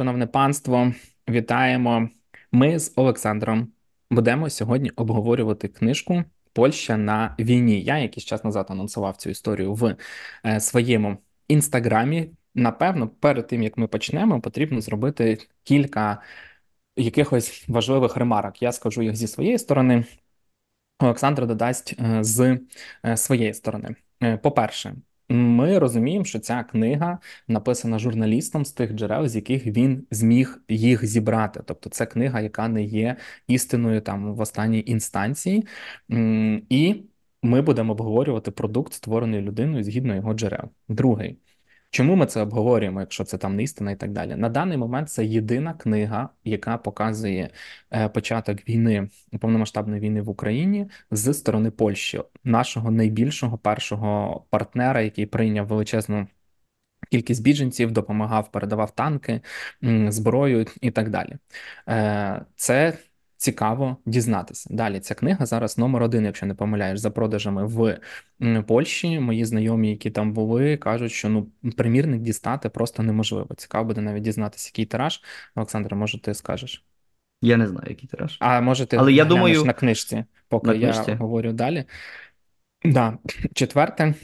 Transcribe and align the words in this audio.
Шановне 0.00 0.26
панство, 0.26 0.92
вітаємо. 1.28 2.08
Ми 2.52 2.78
з 2.78 2.92
Олександром 2.96 3.72
будемо 4.10 4.50
сьогодні 4.50 4.90
обговорювати 4.90 5.68
книжку 5.68 6.24
Польща 6.52 6.96
на 6.96 7.36
війні. 7.38 7.82
Я 7.82 7.98
якийсь 7.98 8.24
час 8.24 8.44
назад 8.44 8.66
анонсував 8.68 9.16
цю 9.16 9.30
історію 9.30 9.74
в 9.74 9.96
е, 10.46 10.60
своєму 10.60 11.18
інстаграмі. 11.48 12.30
Напевно, 12.54 13.08
перед 13.08 13.46
тим 13.46 13.62
як 13.62 13.76
ми 13.76 13.86
почнемо, 13.86 14.40
потрібно 14.40 14.80
зробити 14.80 15.38
кілька 15.62 16.22
якихось 16.96 17.64
важливих 17.68 18.16
ремарок. 18.16 18.62
Я 18.62 18.72
скажу 18.72 19.02
їх 19.02 19.16
зі 19.16 19.26
своєї 19.26 19.58
сторони. 19.58 20.04
Олександр 20.98 21.46
додасть 21.46 21.96
е, 22.00 22.24
з 22.24 22.58
е, 23.04 23.16
своєї 23.16 23.54
сторони. 23.54 23.96
По-перше, 24.42 24.94
ми 25.30 25.78
розуміємо, 25.78 26.24
що 26.24 26.38
ця 26.38 26.62
книга 26.64 27.18
написана 27.48 27.98
журналістом 27.98 28.64
з 28.64 28.72
тих 28.72 28.92
джерел, 28.92 29.26
з 29.28 29.36
яких 29.36 29.66
він 29.66 30.06
зміг 30.10 30.62
їх 30.68 31.06
зібрати. 31.06 31.62
Тобто, 31.66 31.90
це 31.90 32.06
книга, 32.06 32.40
яка 32.40 32.68
не 32.68 32.84
є 32.84 33.16
істиною 33.46 34.00
там 34.00 34.34
в 34.34 34.40
останній 34.40 34.82
інстанції, 34.86 35.66
і 36.68 37.04
ми 37.42 37.62
будемо 37.62 37.92
обговорювати 37.92 38.50
продукт, 38.50 38.92
створений 38.92 39.40
людиною 39.40 39.84
згідно 39.84 40.14
його 40.14 40.34
джерел. 40.34 40.68
Другий. 40.88 41.38
Чому 41.90 42.16
ми 42.16 42.26
це 42.26 42.42
обговорюємо, 42.42 43.00
якщо 43.00 43.24
це 43.24 43.38
там 43.38 43.56
не 43.56 43.62
істина 43.62 43.90
і 43.90 43.96
так 43.96 44.12
далі? 44.12 44.36
На 44.36 44.48
даний 44.48 44.78
момент 44.78 45.10
це 45.10 45.24
єдина 45.24 45.74
книга, 45.74 46.28
яка 46.44 46.78
показує 46.78 47.50
е, 47.92 48.08
початок 48.08 48.68
війни 48.68 49.08
повномасштабної 49.40 50.00
війни 50.00 50.22
в 50.22 50.28
Україні 50.28 50.86
з 51.10 51.34
сторони 51.34 51.70
Польщі, 51.70 52.22
нашого 52.44 52.90
найбільшого 52.90 53.58
першого 53.58 54.40
партнера, 54.50 55.00
який 55.00 55.26
прийняв 55.26 55.66
величезну. 55.66 56.26
Кількість 57.10 57.42
біженців 57.42 57.92
допомагав, 57.92 58.52
передавав 58.52 58.90
танки, 58.90 59.40
зброю 60.08 60.66
і 60.80 60.90
так 60.90 61.10
далі. 61.10 61.36
Е, 61.88 62.44
це 62.56 62.98
цікаво 63.40 63.96
дізнатися. 64.06 64.68
Далі 64.72 65.00
ця 65.00 65.14
книга 65.14 65.46
зараз 65.46 65.78
номер 65.78 66.02
один, 66.02 66.24
якщо 66.24 66.46
не 66.46 66.54
помиляєш, 66.54 66.98
за 66.98 67.10
продажами 67.10 67.66
в 67.66 67.98
Польщі. 68.66 69.20
Мої 69.20 69.44
знайомі, 69.44 69.90
які 69.90 70.10
там 70.10 70.32
були, 70.32 70.76
кажуть, 70.76 71.12
що 71.12 71.28
ну 71.28 71.48
примірник 71.76 72.20
дістати 72.20 72.68
просто 72.68 73.02
неможливо. 73.02 73.54
Цікаво 73.54 73.84
буде 73.84 74.00
навіть 74.00 74.22
дізнатися, 74.22 74.70
який 74.72 74.86
тираж. 74.86 75.22
Олександр, 75.54 75.94
може, 75.94 76.20
ти 76.20 76.34
скажеш? 76.34 76.84
Я 77.42 77.56
не 77.56 77.66
знаю, 77.66 77.86
який 77.88 78.08
тираж. 78.08 78.36
А 78.40 78.60
може, 78.60 78.86
ти 78.86 78.96
Але 78.96 79.12
я 79.12 79.24
думаю... 79.24 79.64
на 79.64 79.72
книжці, 79.72 80.24
поки 80.48 80.66
на 80.66 80.74
книжці. 80.74 81.10
я 81.10 81.16
говорю 81.16 81.52
далі. 81.52 81.84
Да. 82.84 83.18
Четверте, 83.54 84.14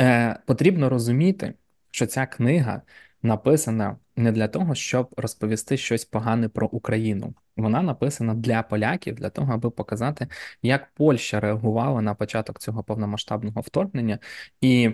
е, 0.00 0.38
потрібно 0.46 0.88
розуміти, 0.88 1.54
що 1.90 2.06
ця 2.06 2.26
книга 2.26 2.82
написана 3.22 3.96
не 4.16 4.32
для 4.32 4.48
того, 4.48 4.74
щоб 4.74 5.14
розповісти 5.16 5.76
щось 5.76 6.04
погане 6.04 6.48
про 6.48 6.66
Україну. 6.66 7.34
Вона 7.56 7.82
написана 7.82 8.34
для 8.34 8.62
поляків, 8.62 9.14
для 9.14 9.30
того, 9.30 9.52
аби 9.52 9.70
показати, 9.70 10.28
як 10.62 10.94
Польща 10.94 11.40
реагувала 11.40 12.00
на 12.02 12.14
початок 12.14 12.58
цього 12.58 12.84
повномасштабного 12.84 13.60
вторгнення 13.60 14.18
і. 14.60 14.90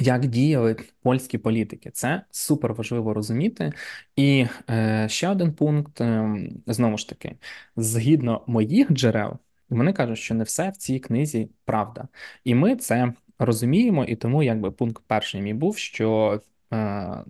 Як 0.00 0.26
діяли 0.26 0.76
польські 1.02 1.38
політики, 1.38 1.90
це 1.90 2.22
супер 2.30 2.74
важливо 2.74 3.14
розуміти. 3.14 3.72
І 4.16 4.46
е, 4.70 5.06
ще 5.08 5.28
один 5.28 5.52
пункт 5.54 6.00
е, 6.00 6.36
знову 6.66 6.98
ж 6.98 7.08
таки, 7.08 7.36
згідно 7.76 8.44
моїх 8.46 8.92
джерел, 8.92 9.38
вони 9.68 9.92
кажуть, 9.92 10.18
що 10.18 10.34
не 10.34 10.44
все 10.44 10.70
в 10.70 10.76
цій 10.76 10.98
книзі 10.98 11.50
правда, 11.64 12.08
і 12.44 12.54
ми 12.54 12.76
це 12.76 13.12
розуміємо. 13.38 14.04
І 14.04 14.16
тому, 14.16 14.42
якби 14.42 14.70
пункт 14.70 15.02
перший 15.06 15.42
мій 15.42 15.54
був, 15.54 15.78
що 15.78 16.40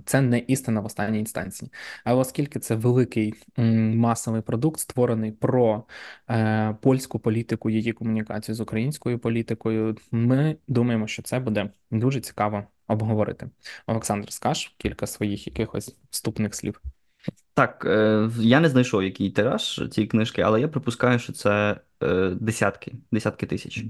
це 0.04 0.20
не 0.20 0.38
істина 0.38 0.80
в 0.80 0.84
останній 0.84 1.18
інстанції. 1.18 1.70
Але 2.04 2.20
оскільки 2.20 2.58
це 2.58 2.74
великий 2.74 3.34
масовий 3.96 4.42
продукт, 4.42 4.80
створений 4.80 5.32
про 5.32 5.84
е, 6.30 6.76
польську 6.82 7.18
політику, 7.18 7.70
її 7.70 7.92
комунікацію 7.92 8.54
з 8.54 8.60
українською 8.60 9.18
політикою, 9.18 9.96
ми 10.10 10.56
думаємо, 10.68 11.06
що 11.06 11.22
це 11.22 11.38
буде 11.38 11.70
дуже 11.90 12.20
цікаво 12.20 12.64
обговорити. 12.88 13.50
Олександр, 13.86 14.32
скаж 14.32 14.74
кілька 14.76 15.06
своїх 15.06 15.46
якихось 15.46 15.96
вступних 16.10 16.54
слів. 16.54 16.82
Так, 17.54 17.84
е, 17.84 18.30
я 18.38 18.60
не 18.60 18.68
знайшов 18.68 19.02
який 19.02 19.30
тираж 19.30 19.88
цієї 19.90 20.08
книжки, 20.08 20.42
але 20.42 20.60
я 20.60 20.68
припускаю, 20.68 21.18
що 21.18 21.32
це 21.32 21.80
десятки, 22.40 22.92
десятки 23.10 23.46
тисяч. 23.46 23.84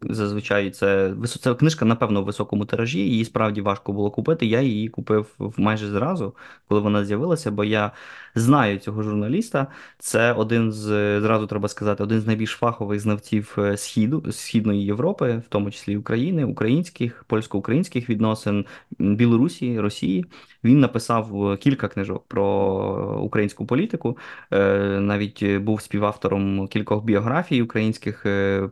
Зазвичай 0.00 0.70
це 0.70 1.14
це 1.40 1.54
книжка, 1.54 1.84
напевно, 1.84 2.22
в 2.22 2.24
високому 2.24 2.64
тиражі. 2.64 2.98
Її 2.98 3.24
справді 3.24 3.60
важко 3.60 3.92
було 3.92 4.10
купити. 4.10 4.46
Я 4.46 4.60
її 4.60 4.88
купив 4.88 5.34
майже 5.56 5.90
зразу, 5.90 6.36
коли 6.68 6.80
вона 6.80 7.04
з'явилася, 7.04 7.50
бо 7.50 7.64
я 7.64 7.92
знаю 8.34 8.78
цього 8.78 9.02
журналіста. 9.02 9.66
Це 9.98 10.32
один 10.32 10.72
з 10.72 11.20
зразу 11.20 11.46
треба 11.46 11.68
сказати, 11.68 12.02
один 12.02 12.20
з 12.20 12.26
найбільш 12.26 12.50
фахових 12.50 13.00
знавців 13.00 13.54
е, 13.58 13.76
східу 13.76 14.32
східної 14.32 14.84
Європи, 14.84 15.42
в 15.46 15.48
тому 15.48 15.70
числі 15.70 15.96
України, 15.96 16.44
українських, 16.44 17.24
польсько-українських 17.28 18.10
відносин 18.10 18.64
Білорусі, 18.98 19.80
Росії. 19.80 20.24
Він 20.64 20.80
написав 20.80 21.50
е, 21.52 21.56
кілька 21.56 21.88
книжок 21.88 22.24
про 22.28 23.20
українську 23.22 23.66
політику. 23.66 24.18
Е, 24.52 24.78
навіть 25.00 25.56
був 25.56 25.82
співавтором 25.82 26.68
кількох 26.68 27.04
біографій 27.04 27.62
українських 27.62 28.22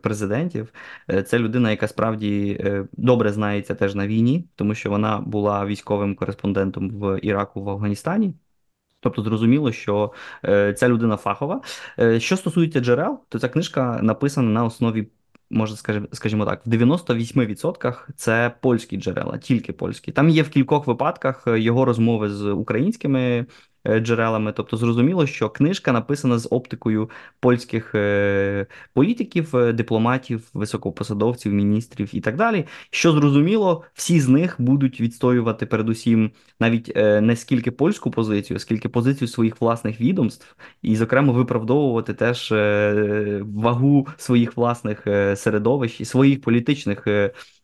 президентів. 0.01 0.73
Це 1.25 1.39
людина, 1.39 1.71
яка 1.71 1.87
справді 1.87 2.59
добре 2.93 3.31
знається 3.31 3.75
теж 3.75 3.95
на 3.95 4.07
війні, 4.07 4.47
тому 4.55 4.75
що 4.75 4.89
вона 4.89 5.19
була 5.19 5.65
військовим 5.65 6.15
кореспондентом 6.15 6.89
в 6.89 7.19
Іраку 7.21 7.63
в 7.63 7.69
Афганістані. 7.69 8.33
Тобто 9.03 9.21
зрозуміло, 9.21 9.71
що 9.71 10.13
е, 10.45 10.73
ця 10.73 10.89
людина 10.89 11.17
фахова. 11.17 11.61
Е, 11.99 12.19
що 12.19 12.37
стосується 12.37 12.79
джерел, 12.79 13.19
то 13.29 13.39
ця 13.39 13.49
книжка 13.49 13.99
написана 14.01 14.49
на 14.49 14.65
основі, 14.65 15.07
можна 15.53 15.77
скажімо 16.11 16.45
так, 16.45 16.61
в 16.65 16.69
98% 16.69 17.95
це 18.15 18.55
польські 18.61 18.97
джерела, 18.97 19.37
тільки 19.37 19.73
польські. 19.73 20.11
Там 20.11 20.29
є 20.29 20.43
в 20.43 20.49
кількох 20.49 20.87
випадках 20.87 21.43
його 21.47 21.85
розмови 21.85 22.29
з 22.29 22.45
українськими 22.51 23.23
Е, 23.23 23.45
джерелами. 23.87 24.51
Тобто, 24.51 24.77
зрозуміло, 24.77 25.27
що 25.27 25.49
книжка 25.49 25.91
написана 25.91 26.39
з 26.39 26.47
оптикою 26.51 27.09
польських 27.39 27.95
е, 27.95 28.67
політиків, 28.93 29.55
е, 29.55 29.73
дипломатів, 29.73 30.49
високопосадовців, 30.53 31.53
міністрів 31.53 32.15
і 32.15 32.21
так 32.21 32.35
далі. 32.35 32.65
Що 32.89 33.11
зрозуміло, 33.11 33.83
всі 33.93 34.19
з 34.19 34.29
них 34.29 34.55
будуть 34.59 35.01
відстоювати 35.01 35.65
передусім 35.65 36.31
навіть 36.59 36.95
не 36.95 37.35
скільки 37.35 37.71
польську 37.71 38.11
позицію, 38.11 38.59
скільки 38.59 38.89
позицію 38.89 39.27
своїх 39.27 39.61
власних 39.61 40.01
відомств, 40.01 40.55
і, 40.81 40.95
зокрема, 40.95 41.33
виправдовувати 41.33 42.13
теж 42.13 42.51
вагу 43.41 44.07
своїх 44.17 44.57
власних 44.57 45.03
середовищ 45.35 46.01
і 46.01 46.05
своїх 46.05 46.41
політичних. 46.41 47.07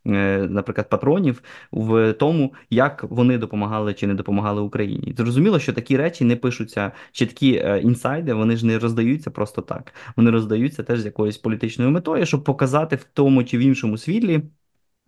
Е, 0.08 0.48
наприклад, 0.50 0.90
патронів 0.90 1.42
в 1.72 2.14
тому, 2.14 2.54
як 2.70 3.04
вони 3.10 3.38
допомагали 3.38 3.94
чи 3.94 4.08
не 4.08 4.14
допомагали 4.14 4.62
Україні. 4.62 5.14
Зрозуміло, 5.18 5.60
що 5.60 5.74
такі 5.74 5.98
речі 5.98 6.24
не 6.24 6.36
пишуться 6.36 6.92
чіткі 7.12 7.40
такі 7.40 7.88
інсайди, 7.88 8.34
вони 8.34 8.58
ж 8.58 8.66
не 8.66 8.80
роздаються 8.80 9.32
просто 9.32 9.62
так. 9.62 9.94
Вони 10.16 10.32
роздаються 10.32 10.84
теж 10.84 11.00
з 11.00 11.06
якоюсь 11.06 11.38
політичною 11.38 11.92
метою, 11.92 12.26
щоб 12.26 12.44
показати 12.44 12.96
в 12.96 13.04
тому 13.04 13.44
чи 13.44 13.58
в 13.58 13.62
іншому 13.62 13.98
світлі. 13.98 14.42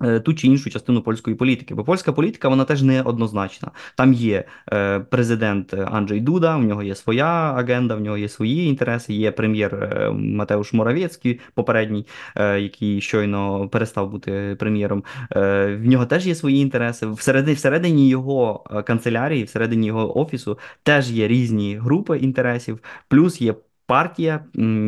Е, 0.03 0.19
ту 0.19 0.34
чи 0.34 0.47
іншу 0.47 0.69
частину 0.69 1.01
польської 1.01 1.35
політики, 1.35 1.75
бо 1.75 1.84
польська 1.84 2.12
політика 2.12 2.50
вона 2.50 2.66
теж 2.66 2.81
не 2.81 3.01
однозначна. 3.01 3.72
Там 3.95 4.13
є 4.13 4.44
е, 4.73 5.00
президент 5.00 5.73
Анджей 5.73 6.19
Дуда, 6.19 6.57
в 6.57 6.63
нього 6.63 6.84
є 6.84 6.95
своя 6.95 7.53
агенда, 7.57 7.95
в 7.95 8.01
нього 8.01 8.17
є 8.17 8.29
свої 8.29 8.67
інтереси. 8.67 9.13
Є 9.13 9.31
прем'єр 9.31 9.75
е, 9.75 10.09
Матеуш 10.12 10.73
Моравецький, 10.73 11.39
попередній, 11.53 12.07
який 12.35 13.01
щойно 13.01 13.69
перестав 13.69 14.12
бути 14.12 14.56
прем'єром. 14.59 15.03
В 15.29 15.81
нього 15.84 16.06
теж 16.06 16.28
є 16.28 16.35
свої 16.35 16.62
інтереси. 16.62 17.07
Всередині 17.07 17.56
всередині 17.56 18.09
його 18.09 18.63
канцелярії, 18.85 19.44
всередині 19.44 19.88
його 19.88 20.19
офісу 20.19 20.59
теж 20.83 21.12
є 21.12 21.27
різні 21.27 21.75
групи 21.75 22.18
інтересів, 22.18 22.80
плюс 23.07 23.42
є 23.42 23.56
партія 23.92 24.46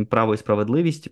право 0.09 0.33
і 0.33 0.37
справедливість, 0.37 1.09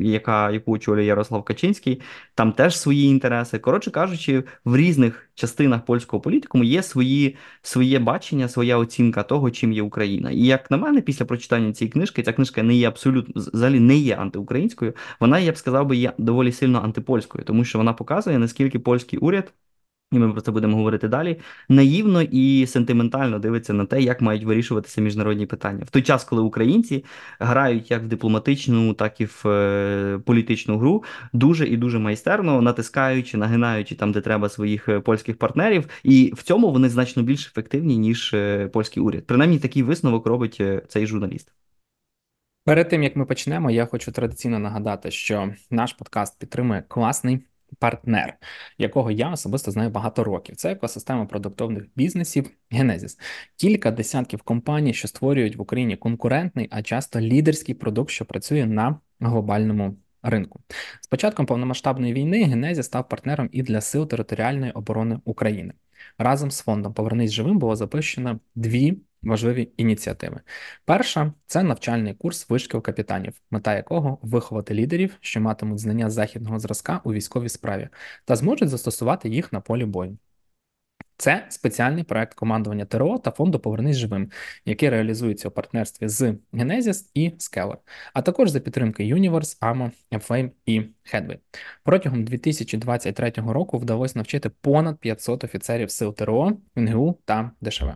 яка 0.00 0.50
яку 0.50 0.72
очолює 0.72 1.04
Ярослав 1.04 1.44
Качинський, 1.44 2.00
там 2.34 2.52
теж 2.52 2.78
свої 2.78 3.04
інтереси. 3.04 3.58
Коротше 3.58 3.90
кажучи, 3.90 4.44
в 4.64 4.76
різних 4.76 5.30
частинах 5.34 5.84
польського 5.84 6.20
політикуму 6.20 6.64
є 6.64 6.82
свої 6.82 7.36
своє 7.62 7.98
бачення, 7.98 8.48
своя 8.48 8.76
оцінка 8.76 9.22
того, 9.22 9.50
чим 9.50 9.72
є 9.72 9.82
Україна. 9.82 10.30
І 10.30 10.44
як 10.44 10.70
на 10.70 10.76
мене, 10.76 11.00
після 11.00 11.24
прочитання 11.24 11.72
цієї 11.72 11.92
книжки, 11.92 12.22
ця 12.22 12.32
книжка 12.32 12.62
не 12.62 12.74
є 12.74 12.88
абсолютно 12.88 13.42
взагалі 13.42 13.80
не 13.80 13.96
є 13.96 14.16
антиукраїнською. 14.16 14.94
Вона 15.20 15.38
я 15.38 15.52
б 15.52 15.56
сказав 15.56 15.86
би 15.86 15.96
є 15.96 16.12
доволі 16.18 16.52
сильно 16.52 16.80
антипольською, 16.80 17.44
тому 17.44 17.64
що 17.64 17.78
вона 17.78 17.92
показує 17.92 18.38
наскільки 18.38 18.78
польський 18.78 19.18
уряд. 19.18 19.52
І 20.12 20.18
ми 20.18 20.32
про 20.32 20.40
це 20.40 20.50
будемо 20.50 20.76
говорити 20.76 21.08
далі, 21.08 21.40
наївно 21.68 22.22
і 22.22 22.66
сентиментально 22.66 23.38
дивиться 23.38 23.72
на 23.72 23.86
те, 23.86 24.02
як 24.02 24.20
мають 24.20 24.44
вирішуватися 24.44 25.00
міжнародні 25.00 25.46
питання. 25.46 25.84
В 25.84 25.90
той 25.90 26.02
час, 26.02 26.24
коли 26.24 26.42
українці 26.42 27.04
грають 27.38 27.90
як 27.90 28.02
в 28.02 28.06
дипломатичну, 28.06 28.94
так 28.94 29.20
і 29.20 29.24
в 29.24 29.42
е, 29.46 30.18
політичну 30.24 30.78
гру, 30.78 31.04
дуже 31.32 31.66
і 31.66 31.76
дуже 31.76 31.98
майстерно 31.98 32.62
натискаючи, 32.62 33.36
нагинаючи 33.36 33.94
там, 33.94 34.12
де 34.12 34.20
треба 34.20 34.48
своїх 34.48 34.88
е, 34.88 35.00
польських 35.00 35.38
партнерів, 35.38 35.88
і 36.02 36.32
в 36.36 36.42
цьому 36.42 36.72
вони 36.72 36.88
значно 36.88 37.22
більш 37.22 37.46
ефективні, 37.46 37.98
ніж 37.98 38.34
е, 38.34 38.68
польський 38.68 39.02
уряд. 39.02 39.26
Принаймні 39.26 39.58
такий 39.58 39.82
висновок 39.82 40.26
робить 40.26 40.62
цей 40.88 41.06
журналіст. 41.06 41.52
Перед 42.64 42.88
тим 42.88 43.02
як 43.02 43.16
ми 43.16 43.24
почнемо, 43.24 43.70
я 43.70 43.86
хочу 43.86 44.12
традиційно 44.12 44.58
нагадати, 44.58 45.10
що 45.10 45.54
наш 45.70 45.92
подкаст 45.92 46.38
підтримує 46.38 46.84
класний 46.88 47.40
партнер, 47.78 48.36
якого 48.78 49.10
я 49.10 49.30
особисто 49.30 49.70
знаю 49.70 49.90
багато 49.90 50.24
років. 50.24 50.56
Це 50.56 50.72
екосистема 50.72 51.26
продуктовних 51.26 51.84
бізнесів 51.96 52.50
Genesis. 52.72 53.18
Кілька 53.56 53.90
десятків 53.90 54.42
компаній, 54.42 54.94
що 54.94 55.08
створюють 55.08 55.56
в 55.56 55.60
Україні 55.60 55.96
конкурентний, 55.96 56.68
а 56.70 56.82
часто 56.82 57.20
лідерський 57.20 57.74
продукт, 57.74 58.10
що 58.10 58.24
працює 58.24 58.66
на 58.66 58.98
глобальному 59.20 59.96
ринку. 60.22 60.60
З 61.00 61.06
початком 61.06 61.46
повномасштабної 61.46 62.12
війни 62.12 62.44
Genesis 62.44 62.82
став 62.82 63.08
партнером 63.08 63.48
і 63.52 63.62
для 63.62 63.80
сил 63.80 64.08
територіальної 64.08 64.72
оборони 64.72 65.20
України. 65.24 65.72
Разом 66.18 66.50
з 66.50 66.60
фондом 66.60 66.94
Повернись 66.94 67.30
живим 67.30 67.58
було 67.58 67.76
запущено 67.76 68.40
дві 68.54 68.98
важливі 69.22 69.72
ініціативи. 69.76 70.40
Перша 70.84 71.32
це 71.46 71.62
навчальний 71.62 72.14
курс 72.14 72.50
вишкіл 72.50 72.82
капітанів, 72.82 73.34
мета 73.50 73.76
якого 73.76 74.18
виховати 74.22 74.74
лідерів, 74.74 75.16
що 75.20 75.40
матимуть 75.40 75.78
знання 75.78 76.10
західного 76.10 76.58
зразка 76.58 77.00
у 77.04 77.12
військовій 77.12 77.48
справі, 77.48 77.88
та 78.24 78.36
зможуть 78.36 78.68
застосувати 78.68 79.28
їх 79.28 79.52
на 79.52 79.60
полі 79.60 79.84
бою. 79.84 80.18
Це 81.20 81.46
спеціальний 81.48 82.04
проект 82.04 82.34
командування 82.34 82.84
ТРО 82.84 83.18
та 83.18 83.30
фонду 83.30 83.58
Повернись 83.58 83.96
живим, 83.96 84.30
який 84.64 84.88
реалізується 84.88 85.48
у 85.48 85.50
партнерстві 85.50 86.08
з 86.08 86.34
Genesis 86.52 87.10
і 87.14 87.30
Scalar, 87.30 87.76
а 88.14 88.22
також 88.22 88.50
за 88.50 88.60
підтримки 88.60 89.14
Universe, 89.14 89.60
AMO, 89.60 89.90
Flame 90.12 90.50
і 90.66 90.80
Headway. 91.14 91.38
Протягом 91.84 92.24
2023 92.24 93.32
року 93.36 93.78
вдалося 93.78 94.12
навчити 94.18 94.50
понад 94.60 94.98
500 94.98 95.44
офіцерів 95.44 95.90
сил 95.90 96.14
ТРО, 96.14 96.52
НГУ 96.76 97.18
та 97.24 97.50
ДШВ. 97.60 97.86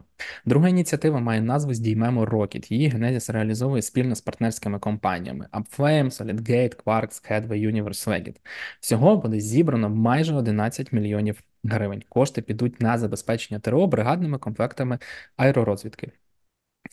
Друга 0.44 0.68
ініціатива 0.68 1.20
має 1.20 1.40
назву 1.40 1.74
Здіймемо 1.74 2.24
Rocket. 2.24 2.72
Її 2.72 2.90
Genesis 2.90 3.32
реалізовує 3.32 3.82
спільно 3.82 4.14
з 4.14 4.20
партнерськими 4.20 4.78
компаніями 4.78 5.48
Upflame, 5.52 6.04
SolidGate, 6.04 6.84
Quarks, 6.84 7.30
Headway, 7.30 7.72
Universe, 7.72 8.08
Legit. 8.08 8.36
Всього 8.80 9.16
буде 9.16 9.40
зібрано 9.40 9.90
майже 9.90 10.34
11 10.34 10.92
мільйонів 10.92 11.42
гривень. 11.64 12.02
Кошти 12.08 12.43
підуть 12.43 12.81
на 12.81 12.99
забезпечення 12.99 13.61
ТРО 13.61 13.87
бригадними 13.87 14.38
комплектами 14.38 14.99
аеророзвідки. 15.37 16.12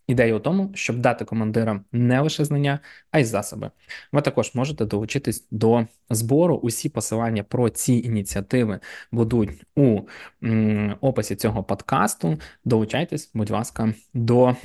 Ідея 0.08 0.36
у 0.36 0.40
тому, 0.40 0.72
щоб 0.74 1.00
дати 1.00 1.26
командирам 1.26 1.86
не 1.92 2.20
лише 2.22 2.46
знання, 2.46 2.80
а 3.12 3.20
й 3.20 3.26
засоби. 3.26 3.72
Ви 4.12 4.22
також 4.22 4.56
можете 4.56 4.86
долучитись 4.86 5.48
до 5.52 5.88
збору. 6.10 6.56
Усі 6.56 6.90
посилання 6.90 7.44
про 7.44 7.70
ці 7.70 7.94
ініціативи 7.94 8.80
будуть 9.12 9.50
у 9.76 10.02
описі 11.02 11.36
цього 11.36 11.64
подкасту. 11.64 12.40
Долучайтесь, 12.66 13.32
будь 13.34 13.50
ласка, 13.50 13.94
до 14.14 14.56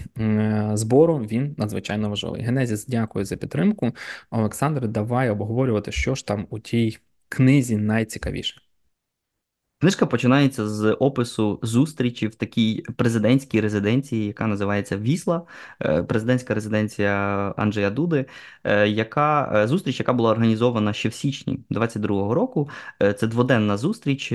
збору. 0.75 1.19
Він 1.19 1.55
надзвичайно 1.59 2.11
важливий. 2.11 2.43
Генезіс, 2.43 2.87
дякую 2.87 3.25
за 3.25 3.37
підтримку. 3.37 3.93
Олександр, 4.31 4.89
давай 4.89 5.31
обговорювати, 5.31 5.93
що 5.93 6.15
ж 6.15 6.27
там 6.27 6.47
у 6.51 6.59
тій 6.59 6.99
книзі 7.29 7.77
найцікавіше. 7.77 8.66
Книжка 9.81 10.07
починається 10.07 10.69
з 10.69 10.93
опису 10.93 11.59
зустрічі 11.63 12.29
в 12.29 12.35
такій 12.35 12.83
президентській 12.97 13.61
резиденції, 13.61 14.27
яка 14.27 14.47
називається 14.47 14.97
Вісла, 14.99 15.43
е, 15.83 16.03
президентська 16.03 16.55
резиденція 16.55 17.13
Анджея 17.57 17.91
Дуди, 17.91 18.27
е, 18.65 18.89
яка 18.89 19.53
е, 19.55 19.69
зустріч, 19.69 20.01
яка 20.01 20.13
була 20.13 20.31
організована 20.31 20.93
ще 20.93 21.09
в 21.09 21.15
січні 21.15 21.61
22-го 21.71 22.35
року. 22.35 22.71
Це 23.19 23.27
дводенна 23.27 23.77
зустріч. 23.77 24.33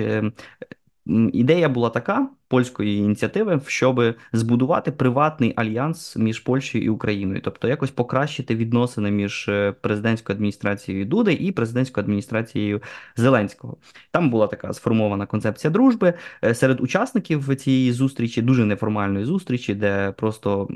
Ідея 1.34 1.70
була 1.70 1.90
така 1.90 2.30
польської 2.52 2.98
ініціативи, 2.98 3.62
щоб 3.68 4.16
збудувати 4.34 4.92
приватний 4.92 5.54
альянс 5.56 6.18
між 6.18 6.40
Польщею 6.40 6.84
і 6.84 6.90
Україною, 6.90 7.42
тобто 7.44 7.68
якось 7.68 7.92
покращити 7.92 8.56
відносини 8.56 9.12
між 9.12 9.50
е, 9.50 9.74
президентською 9.82 10.36
адміністрацією 10.36 11.06
Дуди 11.06 11.34
і 11.34 11.52
президентською 11.52 12.04
адміністрацією 12.04 12.82
Зеленського. 13.16 13.78
Там 14.12 14.30
була 14.30 14.48
така 14.48 14.74
сформована 14.74 15.26
концепція 15.26 15.72
дружби 15.72 16.14
е, 16.44 16.56
серед 16.56 16.82
учасників 16.82 17.56
цієї 17.56 17.92
зустрічі, 17.92 18.42
дуже 18.42 18.66
неформальної 18.66 19.26
зустрічі, 19.26 19.76
де 19.76 20.14
просто 20.18 20.68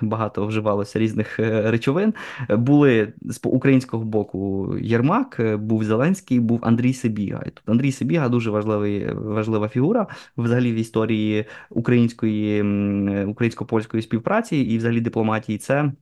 багато 0.00 0.46
вживалося 0.46 0.98
різних 0.98 1.40
е, 1.40 1.70
речовин. 1.70 2.14
Були 2.48 3.12
з 3.22 3.40
українського 3.44 4.04
боку 4.04 4.74
Єрмак, 4.80 5.40
був 5.58 5.84
Зеленський, 5.84 6.40
був 6.40 6.60
Андрій 6.62 6.94
Сибіга. 6.94 7.42
І 7.46 7.50
тут 7.50 7.68
Андрій 7.68 7.92
Сибіга 7.92 8.28
дуже 8.28 8.50
важливий 8.50 9.12
важлива 9.14 9.68
фігура 9.68 10.06
взагалі 10.36 10.72
в 10.72 10.74
історії 10.74 11.19
історії 11.20 11.44
української 11.70 12.62
українсько-польської 13.24 14.02
співпраці 14.02 14.56
і 14.56 14.78
взагалі 14.78 15.00
дипломатії. 15.00 15.58
Це 15.58 15.92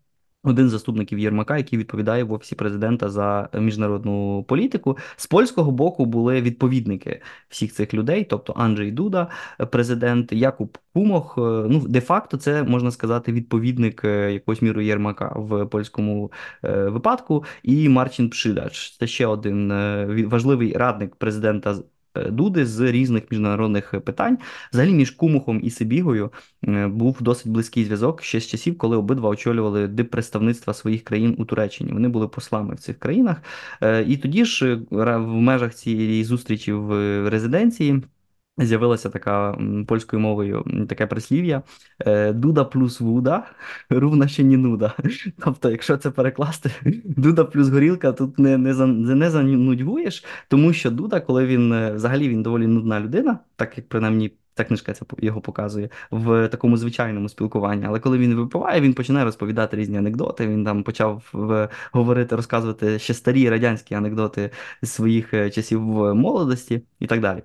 один 0.45 0.69
з 0.69 0.71
заступників 0.71 1.19
Єрмака, 1.19 1.57
який 1.57 1.79
відповідає 1.79 2.25
в 2.25 2.33
офісі 2.33 2.55
президента 2.55 3.11
за 3.11 3.49
міжнародну 3.55 4.45
політику. 4.49 4.99
З 5.17 5.27
польського 5.27 5.71
боку 5.71 6.07
були 6.07 6.43
відповідники 6.43 7.23
всіх 7.49 7.73
цих 7.73 7.95
людей, 7.95 8.25
тобто 8.25 8.53
Анджей 8.57 8.91
Дуда, 8.93 9.29
президент 9.71 10.33
Якуб 10.33 10.79
Кумох. 10.95 11.39
Е, 11.39 11.41
ну, 11.41 11.85
де-факто, 11.89 12.37
це 12.37 12.63
можна 12.63 12.91
сказати, 12.91 13.33
відповідник 13.33 14.05
е, 14.05 14.33
якоюсь 14.33 14.63
міру 14.63 14.81
Єрмака 14.81 15.33
в 15.37 15.67
польському 15.67 16.33
е, 16.65 16.89
випадку. 16.89 17.45
І 17.63 17.89
Марчин 17.89 18.31
Пшидач. 18.31 18.97
Це 18.99 19.07
ще 19.07 19.27
один 19.27 19.69
важливий 20.29 20.73
радник 20.73 21.17
президента 21.17 21.77
Дуди 22.15 22.67
з 22.67 22.81
різних 22.81 23.23
міжнародних 23.31 23.95
питань. 24.05 24.39
Взагалі, 24.73 24.93
між 24.93 25.11
Кумухом 25.11 25.61
і 25.63 25.71
Сибігою 25.71 26.33
е, 26.65 26.87
був 26.87 27.17
досить 27.21 27.53
близький 27.53 27.85
зв'язок 27.85 28.23
ще 28.23 28.41
з 28.41 28.47
часів, 28.47 28.79
коли 28.79 28.97
обидва 28.97 29.29
очолювали 29.29 29.89
диппредставництва 29.89 30.75
своїх 30.75 31.05
країн 31.05 31.35
у 31.39 31.45
Туреччині. 31.45 31.93
Вони 31.93 32.09
були 32.09 32.29
послами 32.29 32.75
в 32.75 32.79
цих 32.79 32.99
країнах. 32.99 33.43
Е, 33.83 34.05
і 34.09 34.17
тоді 34.17 34.45
ж 34.45 34.81
в 34.91 35.27
межах 35.27 35.75
цієї 35.75 36.25
зустрічі 36.25 36.73
в 36.73 36.91
резиденції. 37.31 38.03
З'явилася 38.59 39.09
така 39.11 39.59
польською 39.87 40.21
мовою 40.21 40.65
таке 40.89 41.07
прислів'я 41.07 41.63
Дуда 42.35 42.65
плюс 42.65 43.01
вуда 43.01 43.47
ровна 43.91 44.29
ще 44.29 44.43
ні 44.43 44.57
нуда. 44.57 44.95
Тобто, 45.45 45.71
якщо 45.71 45.97
це 45.97 46.11
перекласти, 46.11 46.71
Дуда 47.05 47.45
плюс 47.45 47.69
горілка 47.69 48.13
тут 48.13 48.39
не 48.39 48.59
не, 48.59 48.75
не 49.15 49.31
занудьгуєш, 49.31 50.25
тому 50.49 50.73
що 50.73 50.91
Дуда, 50.91 51.21
коли 51.21 51.47
він 51.47 51.73
е, 51.73 51.93
взагалі 51.93 52.29
він 52.29 52.43
доволі 52.43 52.67
нудна 52.67 53.01
людина, 53.01 53.39
так 53.57 53.79
як 53.79 53.89
принаймні. 53.89 54.33
Та 54.55 54.65
книжка 54.65 54.93
це 54.93 55.05
його 55.19 55.41
показує 55.41 55.89
в 56.11 56.49
такому 56.49 56.77
звичайному 56.77 57.29
спілкуванні. 57.29 57.85
Але 57.87 58.01
коли 58.01 58.19
він 58.19 58.35
випиває, 58.35 58.81
він 58.81 58.95
починає 58.95 59.25
розповідати 59.25 59.77
різні 59.77 59.99
анекдоти. 59.99 60.49
Він 60.49 60.65
там 60.65 60.83
почав 60.83 61.33
говорити, 61.93 62.37
розказувати 62.37 62.99
ще 62.99 63.15
старі 63.15 63.51
радянські 63.51 63.95
анекдоти 63.95 64.51
з 64.83 64.91
своїх 64.91 65.35
е, 65.35 65.51
часів 65.51 65.81
молодості 66.15 66.83
і 67.01 67.07
так 67.07 67.21
далі. 67.21 67.43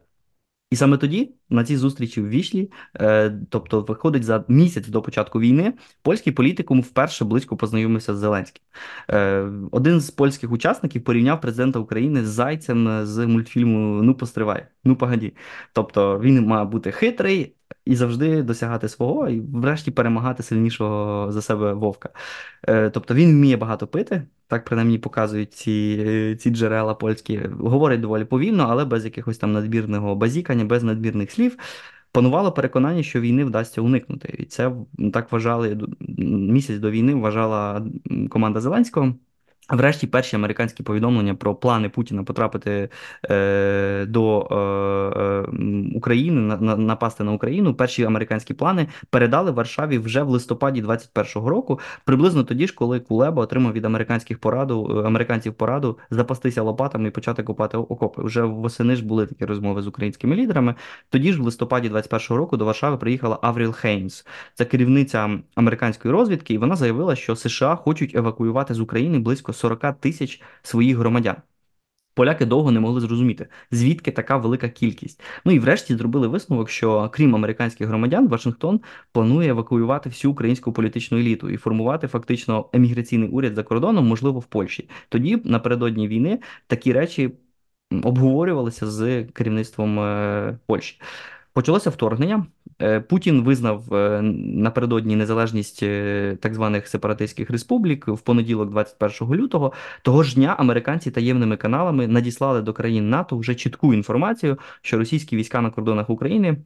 І 0.74 0.76
саме 0.76 0.98
тоді 0.98 1.32
на 1.54 1.64
цій 1.64 1.78
зустрічі 1.78 2.22
в 2.22 2.30
Вішлі, 2.30 2.72
е, 3.00 3.34
тобто 3.50 3.82
виходить 3.82 4.24
за 4.24 4.46
місяць 4.48 4.88
до 4.88 5.02
початку 5.02 5.40
війни, 5.40 5.74
польський 6.02 6.34
політикум 6.34 6.82
вперше 6.82 7.26
близько 7.26 7.58
познайомився 7.58 8.16
з 8.16 8.18
Зеленським. 8.18 8.64
Е, 9.10 9.48
один 9.72 10.02
з 10.02 10.12
польських 10.12 10.52
учасників 10.52 11.04
порівняв 11.04 11.42
президента 11.42 11.80
України 11.80 12.26
з 12.26 12.28
зайцем 12.28 13.06
з 13.06 13.28
мультфільму 13.28 14.04
Ну 14.04 14.16
постривай, 14.16 14.68
ну 14.84 14.96
погоді. 14.96 15.34
Тобто 15.74 16.20
він 16.20 16.46
має 16.46 16.66
бути 16.66 16.92
хитрий. 16.92 17.56
І 17.86 17.96
завжди 17.96 18.44
досягати 18.44 18.90
свого, 18.90 19.30
і 19.30 19.40
врешті 19.40 19.92
перемагати 19.92 20.44
сильнішого 20.44 21.32
за 21.32 21.42
себе 21.42 21.74
вовка. 21.74 22.10
Е, 22.68 22.90
тобто 22.90 23.14
він 23.14 23.32
вміє 23.32 23.58
багато 23.58 23.88
пити, 23.88 24.24
так 24.48 24.66
принаймні 24.66 24.98
показують 24.98 25.54
ці 25.54 26.36
ці 26.40 26.50
джерела 26.50 26.94
польські. 26.94 27.38
Говорять 27.60 28.02
доволі 28.02 28.26
повільно, 28.26 28.68
але 28.70 28.86
без 28.86 29.06
якихось 29.06 29.38
там 29.38 29.54
надмірного 29.54 30.16
базікання, 30.16 30.66
без 30.66 30.84
надмірних 30.84 31.32
слів. 31.32 31.43
Панувало 32.12 32.52
переконання, 32.52 33.04
що 33.04 33.22
війни 33.22 33.46
вдасться 33.46 33.82
уникнути. 33.82 34.36
І 34.40 34.46
це 34.46 34.72
так 35.14 35.32
вважали 35.32 35.88
місяць 36.28 36.80
до 36.80 36.92
війни. 36.92 37.16
Вважала 37.16 37.88
команда 38.30 38.62
Зеленського. 38.62 39.16
Врешті 39.70 40.08
перші 40.08 40.36
американські 40.36 40.84
повідомлення 40.84 41.36
про 41.36 41.56
плани 41.56 41.90
Путіна 41.90 42.24
потрапити 42.24 42.90
е, 43.30 44.06
до 44.06 44.48
е, 44.52 44.56
е, 45.22 45.46
України 45.96 46.42
на, 46.42 46.58
на, 46.58 46.76
напасти 46.76 47.24
на 47.24 47.32
Україну. 47.32 47.74
Перші 47.74 48.04
американські 48.04 48.54
плани 48.54 48.88
передали 49.10 49.52
Варшаві 49.52 49.98
вже 49.98 50.24
в 50.24 50.30
листопаді 50.30 50.84
21-го 50.84 51.50
року, 51.50 51.80
приблизно 52.06 52.44
тоді 52.44 52.68
ж, 52.68 52.76
коли 52.76 53.00
Кулеба 53.00 53.44
отримав 53.44 53.74
від 53.74 53.86
американських 53.86 54.40
пораду 54.40 55.02
е, 55.04 55.08
американців 55.08 55.54
пораду 55.54 55.98
запастися 56.12 56.62
лопатами 56.62 57.08
і 57.08 57.12
почати 57.12 57.44
копати 57.44 57.78
окопи. 57.78 58.24
Вже 58.24 58.42
восени 58.42 58.96
ж 58.96 59.06
були 59.06 59.26
такі 59.26 59.46
розмови 59.46 59.82
з 59.82 59.88
українськими 59.88 60.36
лідерами. 60.36 60.76
Тоді 61.10 61.34
ж, 61.34 61.42
в 61.42 61.44
листопаді 61.44 61.90
21-го 61.90 62.38
року, 62.38 62.58
до 62.58 62.66
Варшави 62.66 62.98
приїхала 62.98 63.40
Авріл 63.42 63.72
Хейнс, 63.72 64.26
це 64.54 64.66
керівниця 64.66 65.40
американської 65.56 66.12
розвідки, 66.12 66.54
і 66.54 66.58
вона 66.58 66.76
заявила, 66.76 67.16
що 67.16 67.36
США 67.36 67.76
хочуть 67.76 68.16
евакуювати 68.16 68.74
з 68.74 68.80
України 68.80 69.20
близько. 69.20 69.53
40 69.54 70.00
тисяч 70.00 70.42
своїх 70.64 70.98
громадян. 70.98 71.36
Поляки 72.16 72.46
довго 72.46 72.72
не 72.72 72.80
могли 72.80 73.02
зрозуміти, 73.02 73.48
звідки 73.72 74.12
така 74.12 74.38
велика 74.38 74.70
кількість. 74.70 75.22
Ну 75.46 75.52
і 75.52 75.60
врешті 75.60 75.96
зробили 75.96 76.28
висновок, 76.28 76.70
що 76.70 77.10
крім 77.14 77.36
американських 77.36 77.88
громадян, 77.88 78.28
Вашингтон 78.28 78.82
планує 79.12 79.50
евакуювати 79.50 80.10
всю 80.10 80.32
українську 80.32 80.74
політичну 80.74 81.18
еліту 81.18 81.50
і 81.50 81.58
формувати 81.58 82.08
фактично 82.08 82.70
еміграційний 82.74 83.30
уряд 83.30 83.56
за 83.56 83.64
кордоном, 83.64 84.08
можливо, 84.08 84.40
в 84.40 84.46
Польщі. 84.46 84.90
Тоді 85.10 85.42
напередодні 85.46 86.08
війни 86.08 86.40
такі 86.68 86.94
речі 86.94 87.32
обговорювалися 88.04 88.88
з 88.88 89.24
керівництвом 89.24 90.00
е, 90.00 90.60
Польщі. 90.66 91.02
Почалося 91.54 91.90
вторгнення. 91.90 92.46
Е, 92.84 93.00
Путін 93.00 93.44
визнав 93.44 93.94
е, 93.94 94.22
напередодні 94.22 95.16
незалежність 95.16 95.84
е, 95.84 96.38
так 96.42 96.54
званих 96.54 96.88
сепаратистських 96.88 97.50
республік 97.50 98.08
в 98.08 98.22
понеділок, 98.22 98.70
21 98.70 99.36
лютого. 99.36 99.74
Того 100.02 100.24
ж 100.24 100.36
дня 100.36 100.56
американці 100.60 101.12
таємними 101.12 101.58
каналами 101.58 102.08
надіслали 102.08 102.62
до 102.62 102.74
країн 102.74 103.10
НАТО 103.10 103.38
вже 103.38 103.56
чітку 103.56 103.94
інформацію, 103.94 104.58
що 104.82 104.98
російські 104.98 105.36
війська 105.36 105.62
на 105.62 105.70
кордонах 105.70 106.10
України 106.10 106.58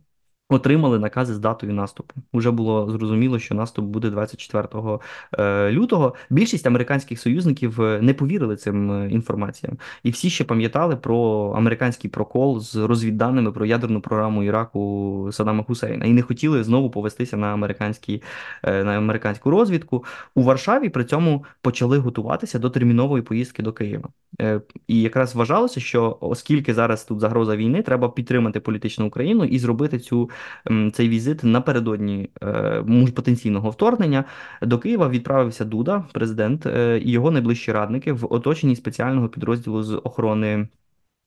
Отримали 0.50 1.00
накази 1.00 1.34
з 1.34 1.40
датою 1.40 1.74
наступу. 1.74 2.14
Уже 2.34 2.52
було 2.52 2.92
зрозуміло, 2.92 3.40
що 3.40 3.56
наступ 3.56 3.86
буде 3.86 4.10
24 4.10 4.68
е, 5.40 5.72
лютого. 5.72 6.16
Більшість 6.30 6.68
американських 6.68 7.20
союзників 7.20 7.82
е, 7.82 8.02
не 8.02 8.14
повірили 8.14 8.56
цим 8.56 8.92
е, 8.92 9.10
інформаціям, 9.10 9.78
і 10.04 10.12
всі 10.12 10.30
ще 10.30 10.44
пам'ятали 10.44 10.96
про 10.96 11.54
американський 11.58 12.10
прокол 12.10 12.60
з 12.60 12.76
розвідданими 12.76 13.52
про 13.52 13.66
ядерну 13.66 14.02
програму 14.02 14.44
Іраку 14.44 15.30
Саддама 15.32 15.64
Хусейна 15.64 16.06
і 16.06 16.14
не 16.14 16.22
хотіли 16.22 16.64
знову 16.64 16.90
повестися 16.90 17.38
на 17.38 17.48
американські 17.54 18.24
на 18.64 18.98
американську 18.98 19.52
розвідку. 19.52 20.06
У 20.36 20.44
Варшаві 20.44 20.90
при 20.90 21.04
цьому 21.04 21.46
почали 21.62 21.98
готуватися 21.98 22.60
до 22.60 22.70
термінової 22.70 23.24
поїздки 23.24 23.64
до 23.64 23.74
Києва. 23.74 24.10
І 24.88 25.02
якраз 25.02 25.36
вважалося, 25.36 25.80
що 25.80 26.18
оскільки 26.22 26.74
зараз 26.74 27.04
тут 27.04 27.20
загроза 27.20 27.56
війни, 27.56 27.82
треба 27.82 28.10
підтримати 28.10 28.60
політичну 28.60 29.08
Україну 29.08 29.44
і 29.44 29.60
зробити 29.60 30.00
цю. 30.00 30.30
Цей 30.94 31.10
візит 31.10 31.44
напередодні 31.44 32.30
е, 32.44 32.84
потенційного 33.16 33.70
вторгнення 33.70 34.26
до 34.62 34.80
Києва 34.80 35.10
відправився 35.10 35.66
Дуда, 35.66 36.06
президент 36.14 36.66
е, 36.66 37.00
і 37.00 37.12
його 37.12 37.32
найближчі 37.32 37.72
радники 37.72 38.14
в 38.14 38.34
оточенні 38.34 38.76
спеціального 38.76 39.30
підрозділу 39.30 39.84
з 39.84 40.02
охорони. 40.04 40.68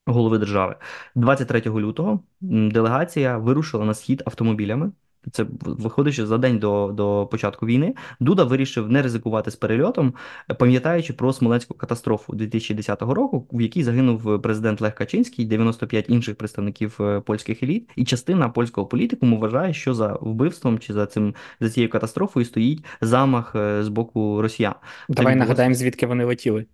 Голови 0.07 0.39
держави 0.39 0.77
23 1.15 1.63
лютого 1.67 2.21
делегація 2.41 3.39
вирушила 3.39 3.85
на 3.85 3.95
схід 3.95 4.23
автомобілями. 4.27 4.93
Це 5.33 5.47
виходячи 5.61 6.27
за 6.27 6.39
день 6.39 6.59
до 6.59 6.93
до 6.95 7.29
початку 7.31 7.67
війни, 7.67 7.95
Дуда 8.21 8.45
вирішив 8.45 8.91
не 8.91 9.03
ризикувати 9.03 9.51
з 9.51 9.57
перельотом, 9.57 10.15
пам'ятаючи 10.59 11.13
про 11.13 11.33
смоленську 11.33 11.75
катастрофу 11.75 12.35
2010 12.35 13.03
року, 13.03 13.47
в 13.53 13.61
якій 13.61 13.83
загинув 13.83 14.43
президент 14.43 14.81
Лех 14.81 14.95
Качинський, 14.95 15.45
95 15.45 16.11
інших 16.11 16.37
представників 16.37 16.97
е, 17.01 17.21
польських 17.21 17.63
еліт, 17.63 17.91
і 17.97 18.05
частина 18.05 18.49
польського 18.49 18.87
політикуму 18.87 19.39
вважає, 19.39 19.75
що 19.75 19.95
за 19.95 20.19
вбивством 20.21 20.79
чи 20.79 20.93
за 20.93 21.07
цим 21.07 21.35
за 21.61 21.71
цією 21.71 21.91
катастрофою 21.91 22.47
стоїть 22.47 22.85
замах 23.01 23.53
е, 23.57 23.85
з 23.85 23.89
боку 23.89 24.43
росіян. 24.43 24.75
Давай 25.09 25.37
нагадаємо, 25.37 25.75
звідки 25.75 26.07
вони 26.07 26.25
летіли. 26.25 26.67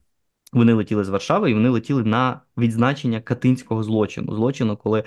Вони 0.57 0.73
летіли 0.73 1.05
з 1.05 1.09
Варшави 1.09 1.51
і 1.51 1.55
вони 1.55 1.69
летіли 1.69 2.05
на 2.05 2.41
відзначення 2.59 3.21
катинського 3.21 3.83
злочину. 3.83 4.35
Злочину, 4.35 4.77
коли 4.77 5.05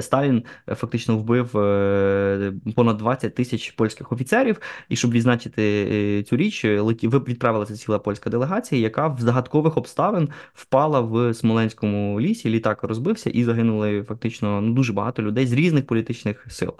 Сталін 0.00 0.44
е, 0.68 0.74
фактично 0.74 1.18
вбив 1.18 1.56
е, 1.58 2.52
понад 2.76 2.96
20 2.96 3.34
тисяч 3.34 3.70
польських 3.70 4.12
офіцерів. 4.12 4.60
І 4.88 4.96
щоб 4.96 5.10
відзначити 5.10 5.62
е, 5.92 6.22
цю 6.22 6.36
річ, 6.36 6.64
відправилася 6.64 7.76
ціла 7.76 7.98
польська 7.98 8.30
делегація, 8.30 8.80
яка 8.80 9.08
в 9.08 9.20
загадкових 9.20 9.76
обставин 9.76 10.28
впала 10.54 11.00
в 11.00 11.34
Смоленському 11.34 12.20
лісі. 12.20 12.50
Літак 12.50 12.82
розбився 12.82 13.30
і 13.30 13.44
загинули 13.44 14.02
фактично 14.02 14.60
ну, 14.60 14.74
дуже 14.74 14.92
багато 14.92 15.22
людей 15.22 15.46
з 15.46 15.52
різних 15.52 15.86
політичних 15.86 16.46
сил. 16.50 16.74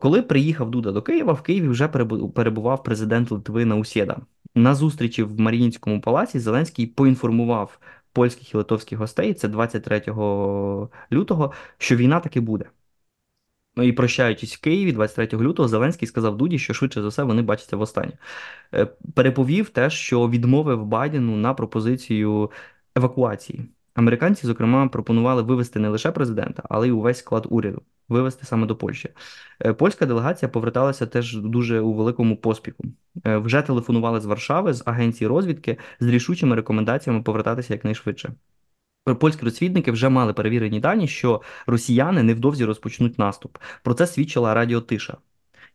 Коли 0.00 0.22
приїхав 0.22 0.70
Дуда 0.70 0.92
до 0.92 1.02
Києва, 1.02 1.32
в 1.32 1.42
Києві 1.42 1.68
вже 1.68 1.88
перебував 2.34 2.82
президент 2.82 3.30
Литви 3.30 3.64
Наусєда. 3.64 4.16
На 4.54 4.74
зустрічі 4.74 5.22
в 5.22 5.40
Маріїнському 5.40 6.00
палаці 6.00 6.38
Зеленський 6.38 6.86
поінформував 6.86 7.78
польських 8.12 8.54
і 8.54 8.56
литовських 8.56 8.98
гостей, 8.98 9.34
це 9.34 9.48
23 9.48 10.02
лютого, 11.12 11.52
що 11.78 11.96
війна 11.96 12.20
таки 12.20 12.40
буде. 12.40 12.64
Ну 13.76 13.82
і 13.82 13.92
прощаючись 13.92 14.56
в 14.56 14.60
Києві 14.60 14.92
23 14.92 15.38
лютого, 15.38 15.68
Зеленський 15.68 16.08
сказав 16.08 16.36
Дуді, 16.36 16.58
що 16.58 16.74
швидше 16.74 17.02
за 17.02 17.08
все 17.08 17.22
вони 17.22 17.42
бачаться 17.42 17.76
востаннє. 17.76 18.12
Е, 18.74 18.86
переповів 19.14 19.68
те, 19.70 19.90
що 19.90 20.28
відмовив 20.28 20.84
Байдену 20.84 21.36
на 21.36 21.54
пропозицію 21.54 22.50
евакуації. 22.96 23.68
Американці, 23.94 24.46
зокрема, 24.46 24.88
пропонували 24.88 25.42
вивести 25.42 25.78
не 25.78 25.88
лише 25.88 26.12
президента, 26.12 26.62
але 26.68 26.88
й 26.88 26.90
увесь 26.90 27.18
склад 27.18 27.46
уряду 27.50 27.82
вивести 28.08 28.46
саме 28.46 28.66
до 28.66 28.76
Польщі. 28.76 29.08
Е, 29.64 29.72
польська 29.72 30.06
делегація 30.06 30.48
поверталася 30.48 31.06
теж 31.06 31.36
дуже 31.36 31.80
у 31.80 31.92
великому 31.92 32.36
поспіху. 32.36 32.84
Е, 33.26 33.36
вже 33.36 33.62
телефонували 33.62 34.20
з 34.20 34.24
Варшави 34.24 34.72
з 34.72 34.82
агенції 34.86 35.28
розвідки 35.28 35.76
з 36.00 36.06
рішучими 36.06 36.56
рекомендаціями 36.56 37.22
повертатися 37.22 37.74
якнайшвидше. 37.74 38.32
Польські 39.20 39.44
розвідники 39.44 39.92
вже 39.92 40.08
мали 40.08 40.32
перевірені 40.32 40.80
дані, 40.80 41.08
що 41.08 41.42
росіяни 41.66 42.22
невдовзі 42.22 42.64
розпочнуть 42.64 43.18
наступ. 43.18 43.58
Про 43.82 43.94
це 43.94 44.06
свідчила 44.06 44.54
радіотиша 44.54 45.16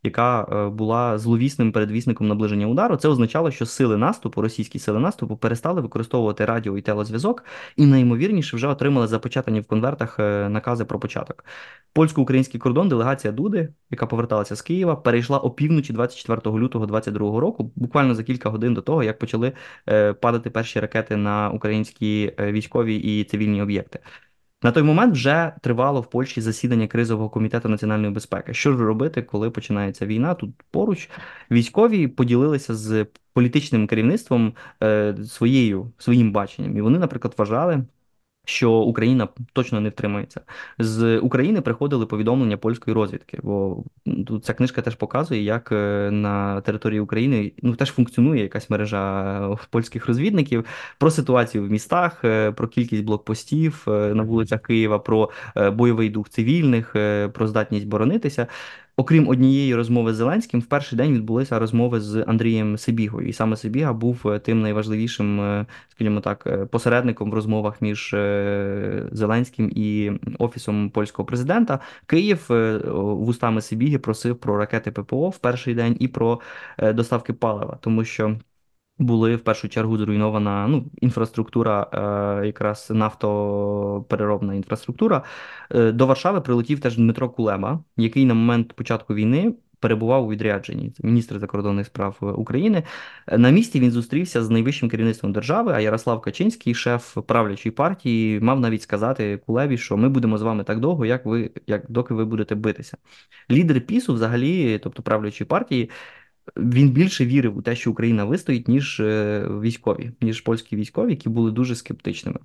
яка 0.04 0.44
е, 0.44 0.70
була 0.70 1.18
зловісним 1.18 1.72
передвісником 1.72 2.28
наближення 2.28 2.68
удару. 2.68 2.96
Це 2.96 3.08
означало, 3.08 3.52
що 3.52 3.66
сили 3.66 3.98
наступу, 3.98 4.42
російські 4.42 4.80
сили 4.80 5.00
наступу, 5.00 5.38
перестали 5.38 5.82
використовувати 5.82 6.46
радіо 6.46 6.78
і 6.78 6.82
телезв'язок, 6.82 7.46
і 7.76 7.86
найімовірніше 7.86 8.56
вже 8.56 8.68
отримали 8.68 9.08
запечатані 9.08 9.60
в 9.60 9.66
конвертах 9.66 10.20
е, 10.20 10.50
накази 10.50 10.86
про 10.86 11.00
початок. 11.00 11.46
Польсько-український 11.94 12.60
кордон, 12.60 12.90
делегація 12.90 13.34
Дуди, 13.34 13.74
яка 13.92 14.06
поверталася 14.06 14.56
з 14.56 14.62
Києва, 14.62 14.96
перейшла 14.96 15.40
опівночі 15.40 15.94
24 15.94 16.58
лютого 16.58 16.86
2022 16.86 17.40
року, 17.40 17.72
буквально 17.76 18.16
за 18.16 18.24
кілька 18.24 18.50
годин 18.50 18.74
до 18.74 18.82
того, 18.82 19.04
як 19.04 19.20
почали 19.20 19.52
е, 19.90 20.14
падати 20.14 20.50
перші 20.50 20.80
ракети 20.80 21.16
на 21.18 21.50
українські 21.50 22.34
військові 22.40 22.96
і 22.96 23.24
цивільні 23.24 23.62
об'єкти. 23.62 24.00
На 24.64 24.72
той 24.72 24.84
момент 24.84 25.14
вже 25.14 25.54
тривало 25.62 26.02
в 26.02 26.10
Польщі 26.10 26.42
засідання 26.42 26.88
кризового 26.88 27.30
комітету 27.30 27.70
національної 27.70 28.14
безпеки. 28.14 28.54
Що 28.54 28.78
ж 28.78 28.86
робити, 28.86 29.22
коли 29.22 29.50
починається 29.50 30.06
війна? 30.06 30.34
Тут 30.34 30.50
поруч 30.72 31.10
військові 31.52 32.08
поділилися 32.08 32.76
з 32.76 33.06
політичним 33.34 33.88
керівництвом 33.88 34.54
е, 34.84 35.16
своєю 35.26 35.92
своїм 35.98 36.32
баченням, 36.32 36.78
і 36.78 36.82
вони, 36.82 37.00
наприклад, 37.00 37.34
вважали 37.38 37.84
що 38.50 38.72
Україна 38.72 39.28
точно 39.54 39.82
не 39.82 39.90
втримається. 39.90 40.42
З 40.80 41.18
України 41.18 41.62
приходили 41.62 42.06
повідомлення 42.06 42.58
польської 42.58 42.96
розвідки, 42.96 43.40
бо 43.44 43.84
тут 44.28 44.46
ця 44.46 44.54
книжка 44.54 44.82
теж 44.82 44.96
показує, 44.96 45.44
як 45.44 45.72
е, 45.72 46.10
на 46.12 46.62
території 46.62 47.00
України 47.00 47.52
ну 47.64 47.76
теж 47.76 47.92
функціонує 47.92 48.44
якась 48.44 48.70
мережа 48.70 49.58
польських 49.70 50.08
розвідників 50.08 50.66
про 50.98 51.12
ситуацію 51.12 51.64
в 51.64 51.72
містах, 51.72 52.26
е, 52.26 52.52
про 52.52 52.68
кількість 52.68 53.04
блокпостів 53.04 53.86
е, 53.88 53.92
на 53.92 54.24
вулицях 54.24 54.62
Києва, 54.62 55.00
про 55.00 55.30
бойовий 55.74 56.10
дух 56.10 56.30
цивільних, 56.30 56.96
про 57.34 57.48
здатність 57.48 57.88
боронитися. 57.88 58.48
Окрім 59.00 59.28
однієї 59.28 59.76
розмови 59.76 60.14
з 60.14 60.16
Зеленським, 60.16 60.60
в 60.60 60.66
перший 60.66 60.98
день 60.98 61.14
відбулися 61.14 61.60
розмови 61.60 62.00
з 62.00 62.24
Андрієм 62.28 62.78
Сибігою, 62.78 63.28
і 63.28 63.34
саме 63.34 63.56
Сибіга 63.56 63.94
був 63.94 64.28
е, 64.28 64.40
тим 64.40 64.62
найважливішим, 64.62 65.42
е, 65.42 65.66
скажімо 65.90 66.20
так, 66.20 66.44
е, 66.48 66.66
посередником 66.66 67.32
в 67.32 67.34
розмовах 67.34 67.82
між 67.82 68.16
Зеленським 69.12 69.72
і 69.76 70.12
офісом 70.40 70.90
польського 70.90 71.26
президента. 71.26 71.80
Київ 72.06 72.46
вустами 72.96 73.62
Сибіги 73.62 73.98
просив 73.98 74.36
про 74.36 74.58
ракети 74.58 74.92
ППО 74.92 75.30
в 75.30 75.38
перший 75.38 75.76
день 75.76 75.98
і 76.00 76.08
про 76.08 76.40
доставки 76.94 77.34
палива, 77.34 77.78
тому 77.82 78.06
що 78.06 78.36
були 79.00 79.36
в 79.36 79.44
першу 79.44 79.70
чергу 79.70 79.98
зруйнована 79.98 80.68
ну, 80.68 80.86
інфраструктура, 81.02 81.88
е, 81.94 82.46
якраз 82.46 82.88
нафтопереробна 82.90 84.56
інфраструктура. 84.56 85.24
Е, 85.72 85.92
до 85.92 86.06
Варшави 86.06 86.42
прилетів 86.42 86.80
теж 86.80 86.98
Дмитро 86.98 87.30
Кулеба, 87.30 87.84
який 87.98 88.26
на 88.26 88.34
момент 88.34 88.74
початку 88.74 89.14
війни 89.14 89.54
перебував 89.80 90.26
у 90.26 90.30
відрядженні. 90.30 90.94
Міністр 91.04 91.40
закордонних 91.40 91.86
справ 91.86 92.18
України. 92.38 92.84
На 93.38 93.50
місці 93.50 93.80
він 93.80 93.92
зустрівся 93.92 94.44
з 94.44 94.50
найвищим 94.50 94.90
керівництвом 94.90 95.34
держави. 95.34 95.72
А 95.76 95.80
Ярослав 95.80 96.22
Качинський, 96.22 96.74
шеф 96.74 97.18
правлячої 97.28 97.74
партії, 97.74 98.40
мав 98.40 98.60
навіть 98.60 98.82
сказати 98.82 99.42
Кулеві, 99.46 99.78
що 99.78 99.98
ми 99.98 100.10
будемо 100.10 100.38
з 100.38 100.42
вами 100.42 100.64
так 100.64 100.80
довго, 100.80 101.06
як 101.06 101.26
ви 101.26 101.52
як 101.68 101.92
доки 101.92 102.14
ви 102.14 102.26
будете 102.26 102.56
битися. 102.56 102.98
Лідер 103.52 103.82
пісу, 103.82 104.14
взагалі, 104.14 104.80
тобто 104.84 105.04
правлячої 105.04 105.48
партії 105.48 105.90
він 106.58 106.90
більше 106.90 107.26
вірив 107.26 107.58
у 107.58 107.62
те, 107.62 107.76
що 107.76 107.92
Україна 107.92 108.26
вистоїть, 108.26 108.68
ніж 108.68 109.00
е, 109.00 109.48
військові, 109.62 110.12
ніж 110.22 110.42
польські 110.42 110.76
військові, 110.76 111.10
які 111.10 111.30
були 111.30 111.52
дуже 111.52 111.76
скептичними. 111.76 112.40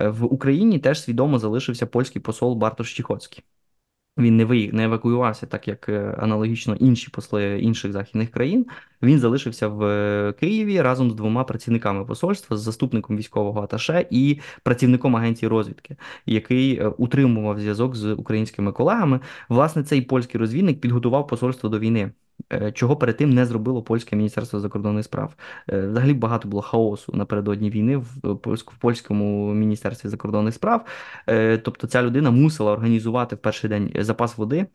Е, 0.00 0.08
в 0.08 0.24
Україні 0.24 0.78
теж 0.78 1.02
свідомо 1.02 1.38
залишився 1.38 1.86
польський 1.86 2.22
посол 2.22 2.54
Бартош 2.54 2.94
Чіхоцький. 2.94 3.44
Він 4.18 4.36
не 4.36 4.44
виїх, 4.44 4.72
не 4.72 4.84
евакуювався, 4.84 5.46
так 5.46 5.68
як 5.68 5.88
е, 5.88 6.16
аналогічно 6.18 6.74
інші 6.74 7.10
посли 7.10 7.60
інших 7.60 7.92
західних 7.92 8.30
країн. 8.30 8.66
Він 9.02 9.18
залишився 9.18 9.68
в 9.68 10.34
Києві 10.40 10.82
разом 10.82 11.10
з 11.10 11.14
двома 11.14 11.44
працівниками 11.44 12.04
посольства, 12.04 12.56
з 12.56 12.60
заступником 12.60 13.16
військового 13.16 13.60
аташе 13.60 14.06
і 14.10 14.40
працівником 14.62 15.16
агенції 15.16 15.48
розвідки, 15.48 15.96
який 16.26 16.84
утримував 16.86 17.60
зв'язок 17.60 17.96
з 17.96 18.12
українськими 18.12 18.72
колегами. 18.72 19.20
Власне, 19.48 19.82
цей 19.82 20.02
польський 20.02 20.40
розвідник 20.40 20.80
підготував 20.80 21.26
посольство 21.26 21.68
до 21.68 21.78
війни. 21.78 22.10
Е, 22.52 22.72
чого 22.72 22.96
перед 22.96 23.16
тим 23.16 23.30
не 23.30 23.46
зробило 23.46 23.82
польське 23.82 24.16
міністерство 24.16 24.60
закордонних 24.60 25.04
справ. 25.04 25.34
Е, 25.72 25.86
взагалі 25.86 26.14
багато 26.14 26.48
було 26.48 26.62
хаосу 26.62 27.12
напередодні 27.16 27.70
війни 27.70 27.96
в 27.96 28.38
польському 28.80 29.54
міністерстві 29.54 30.08
закордонних 30.08 30.54
справ. 30.54 30.86
Е, 31.26 31.58
тобто 31.58 31.86
ця 31.86 32.02
людина 32.02 32.30
мусила 32.30 32.72
організувати 32.72 33.36
в 33.36 33.38
перший 33.38 33.70
день 33.70 33.92
запас 33.98 34.38
води. 34.38 34.66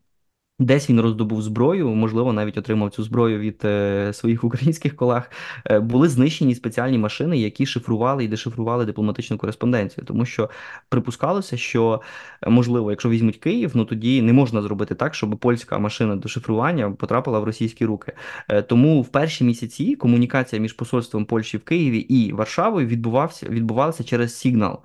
Десь 0.60 0.90
він 0.90 1.02
роздобув 1.02 1.42
зброю, 1.42 1.90
можливо, 1.90 2.34
навіть 2.34 2.58
отримав 2.58 2.92
цю 2.92 3.04
зброю 3.04 3.40
від 3.40 3.62
е, 3.66 4.12
своїх 4.14 4.44
українських 4.44 4.96
колег. 4.96 5.32
Е, 5.66 5.80
були 5.80 6.10
знищені 6.10 6.56
спеціальні 6.56 6.98
машини, 6.98 7.38
які 7.38 7.66
шифрували 7.66 8.24
і 8.24 8.28
дешифрували 8.28 8.86
дипломатичну 8.86 9.38
кореспонденцію, 9.38 10.06
тому 10.06 10.26
що 10.26 10.50
припускалося, 10.90 11.58
що 11.58 12.02
е, 12.42 12.50
можливо, 12.50 12.92
якщо 12.92 13.10
візьмуть 13.10 13.38
Київ, 13.38 13.72
ну 13.74 13.86
тоді 13.86 14.22
не 14.22 14.34
можна 14.34 14.62
зробити 14.62 14.96
так, 14.96 15.16
щоб 15.16 15.38
польська 15.40 15.80
машина 15.80 16.16
дешифрування 16.16 16.92
потрапила 16.92 17.40
в 17.40 17.44
російські 17.44 17.86
руки. 17.86 18.14
Е, 18.50 18.62
тому 18.62 19.02
в 19.02 19.08
перші 19.08 19.44
місяці 19.44 19.96
комунікація 19.96 20.62
між 20.62 20.74
посольством 20.74 21.26
Польщі 21.26 21.58
в 21.58 21.64
Києві 21.64 21.98
і 21.98 22.34
Варшавою 22.34 22.88
відбувався 22.88 23.50
відбувалася 23.50 24.04
через 24.04 24.38
сигнал. 24.38 24.80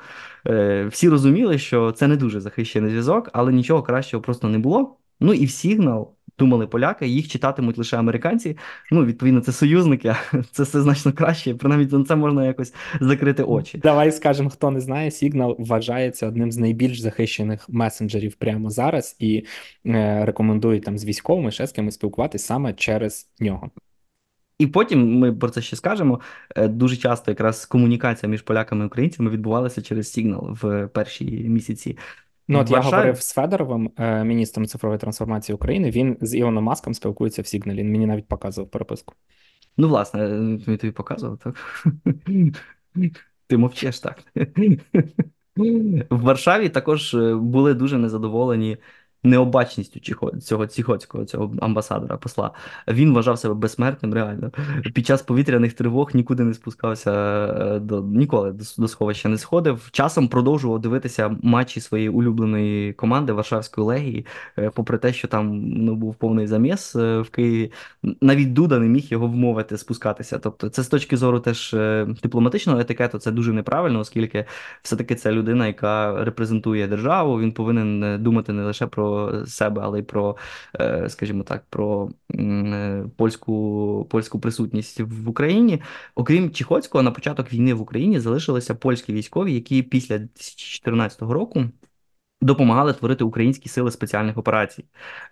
Е, 0.46 0.86
всі 0.86 1.08
розуміли, 1.08 1.58
що 1.58 1.92
це 1.92 2.06
не 2.06 2.16
дуже 2.16 2.40
захищений 2.40 2.90
зв'язок, 2.90 3.30
але 3.32 3.52
нічого 3.52 3.82
кращого 3.82 4.22
просто 4.22 4.48
не 4.48 4.58
було. 4.58 4.99
Ну 5.20 5.32
і 5.32 5.44
в 5.44 5.50
сигнал 5.50 6.14
думали 6.40 6.66
поляки, 6.66 7.06
їх 7.06 7.28
читатимуть 7.28 7.78
лише 7.78 7.96
американці. 7.96 8.56
Ну, 8.90 9.04
відповідно, 9.04 9.40
це 9.40 9.52
союзники, 9.52 10.14
це 10.50 10.62
все 10.62 10.82
значно 10.82 11.12
краще. 11.12 11.54
Принаймні 11.54 11.98
на 11.98 12.04
це 12.04 12.16
можна 12.16 12.46
якось 12.46 12.74
закрити 13.00 13.42
очі. 13.42 13.78
Давай 13.78 14.12
скажемо, 14.12 14.50
хто 14.50 14.70
не 14.70 14.80
знає, 14.80 15.10
Signal 15.10 15.54
вважається 15.58 16.26
одним 16.26 16.52
з 16.52 16.58
найбільш 16.58 17.00
захищених 17.00 17.68
месенджерів 17.68 18.34
прямо 18.34 18.70
зараз 18.70 19.16
і 19.18 19.44
е, 19.86 20.24
рекомендують 20.24 20.84
там 20.84 20.98
з 20.98 21.04
військовими 21.04 21.50
ще 21.50 21.66
з 21.66 21.72
кимось 21.72 21.94
спілкуватися 21.94 22.46
саме 22.46 22.72
через 22.72 23.30
нього. 23.40 23.70
І 24.58 24.66
потім 24.66 25.18
ми 25.18 25.32
про 25.32 25.50
це 25.50 25.62
ще 25.62 25.76
скажемо. 25.76 26.20
Е, 26.56 26.68
дуже 26.68 26.96
часто 26.96 27.30
якраз 27.30 27.66
комунікація 27.66 28.30
між 28.30 28.42
поляками 28.42 28.84
і 28.84 28.86
українцями 28.86 29.30
відбувалася 29.30 29.82
через 29.82 30.18
Signal 30.18 30.58
в 30.60 30.86
перші 30.86 31.24
місяці. 31.24 31.98
Ну, 32.50 32.58
от 32.58 32.70
Варшаві... 32.70 32.90
я 32.90 32.96
говорив 32.96 33.22
з 33.22 33.32
Федоровим, 33.32 33.90
е, 33.96 34.24
міністром 34.24 34.66
цифрової 34.66 34.98
трансформації 34.98 35.54
України. 35.54 35.90
Він 35.90 36.16
з 36.20 36.34
Іоном 36.34 36.64
Маском 36.64 36.94
спілкується 36.94 37.42
в 37.42 37.46
Сігналі. 37.46 37.78
Він 37.78 37.92
мені 37.92 38.06
навіть 38.06 38.28
показував 38.28 38.70
переписку. 38.70 39.14
Ну, 39.76 39.88
власне, 39.88 40.28
він 40.28 40.78
тобі 40.78 40.90
показував, 40.90 41.38
так? 41.38 41.84
Ти 43.46 43.56
мовчиш 43.56 44.00
так. 44.00 44.22
В 46.10 46.20
Варшаві 46.22 46.68
також 46.68 47.14
е, 47.14 47.34
були 47.34 47.74
дуже 47.74 47.98
незадоволені 47.98 48.76
необачністю 49.22 50.00
цього 50.40 50.66
Ціхоцького, 50.66 51.24
цього 51.24 51.54
амбасадора, 51.60 52.16
посла. 52.16 52.50
Він 52.88 53.14
вважав 53.14 53.38
себе 53.38 53.54
безсмертним, 53.54 54.14
реально. 54.14 54.50
Під 54.94 55.06
час 55.06 55.22
повітряних 55.22 55.72
тривог 55.72 56.10
нікуди 56.14 56.44
не 56.44 56.54
спускався 56.54 57.12
е, 57.12 57.78
до 57.78 58.02
ніколи 58.02 58.52
до, 58.52 58.64
до 58.78 58.88
сховища 58.88 59.28
не 59.28 59.38
сходив. 59.38 59.88
Часом 59.92 60.28
продовжував 60.28 60.80
дивитися 60.80 61.36
матчі 61.42 61.80
своєї 61.80 62.08
улюбленої 62.08 62.92
команди 62.92 63.32
Варшавської 63.32 63.86
легії, 63.86 64.26
е, 64.58 64.70
попри 64.70 64.98
те, 64.98 65.12
що 65.12 65.28
там 65.28 65.62
ну, 65.62 65.94
був 65.94 66.14
повний 66.14 66.46
заміс 66.46 66.96
е, 66.96 67.20
в 67.20 67.30
Києві. 67.30 67.72
Навіть 68.20 68.52
Дуда 68.52 68.78
не 68.78 68.86
міг 68.86 69.04
його 69.04 69.26
вмовити 69.26 69.78
спускатися. 69.78 70.38
Тобто, 70.38 70.68
це 70.68 70.82
з 70.82 70.88
точки 70.88 71.16
зору 71.16 71.40
теж 71.40 71.76
дипломатичного 72.22 72.80
етикету, 72.80 73.18
це 73.18 73.30
дуже 73.30 73.52
неправильно, 73.52 73.98
оскільки 73.98 74.44
все-таки 74.82 75.14
це 75.14 75.32
людина, 75.32 75.66
яка 75.66 76.24
репрезентує 76.24 76.88
державу. 76.88 77.40
Він 77.40 77.52
повинен 77.52 78.22
думати 78.22 78.52
не 78.52 78.62
лише 78.62 78.86
про 78.86 79.09
себе, 79.46 79.80
але 79.84 79.98
й 79.98 80.02
про, 80.02 80.36
е, 80.80 81.08
скажімо 81.08 81.42
так, 81.42 81.64
про 81.70 82.10
е, 82.34 83.04
польську 83.16 84.06
польську 84.10 84.40
присутність 84.40 85.00
в 85.00 85.28
Україні. 85.28 85.82
Окрім 86.14 86.50
Чіхоцького, 86.50 87.02
на 87.02 87.10
початок 87.10 87.52
війни 87.52 87.74
в 87.74 87.80
Україні 87.80 88.20
залишилися 88.20 88.74
польські 88.74 89.12
військові, 89.12 89.54
які 89.54 89.82
після 89.82 90.18
2014 90.18 91.22
року. 91.22 91.64
Допомагали 92.42 92.92
творити 92.92 93.24
українські 93.24 93.68
сили 93.68 93.90
спеціальних 93.90 94.38
операцій. 94.38 94.84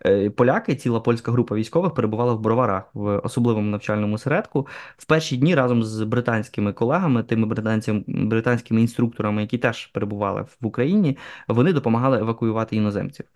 Е, 0.06 0.30
поляки, 0.30 0.76
ціла 0.76 1.00
польська 1.00 1.32
група 1.32 1.54
військових 1.54 1.94
перебувала 1.94 2.32
в 2.34 2.40
броварах 2.40 2.90
в 2.94 3.18
особливому 3.18 3.70
навчальному 3.70 4.18
середку. 4.18 4.66
В 4.96 5.04
перші 5.06 5.36
дні 5.36 5.54
разом 5.54 5.82
з 5.82 6.02
британськими 6.02 6.72
колегами, 6.72 7.22
тими 7.22 7.46
британцями, 7.46 8.04
британськими 8.06 8.80
інструкторами, 8.80 9.42
які 9.42 9.58
теж 9.58 9.86
перебували 9.86 10.42
в 10.60 10.66
Україні, 10.66 11.18
вони 11.48 11.72
допомагали 11.72 12.18
евакуювати 12.18 12.76
іноземців. 12.76 13.26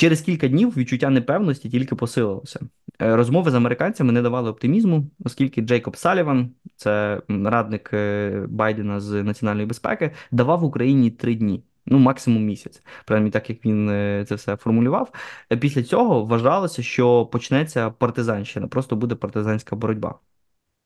Через 0.00 0.20
кілька 0.20 0.48
днів 0.48 0.76
відчуття 0.76 1.10
непевності 1.10 1.70
тільки 1.70 1.94
посилилося. 1.94 2.60
Е, 3.02 3.16
розмови 3.16 3.50
з 3.50 3.54
американцями 3.54 4.12
не 4.12 4.22
давали 4.22 4.50
оптимізму, 4.50 5.10
оскільки 5.24 5.60
Джейкоб 5.60 5.96
Саліван, 5.96 6.50
це 6.76 7.22
радник 7.28 7.90
е, 7.92 8.46
Байдена 8.48 9.00
з 9.00 9.22
національної 9.22 9.66
безпеки, 9.66 10.10
давав 10.30 10.64
Україні 10.64 11.10
три 11.10 11.34
дні. 11.34 11.62
Ну, 11.86 11.98
максимум 11.98 12.44
місяць, 12.44 12.82
принаймні 13.06 13.30
так 13.30 13.50
як 13.50 13.64
він 13.64 13.88
е, 13.90 14.24
це 14.28 14.34
все 14.34 14.56
формулював. 14.56 15.12
Після 15.60 15.82
цього 15.82 16.24
вважалося, 16.24 16.82
що 16.82 17.26
почнеться 17.26 17.90
партизанщина, 17.90 18.66
просто 18.66 18.96
буде 18.96 19.14
партизанська 19.14 19.76
боротьба. 19.76 20.18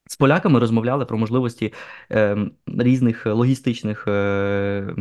З 0.07 0.17
поляками 0.17 0.61
розмовляли 0.61 1.05
про 1.05 1.19
можливості 1.19 1.73
е, 2.13 2.37
різних 2.67 3.27
логістичних 3.27 4.09
е, 4.09 4.95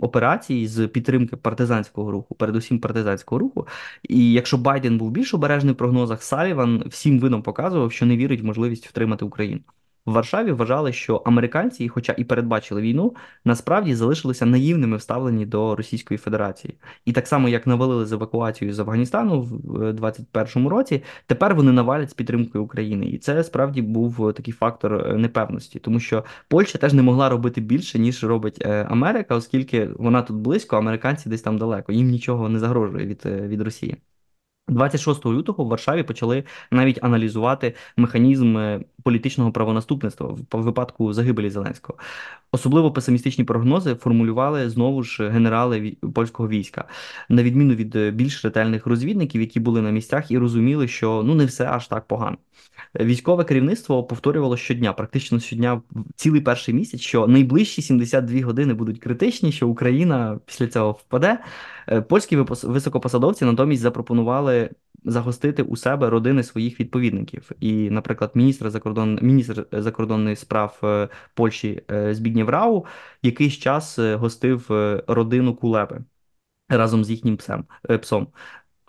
операцій 0.00 0.66
з 0.66 0.88
підтримки 0.88 1.36
партизанського 1.36 2.10
руху, 2.10 2.34
передусім 2.34 2.80
партизанського 2.80 3.38
руху. 3.38 3.66
І 4.08 4.32
якщо 4.32 4.58
Байден 4.58 4.98
був 4.98 5.10
більш 5.10 5.34
обережний 5.34 5.74
в 5.74 5.76
прогнозах, 5.76 6.22
Саліван 6.22 6.84
всім 6.86 7.20
видом 7.20 7.42
показував, 7.42 7.92
що 7.92 8.06
не 8.06 8.16
вірить 8.16 8.40
в 8.40 8.44
можливість 8.44 8.86
втримати 8.86 9.24
Україну 9.24 9.60
в 10.08 10.12
Варшаві 10.12 10.52
вважали, 10.52 10.92
що 10.92 11.16
американці, 11.16 11.88
хоча 11.88 12.14
і 12.18 12.24
передбачили 12.24 12.80
війну, 12.80 13.14
насправді 13.44 13.94
залишилися 13.94 14.46
наївними 14.46 14.96
вставлені 14.96 15.46
до 15.46 15.76
Російської 15.76 16.18
Федерації. 16.18 16.74
І 17.04 17.12
так 17.12 17.26
само, 17.26 17.48
як 17.48 17.66
навалили 17.66 18.06
з 18.06 18.12
евакуацією 18.12 18.74
з 18.74 18.80
Афганістану 18.80 19.40
в 19.40 19.92
2021 19.92 20.68
році, 20.68 21.02
тепер 21.26 21.54
вони 21.54 21.72
навалять 21.72 22.10
з 22.10 22.14
підтримкою 22.14 22.64
України. 22.64 23.06
І 23.06 23.18
це 23.18 23.44
справді 23.44 23.82
був 23.82 24.34
такий 24.34 24.54
фактор 24.54 24.94
е, 24.94 25.16
непевності, 25.16 25.78
тому 25.78 26.00
що 26.00 26.24
Польща 26.48 26.78
теж 26.78 26.92
не 26.92 27.02
могла 27.02 27.28
робити 27.28 27.60
більше, 27.60 27.98
ніж 27.98 28.24
робить 28.24 28.58
е, 28.60 28.86
Америка, 28.90 29.34
оскільки 29.34 29.88
вона 29.98 30.22
тут 30.22 30.36
близько, 30.36 30.76
американці 30.76 31.28
десь 31.28 31.42
там 31.42 31.58
далеко. 31.58 31.92
Їм 31.92 32.08
нічого 32.08 32.48
не 32.48 32.58
загрожує 32.58 33.06
від, 33.06 33.22
е, 33.26 33.48
від 33.48 33.60
Росії. 33.62 33.96
26 34.68 35.26
лютого 35.26 35.64
в 35.64 35.68
Варшаві 35.68 36.02
почали 36.02 36.44
навіть 36.70 36.98
аналізувати 37.02 37.74
механізм 37.96 38.78
політичного 39.02 39.52
правонаступництва 39.52 40.36
в 40.52 40.62
випадку 40.62 41.12
загибелі 41.12 41.50
Зеленського. 41.50 41.98
Особливо 42.52 42.92
песимістичні 42.92 43.44
прогнози 43.44 43.94
формулювали 43.94 44.70
знову 44.70 45.02
ж 45.02 45.28
генерали 45.28 45.96
польського 46.14 46.48
війська, 46.48 46.84
на 47.28 47.42
відміну 47.42 47.74
від 47.74 47.96
е, 47.96 48.10
більш 48.10 48.44
ретельних 48.44 48.86
розвідників, 48.86 49.40
які 49.40 49.60
були 49.60 49.82
на 49.82 49.90
місцях 49.90 50.30
і 50.30 50.38
розуміли, 50.38 50.88
що 50.88 51.22
ну 51.26 51.34
не 51.34 51.44
все 51.44 51.66
аж 51.66 51.88
так 51.88 52.04
погано. 52.06 52.36
Військове 53.00 53.44
керівництво 53.44 54.04
повторювало 54.04 54.56
щодня, 54.56 54.92
практично 54.92 55.40
щодня 55.40 55.82
цілий 56.16 56.40
перший 56.40 56.74
місяць, 56.74 57.00
що 57.00 57.26
найближчі 57.26 57.82
72 57.82 58.46
години 58.46 58.74
будуть 58.74 58.98
критичні, 58.98 59.52
що 59.52 59.68
Україна 59.68 60.38
після 60.46 60.66
цього 60.66 60.92
впаде. 60.92 61.38
Е, 61.92 62.00
польські 62.00 62.36
високопосадовці 62.62 63.44
натомість 63.44 63.82
запропонували 63.82 64.70
загостити 65.04 65.62
у 65.62 65.76
себе 65.76 66.10
родини 66.10 66.42
своїх 66.42 66.80
відповідників. 66.80 67.50
І, 67.60 67.90
наприклад, 67.90 68.30
міністр 68.34 68.70
закордон... 68.70 69.18
міністр 69.22 69.66
закордонних 69.72 70.38
справ 70.38 70.80
е, 70.84 71.08
Польщі 71.34 71.82
е, 71.90 72.14
Збігнєв 72.14 72.48
Рау 72.48 72.86
якийсь 73.22 73.54
час 73.54 73.98
гостив 73.98 74.66
родину 75.06 75.54
Кулеби 75.56 76.04
разом 76.68 77.04
з 77.04 77.10
їхнім 77.10 77.36
псем 77.36 77.64
псом. 78.02 78.28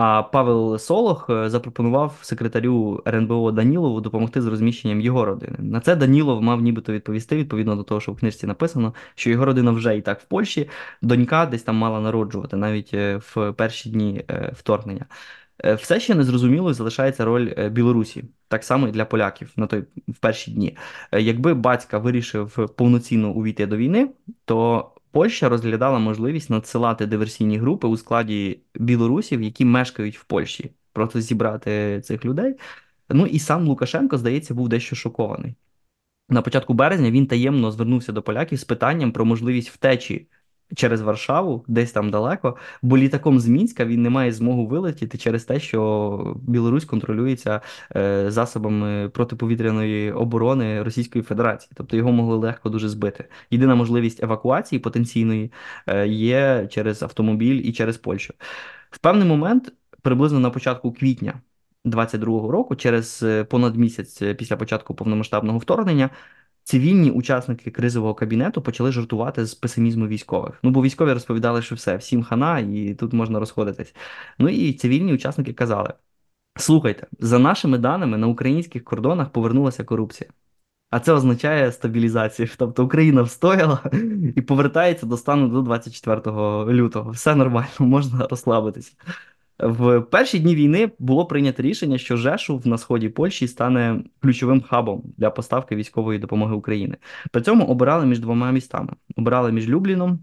А 0.01 0.23
Павел 0.23 0.77
Солох 0.77 1.29
е, 1.29 1.49
запропонував 1.49 2.19
секретарю 2.21 3.03
РНБО 3.07 3.51
Данілову 3.51 4.01
допомогти 4.01 4.41
з 4.41 4.47
розміщенням 4.47 5.01
його 5.01 5.25
родини. 5.25 5.55
На 5.59 5.79
це 5.79 5.95
Данілов 5.95 6.41
мав 6.41 6.61
нібито 6.61 6.93
відповісти, 6.93 7.35
відповідно 7.35 7.75
до 7.75 7.83
того, 7.83 8.01
що 8.01 8.11
в 8.11 8.19
книжці 8.19 8.47
написано, 8.47 8.93
що 9.15 9.29
його 9.29 9.45
родина 9.45 9.71
вже 9.71 9.97
і 9.97 10.01
так 10.01 10.21
в 10.21 10.23
Польщі, 10.23 10.69
донька 11.01 11.45
десь 11.45 11.63
там 11.63 11.75
мала 11.75 11.99
народжувати 11.99 12.57
навіть 12.57 12.93
е, 12.93 13.17
в 13.17 13.53
перші 13.53 13.89
дні 13.89 14.25
е, 14.29 14.53
вторгнення. 14.55 15.05
Все 15.77 15.99
ще 15.99 16.15
незрозумілою 16.15 16.73
залишається 16.73 17.25
роль 17.25 17.69
Білорусі, 17.69 18.23
так 18.47 18.63
само 18.63 18.87
і 18.87 18.91
для 18.91 19.05
поляків 19.05 19.51
на 19.55 19.67
той 19.67 19.83
в 20.07 20.17
перші 20.19 20.51
дні. 20.51 20.77
Якби 21.11 21.53
батька 21.53 21.97
вирішив 21.97 22.69
повноцінно 22.75 23.31
увійти 23.31 23.65
до 23.65 23.77
війни, 23.77 24.09
то 24.45 24.85
Польща 25.11 25.49
розглядала 25.49 25.99
можливість 25.99 26.49
надсилати 26.49 27.05
диверсійні 27.05 27.57
групи 27.57 27.87
у 27.87 27.97
складі 27.97 28.61
білорусів, 28.75 29.41
які 29.41 29.65
мешкають 29.65 30.17
в 30.17 30.23
Польщі, 30.23 30.71
просто 30.93 31.21
зібрати 31.21 32.01
цих 32.01 32.25
людей. 32.25 32.55
Ну 33.09 33.25
і 33.25 33.39
сам 33.39 33.67
Лукашенко, 33.67 34.17
здається, 34.17 34.53
був 34.53 34.69
дещо 34.69 34.95
шокований. 34.95 35.55
На 36.29 36.41
початку 36.41 36.73
березня 36.73 37.11
він 37.11 37.27
таємно 37.27 37.71
звернувся 37.71 38.11
до 38.11 38.21
поляків 38.21 38.59
з 38.59 38.63
питанням 38.63 39.11
про 39.11 39.25
можливість 39.25 39.69
втечі 39.69 40.27
через 40.75 41.01
Варшаву, 41.01 41.63
десь 41.67 41.91
там 41.91 42.11
далеко, 42.11 42.57
бо 42.81 42.97
літаком 42.97 43.39
з 43.39 43.47
Мінська 43.47 43.85
він 43.85 44.01
не 44.01 44.09
має 44.09 44.31
змогу 44.31 44.67
вилетіти 44.67 45.17
через 45.17 45.43
те, 45.43 45.59
що 45.59 46.37
Білорусь 46.47 46.85
контролюється 46.85 47.61
е, 47.95 48.31
засобами 48.31 49.09
протиповітряної 49.09 50.11
оборони 50.11 50.83
Російської 50.83 51.23
Федерації, 51.23 51.71
тобто 51.75 51.97
його 51.97 52.11
могли 52.11 52.37
легко 52.37 52.69
дуже 52.69 52.89
збити. 52.89 53.25
Єдина 53.51 53.75
можливість 53.75 54.23
евакуації 54.23 54.79
потенційної 54.79 55.51
е, 55.87 56.07
є 56.07 56.67
через 56.71 57.03
автомобіль 57.03 57.61
і 57.63 57.73
через 57.73 57.97
Польщу. 57.97 58.33
В 58.91 58.97
певний 58.97 59.27
момент, 59.27 59.73
приблизно 60.01 60.39
на 60.39 60.49
початку 60.49 60.93
квітня. 60.93 61.41
22-го 61.85 62.51
року, 62.51 62.75
через 62.75 63.23
е, 63.23 63.43
понад 63.43 63.75
місяць 63.75 64.21
після 64.37 64.57
початку 64.57 64.95
повномасштабного 64.95 65.57
вторгнення, 65.57 66.09
цивільні 66.69 67.11
учасники 67.11 67.71
кризового 67.71 68.13
кабінету 68.13 68.61
почали 68.61 68.91
жартувати 68.91 69.45
з 69.45 69.53
песимізму 69.53 70.07
військових. 70.07 70.59
Ну 70.63 70.71
бо 70.71 70.83
військові 70.83 71.13
розповідали, 71.13 71.61
що 71.61 71.75
все, 71.75 71.97
всім 71.97 72.23
хана, 72.23 72.59
і 72.59 72.93
тут 72.93 73.13
можна 73.13 73.39
розходитись. 73.39 73.95
Ну 74.39 74.49
і 74.49 74.73
цивільні 74.73 75.13
учасники 75.13 75.53
казали: 75.53 75.93
слухайте, 76.57 77.07
за 77.19 77.39
нашими 77.39 77.77
даними 77.77 78.17
на 78.17 78.27
українських 78.27 78.83
кордонах 78.83 79.29
повернулася 79.29 79.83
корупція. 79.83 80.29
А 80.89 80.99
це 80.99 81.13
означає 81.13 81.71
стабілізацію. 81.71 82.49
Тобто 82.57 82.85
Україна 82.85 83.21
встояла 83.21 83.83
і 84.35 84.41
повертається 84.41 85.05
до 85.05 85.17
стану 85.17 85.47
до 85.47 85.61
24 85.61 86.21
лютого. 86.73 87.11
Все 87.11 87.35
нормально, 87.35 87.69
можна 87.79 88.27
розслабитися. 88.27 88.91
В 89.59 90.01
перші 90.01 90.39
дні 90.39 90.55
війни 90.55 90.91
було 90.99 91.25
прийнято 91.25 91.63
рішення, 91.63 91.97
що 91.97 92.17
Жешув 92.17 92.67
на 92.67 92.77
сході 92.77 93.09
Польщі 93.09 93.47
стане 93.47 94.03
ключовим 94.21 94.61
хабом 94.61 95.03
для 95.17 95.29
поставки 95.29 95.75
військової 95.75 96.19
допомоги 96.19 96.55
України. 96.55 96.97
При 97.31 97.41
цьому 97.41 97.65
обирали 97.65 98.05
між 98.05 98.19
двома 98.19 98.51
містами: 98.51 98.93
обирали 99.17 99.51
між 99.51 99.69
Любліном 99.69 100.19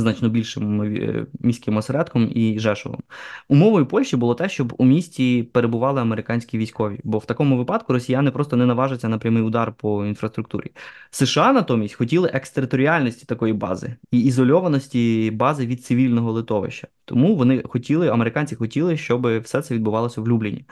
значно 0.00 0.28
більшим 0.28 0.82
е, 0.82 1.26
міським 1.40 1.76
осередком 1.76 2.30
і 2.34 2.58
Жешовом. 2.58 3.02
Умовою 3.48 3.86
Польщі 3.86 4.16
було 4.16 4.34
те, 4.34 4.48
щоб 4.48 4.74
у 4.78 4.84
місті 4.84 5.42
перебували 5.42 6.00
американські 6.00 6.58
військові, 6.58 7.00
бо 7.04 7.18
в 7.18 7.26
такому 7.26 7.56
випадку 7.56 7.92
росіяни 7.92 8.30
просто 8.30 8.56
не 8.56 8.66
наважаться 8.66 9.08
на 9.08 9.18
прямий 9.18 9.42
удар 9.42 9.72
по 9.72 10.06
інфраструктурі. 10.06 10.72
США 11.10 11.52
натомість 11.52 11.94
хотіли 11.94 12.30
екстериторіальності 12.34 13.26
такої 13.26 13.52
бази 13.52 13.96
і 14.10 14.20
ізольованості 14.20 15.30
бази 15.34 15.66
від 15.66 15.84
цивільного 15.84 16.32
литовища. 16.32 16.88
Тому 17.04 17.36
вони 17.36 17.62
хотіли, 17.62 18.08
американці 18.08 18.54
хотіли, 18.56 18.96
щоб 18.96 19.38
все 19.38 19.62
це 19.62 19.74
відбувалося 19.74 20.20
в 20.20 20.28
Любліні. 20.28 20.64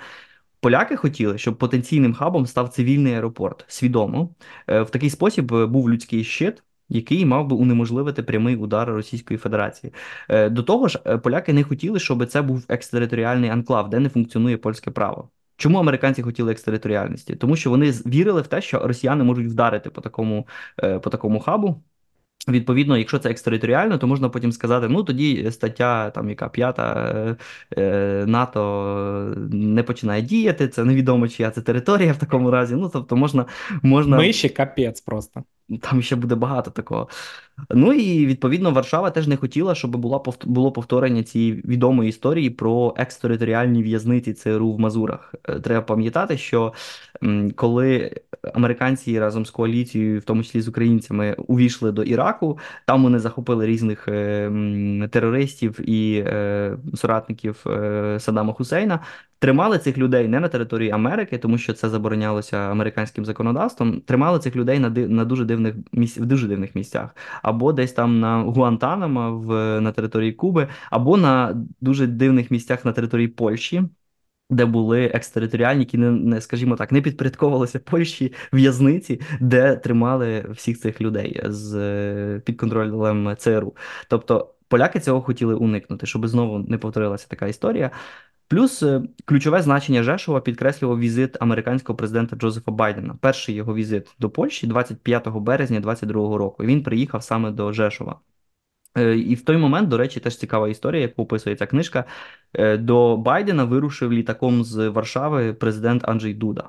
Поляки 0.60 0.96
хотіли, 0.96 1.38
щоб 1.38 1.58
потенційним 1.58 2.14
хабом 2.14 2.46
став 2.46 2.68
цивільний 2.68 3.14
аеропорт. 3.14 3.64
Свідомо 3.68 4.34
е, 4.68 4.82
в 4.82 4.90
такий 4.90 5.10
спосіб 5.10 5.52
був 5.52 5.90
людський 5.90 6.24
щит 6.24 6.62
який 6.88 7.26
мав 7.26 7.46
би 7.46 7.56
унеможливити 7.56 8.22
прямий 8.22 8.56
удар 8.56 8.88
Російської 8.88 9.38
Федерації. 9.38 9.92
Е, 10.28 10.50
до 10.50 10.62
того 10.62 10.88
ж, 10.88 11.00
е, 11.06 11.18
поляки 11.18 11.52
не 11.52 11.62
хотіли, 11.62 11.98
щоб 11.98 12.26
це 12.26 12.42
був 12.42 12.64
екстериторіальний 12.68 13.50
анклав, 13.50 13.90
де 13.90 14.00
не 14.00 14.08
функціонує 14.08 14.56
польське 14.56 14.90
право. 14.90 15.30
Чому 15.56 15.78
американці 15.78 16.22
хотіли 16.22 16.52
екстериторіальності? 16.52 17.36
Тому 17.36 17.56
що 17.56 17.70
вони 17.70 17.90
вірили 17.90 18.42
в 18.42 18.46
те, 18.46 18.60
що 18.60 18.78
росіяни 18.86 19.24
можуть 19.24 19.46
вдарити 19.46 19.90
по 19.90 20.00
такому, 20.00 20.46
е, 20.82 20.98
по 20.98 21.10
такому 21.10 21.40
хабу. 21.40 21.82
Відповідно, 22.48 22.96
якщо 22.98 23.18
це 23.18 23.30
екстериторіально, 23.30 23.98
то 23.98 24.06
можна 24.06 24.28
потім 24.28 24.52
сказати: 24.52 24.88
ну 24.88 25.02
тоді 25.02 25.50
стаття, 25.50 26.10
там 26.10 26.28
яка 26.28 26.48
п'ята 26.48 27.36
е, 27.78 28.24
НАТО 28.26 29.34
не 29.52 29.82
починає 29.82 30.22
діяти. 30.22 30.68
Це 30.68 30.84
невідомо, 30.84 31.28
чия 31.28 31.50
це 31.50 31.60
територія 31.60 32.12
в 32.12 32.16
такому 32.16 32.50
разі. 32.50 32.74
Ну 32.74 32.90
тобто, 32.92 33.16
можна 33.16 33.46
можна 33.82 34.16
Ми 34.16 34.32
ще 34.32 34.48
капець 34.48 35.00
просто. 35.00 35.44
Там 35.82 36.02
ще 36.02 36.16
буде 36.16 36.34
багато 36.34 36.70
такого. 36.70 37.08
Ну 37.70 37.92
і 37.92 38.26
відповідно 38.26 38.70
Варшава 38.70 39.10
теж 39.10 39.28
не 39.28 39.36
хотіла, 39.36 39.74
щоб 39.74 39.96
була 39.96 40.20
було 40.44 40.72
повторення 40.72 41.22
цієї 41.22 41.52
відомої 41.52 42.08
історії 42.08 42.50
про 42.50 42.94
екстериторіальні 42.96 43.82
в'язниці 43.82 44.32
ЦРУ 44.32 44.72
в 44.72 44.80
Мазурах. 44.80 45.34
Е, 45.48 45.60
треба 45.60 45.82
пам'ятати, 45.82 46.38
що 46.38 46.72
коли 47.56 48.10
американці 48.54 49.20
разом 49.20 49.46
з 49.46 49.50
коаліцією, 49.50 50.20
в 50.20 50.24
тому 50.24 50.42
числі 50.42 50.60
з 50.60 50.68
українцями, 50.68 51.36
увійшли 51.46 51.92
до 51.92 52.02
Іраку, 52.02 52.58
там 52.86 53.02
вони 53.02 53.18
захопили 53.18 53.66
різних 53.66 54.08
е, 54.08 55.08
терористів 55.10 55.90
і 55.90 56.24
е, 56.26 56.76
соратників 56.94 57.66
Саддама 58.18 58.52
Хусейна. 58.52 59.00
Тримали 59.44 59.78
цих 59.78 59.98
людей 59.98 60.28
не 60.28 60.40
на 60.40 60.48
території 60.48 60.90
Америки, 60.90 61.38
тому 61.38 61.58
що 61.58 61.72
це 61.72 61.88
заборонялося 61.88 62.56
американським 62.56 63.24
законодавством. 63.24 64.00
Тримали 64.00 64.38
цих 64.38 64.56
людей 64.56 64.78
на 64.78 64.90
на 64.90 65.24
дуже 65.24 65.44
дивних 65.44 65.74
місць 65.92 66.18
в 66.18 66.24
дуже 66.24 66.48
дивних 66.48 66.74
місцях, 66.74 67.16
або 67.44 67.72
десь 67.72 67.92
там 67.92 68.20
на 68.20 68.42
Гуантанамо 68.42 69.38
в 69.38 69.80
на 69.80 69.92
території 69.92 70.32
Куби, 70.32 70.68
або 70.90 71.16
на 71.16 71.64
дуже 71.80 72.06
дивних 72.06 72.50
місцях 72.50 72.84
на 72.84 72.92
території 72.92 73.28
Польщі. 73.28 73.82
Де 74.50 74.64
були 74.64 75.04
екстериторіальні, 75.04 75.80
які 75.80 75.98
не, 75.98 76.10
не 76.10 76.40
скажімо 76.40 76.76
так, 76.76 76.92
не 76.92 77.00
підпорядковувалися 77.00 77.78
Польщі 77.78 78.32
в'язниці, 78.52 79.20
де 79.40 79.76
тримали 79.76 80.46
всіх 80.50 80.78
цих 80.78 81.00
людей 81.00 81.40
з 81.44 82.40
під 82.44 82.56
контролем 82.56 83.36
ЦРУ. 83.38 83.76
Тобто 84.08 84.54
поляки 84.68 85.00
цього 85.00 85.22
хотіли 85.22 85.54
уникнути, 85.54 86.06
щоб 86.06 86.26
знову 86.28 86.58
не 86.58 86.78
повторилася 86.78 87.26
така 87.28 87.46
історія. 87.46 87.90
Плюс 88.48 88.82
е, 88.82 89.02
ключове 89.24 89.62
значення 89.62 90.02
Жешова 90.02 90.40
підкреслював 90.40 90.98
візит 90.98 91.36
американського 91.40 91.96
президента 91.96 92.36
Джозефа 92.36 92.72
Байдена. 92.72 93.14
Перший 93.20 93.54
його 93.54 93.74
візит 93.74 94.14
до 94.18 94.30
Польщі 94.30 94.66
25 94.66 95.28
березня 95.28 95.80
2022 95.80 96.38
року. 96.38 96.64
Він 96.64 96.82
приїхав 96.82 97.22
саме 97.22 97.50
до 97.50 97.72
Жешова. 97.72 98.20
Е, 98.96 99.18
і 99.18 99.34
в 99.34 99.44
той 99.44 99.56
момент, 99.56 99.88
до 99.88 99.96
речі, 99.96 100.20
теж 100.20 100.36
цікава 100.36 100.68
історія, 100.68 101.02
яку 101.02 101.22
описує 101.22 101.56
ця 101.56 101.66
книжка. 101.66 102.04
Е, 102.54 102.76
до 102.76 103.16
Байдена 103.16 103.64
вирушив 103.64 104.12
літаком 104.12 104.64
з 104.64 104.88
Варшави 104.88 105.54
президент 105.54 106.08
Анджей 106.08 106.34
Дуда. 106.34 106.68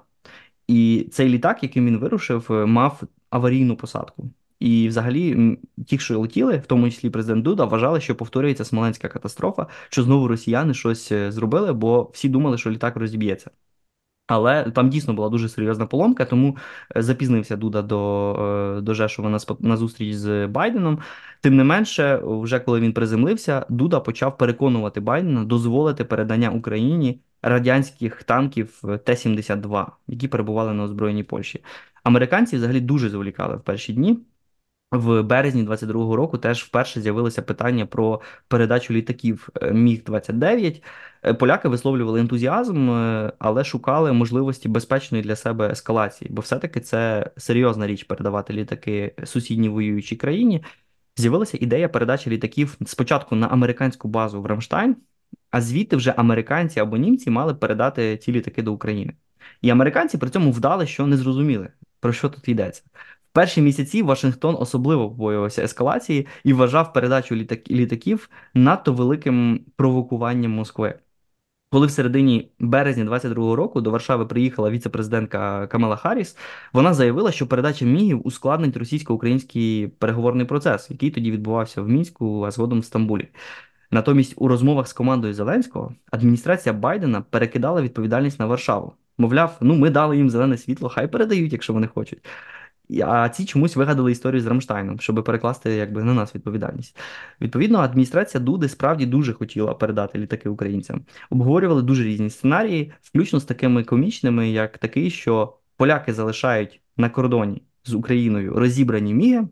І 0.67 1.09
цей 1.11 1.29
літак, 1.29 1.63
яким 1.63 1.85
він 1.85 1.97
вирушив, 1.97 2.49
мав 2.49 3.03
аварійну 3.29 3.77
посадку. 3.77 4.31
І, 4.65 4.87
взагалі, 4.87 5.57
ті, 5.85 5.99
що 5.99 6.19
летіли, 6.19 6.57
в 6.57 6.65
тому 6.65 6.89
числі 6.91 7.09
президент 7.09 7.43
Дуда, 7.43 7.65
вважали, 7.65 8.01
що 8.01 8.15
повторюється 8.15 8.65
смоленська 8.65 9.07
катастрофа, 9.07 9.67
що 9.89 10.03
знову 10.03 10.27
росіяни 10.27 10.73
щось 10.73 11.11
е, 11.11 11.31
зробили, 11.31 11.73
бо 11.73 12.09
всі 12.13 12.29
думали, 12.29 12.57
що 12.57 12.71
літак 12.71 12.95
розіб'ється. 12.95 13.51
Але 14.27 14.71
там 14.71 14.89
дійсно 14.89 15.13
була 15.13 15.29
дуже 15.29 15.49
серйозна 15.49 15.85
поломка, 15.85 16.25
тому 16.25 16.57
е, 16.95 17.01
запізнився 17.01 17.55
Дуда 17.57 17.81
до 17.81 18.33
е, 18.77 18.81
до 18.81 18.93
Жешова 18.93 19.29
на 19.29 19.39
на 19.59 19.77
зустріч 19.77 20.13
з 20.13 20.47
Байденом. 20.47 20.99
Тим 21.41 21.55
не 21.55 21.63
менше, 21.63 22.21
вже 22.23 22.59
коли 22.59 22.79
він 22.79 22.93
приземлився, 22.93 23.65
Дуда 23.69 23.99
почав 23.99 24.37
переконувати 24.37 24.99
Байдена 24.99 25.43
дозволити 25.43 26.03
передання 26.03 26.49
Україні 26.49 27.21
радянських 27.41 28.23
танків 28.23 28.81
Т-72, 28.81 29.85
які 30.07 30.27
перебували 30.27 30.73
на 30.73 30.83
озброєній 30.83 31.23
Польщі. 31.23 31.63
Американці 32.03 32.57
взагалі 32.57 32.79
дуже 32.79 33.09
зволікали 33.09 33.55
в 33.55 33.61
перші 33.61 33.93
дні. 33.93 34.19
В 34.95 35.21
березні 35.21 35.63
22-го 35.63 36.15
року 36.15 36.37
теж 36.37 36.63
вперше 36.63 37.01
з'явилося 37.01 37.41
питання 37.41 37.85
про 37.85 38.21
передачу 38.47 38.93
літаків 38.93 39.49
е, 39.61 39.71
Міг 39.71 40.03
29 40.03 40.83
е, 41.23 41.33
Поляки 41.33 41.67
висловлювали 41.67 42.19
ентузіазм, 42.19 42.89
е, 42.91 43.31
але 43.39 43.63
шукали 43.63 44.13
можливості 44.13 44.69
безпечної 44.69 45.23
для 45.23 45.35
себе 45.35 45.69
ескалації, 45.69 46.31
бо 46.31 46.41
все-таки 46.41 46.79
це 46.79 47.31
серйозна 47.37 47.87
річ 47.87 48.03
передавати 48.03 48.53
літаки 48.53 49.15
сусідній 49.23 49.69
воюючій 49.69 50.15
країні. 50.15 50.63
З'явилася 51.17 51.57
ідея 51.61 51.89
передачі 51.89 52.29
літаків 52.29 52.77
спочатку 52.85 53.35
на 53.35 53.47
американську 53.47 54.07
базу 54.07 54.41
в 54.41 54.45
Рамштайн, 54.45 54.95
а 55.51 55.61
звідти 55.61 55.95
вже 55.95 56.11
американці 56.11 56.79
або 56.79 56.97
німці 56.97 57.29
мали 57.29 57.53
передати 57.53 58.17
ті 58.17 58.31
літаки 58.31 58.61
до 58.61 58.73
України. 58.73 59.13
І 59.61 59.69
американці 59.69 60.17
при 60.17 60.29
цьому 60.29 60.51
вдали, 60.51 60.87
що 60.87 61.07
не 61.07 61.17
зрозуміли, 61.17 61.69
про 61.99 62.13
що 62.13 62.29
тут 62.29 62.47
йдеться. 62.47 62.83
Перші 63.35 63.61
місяці 63.61 64.01
Вашингтон 64.01 64.55
особливо 64.59 65.09
побоювався 65.09 65.63
ескалації 65.63 66.27
і 66.43 66.53
вважав 66.53 66.93
передачу 66.93 67.35
літак... 67.35 67.69
літаків 67.69 68.29
надто 68.53 68.93
великим 68.93 69.59
провокуванням 69.75 70.51
Москви. 70.51 70.93
Коли 71.71 71.87
в 71.87 71.91
середині 71.91 72.51
березня 72.59 73.05
22-го 73.05 73.55
року 73.55 73.81
до 73.81 73.91
Варшави 73.91 74.25
приїхала 74.25 74.69
віце-президентка 74.69 75.67
Камала 75.67 75.95
Харріс, 75.95 76.37
вона 76.73 76.93
заявила, 76.93 77.31
що 77.31 77.47
передача 77.47 77.85
мігів 77.85 78.27
ускладнить 78.27 78.77
російсько-український 78.77 79.87
переговорний 79.87 80.45
процес, 80.45 80.91
який 80.91 81.11
тоді 81.11 81.31
відбувався 81.31 81.81
в 81.81 81.89
мінську, 81.89 82.43
а 82.43 82.51
згодом 82.51 82.79
в 82.79 82.85
Стамбулі. 82.85 83.27
Натомість 83.91 84.33
у 84.37 84.47
розмовах 84.47 84.87
з 84.87 84.93
командою 84.93 85.33
Зеленського 85.33 85.95
адміністрація 86.11 86.73
Байдена 86.73 87.21
перекидала 87.21 87.81
відповідальність 87.81 88.39
на 88.39 88.45
Варшаву. 88.45 88.93
Мовляв, 89.17 89.57
ну 89.61 89.75
ми 89.75 89.89
дали 89.89 90.17
їм 90.17 90.29
зелене 90.29 90.57
світло, 90.57 90.89
хай 90.89 91.07
передають, 91.07 91.53
якщо 91.53 91.73
вони 91.73 91.87
хочуть. 91.87 92.19
А 93.05 93.29
ці 93.29 93.45
чомусь 93.45 93.75
вигадали 93.75 94.11
історію 94.11 94.41
з 94.41 94.45
Рамштайном, 94.45 94.99
щоб 94.99 95.23
перекласти 95.23 95.71
якби 95.71 96.03
на 96.03 96.13
нас 96.13 96.35
відповідальність. 96.35 96.97
Відповідно, 97.41 97.79
адміністрація 97.79 98.43
Дуди 98.43 98.69
справді 98.69 99.05
дуже 99.05 99.33
хотіла 99.33 99.73
передати 99.73 100.19
літаки 100.19 100.49
українцям. 100.49 101.01
Обговорювали 101.29 101.81
дуже 101.81 102.03
різні 102.03 102.29
сценарії, 102.29 102.91
включно 103.01 103.39
з 103.39 103.45
такими 103.45 103.83
комічними, 103.83 104.49
як 104.49 104.77
такий, 104.77 105.09
що 105.09 105.57
поляки 105.77 106.13
залишають 106.13 106.81
на 106.97 107.09
кордоні 107.09 107.61
з 107.83 107.93
Україною 107.93 108.53
розібрані 108.53 109.13
міги, 109.13 109.47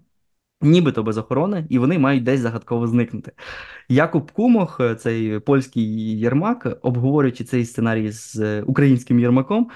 нібито 0.62 1.04
без 1.04 1.18
охорони, 1.18 1.66
і 1.70 1.80
вони 1.80 2.00
мають 2.00 2.24
десь 2.24 2.40
загадково 2.40 2.88
зникнути. 2.88 3.32
Якуб 3.90 4.32
Кумох, 4.32 4.82
цей 5.00 5.40
польський 5.40 6.20
Єрмак, 6.20 6.78
обговорюючи 6.82 7.44
цей 7.44 7.66
сценарій 7.66 8.12
з 8.12 8.62
українським 8.62 9.20
Єрмаком, 9.20 9.70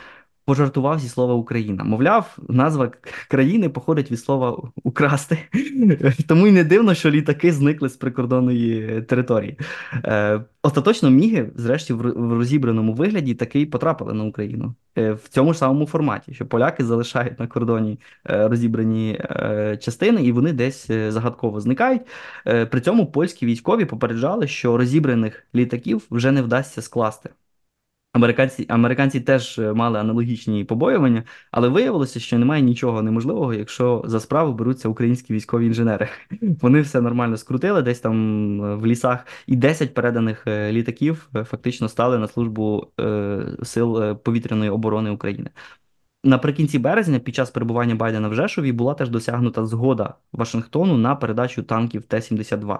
пожартував 0.47 0.99
зі 0.99 1.09
слова 1.09 1.33
Україна. 1.33 1.83
Мовляв, 1.83 2.37
назва 2.49 2.91
країни 3.29 3.69
походить 3.69 4.11
від 4.11 4.19
слова 4.19 4.71
украсти. 4.83 5.37
Тому 6.27 6.47
й 6.47 6.51
не 6.51 6.63
дивно, 6.63 6.93
що 6.93 7.11
літаки 7.11 7.51
зникли 7.51 7.89
з 7.89 7.95
прикордонної 7.95 9.01
території. 9.01 9.59
Е, 10.05 10.41
Остаточно 10.61 11.09
міги, 11.09 11.49
зрешті, 11.55 11.93
в 11.93 12.33
розібраному 12.33 12.93
вигляді 12.93 13.33
таки 13.33 13.65
потрапили 13.65 14.13
на 14.13 14.23
Україну 14.23 14.75
е, 14.97 15.11
в 15.11 15.27
цьому 15.27 15.53
ж 15.53 15.59
самому 15.59 15.87
форматі, 15.87 16.33
що 16.33 16.45
поляки 16.45 16.85
залишають 16.85 17.39
на 17.39 17.47
кордоні 17.47 17.99
е, 18.29 18.47
розібрані 18.47 19.21
частини, 19.81 20.23
і 20.23 20.31
вони 20.31 20.53
десь 20.53 20.87
загадково 20.87 21.59
зникають. 21.61 22.01
При 22.43 22.81
цьому 22.81 23.11
польські 23.11 23.45
військові 23.45 23.85
попереджали, 23.85 24.47
що 24.47 24.77
розібраних 24.77 25.47
літаків 25.55 26.01
вже 26.11 26.31
не 26.31 26.41
вдасться 26.41 26.81
скласти. 26.81 27.29
Американці 28.13 28.65
американці 28.69 29.19
теж 29.21 29.59
е, 29.59 29.73
мали 29.73 29.99
аналогічні 29.99 30.63
побоювання, 30.65 31.23
але 31.51 31.67
виявилося, 31.67 32.19
що 32.19 32.39
немає 32.39 32.61
нічого 32.61 33.01
неможливого, 33.01 33.53
якщо 33.53 34.03
за 34.05 34.19
справу 34.19 34.53
беруться 34.53 34.89
українські 34.89 35.33
військові 35.33 35.65
інженери. 35.65 36.09
Вони 36.61 36.81
все 36.81 37.01
нормально 37.01 37.37
скрутили 37.37 37.81
десь 37.81 37.99
там 37.99 38.15
е, 38.65 38.75
в 38.75 38.85
лісах, 38.85 39.25
і 39.47 39.55
10 39.55 39.93
переданих 39.93 40.47
е, 40.47 40.71
літаків 40.71 41.29
фактично 41.45 41.89
стали 41.89 42.17
на 42.17 42.27
службу 42.27 42.87
сил 43.63 44.15
повітряної 44.15 44.69
оборони 44.69 45.09
України. 45.09 45.49
Наприкінці 46.27 46.79
березня, 46.79 47.19
під 47.19 47.35
час 47.35 47.51
перебування 47.51 47.95
Байдена 47.95 48.27
в 48.27 48.33
Жешові, 48.33 48.71
була 48.71 48.93
теж 48.93 49.09
досягнута 49.09 49.65
згода 49.65 50.13
Вашингтону 50.33 50.97
на 50.97 51.15
передачу 51.15 51.63
танків 51.63 52.03
Т-72. 52.03 52.79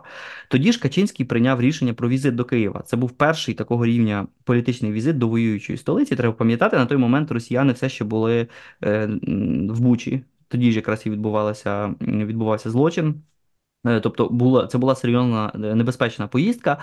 Тоді 0.49 0.71
ж 0.71 0.79
Качинський 0.79 1.25
прийняв 1.25 1.61
рішення 1.61 1.93
про 1.93 2.09
візит 2.09 2.35
до 2.35 2.45
Києва. 2.45 2.81
Це 2.85 2.97
був 2.97 3.11
перший 3.11 3.53
такого 3.53 3.85
рівня 3.85 4.27
політичний 4.43 4.91
візит 4.91 5.17
до 5.17 5.27
воюючої 5.27 5.77
столиці. 5.77 6.15
Треба 6.15 6.33
пам'ятати, 6.33 6.77
на 6.77 6.85
той 6.85 6.97
момент 6.97 7.31
росіяни 7.31 7.73
все 7.73 7.89
ще 7.89 8.05
були 8.05 8.47
е, 8.83 9.05
в 9.69 9.79
Бучі. 9.79 10.23
Тоді 10.47 10.71
ж 10.71 10.75
якраз 10.75 11.05
і 11.05 11.09
відбувалося 11.09 11.95
відбувався 12.01 12.69
злочин. 12.69 13.21
Е, 13.85 13.99
тобто 13.99 14.29
була 14.29 14.67
це 14.67 14.77
була 14.77 14.95
серйозна 14.95 15.51
е, 15.55 15.57
небезпечна 15.57 16.27
поїздка. 16.27 16.77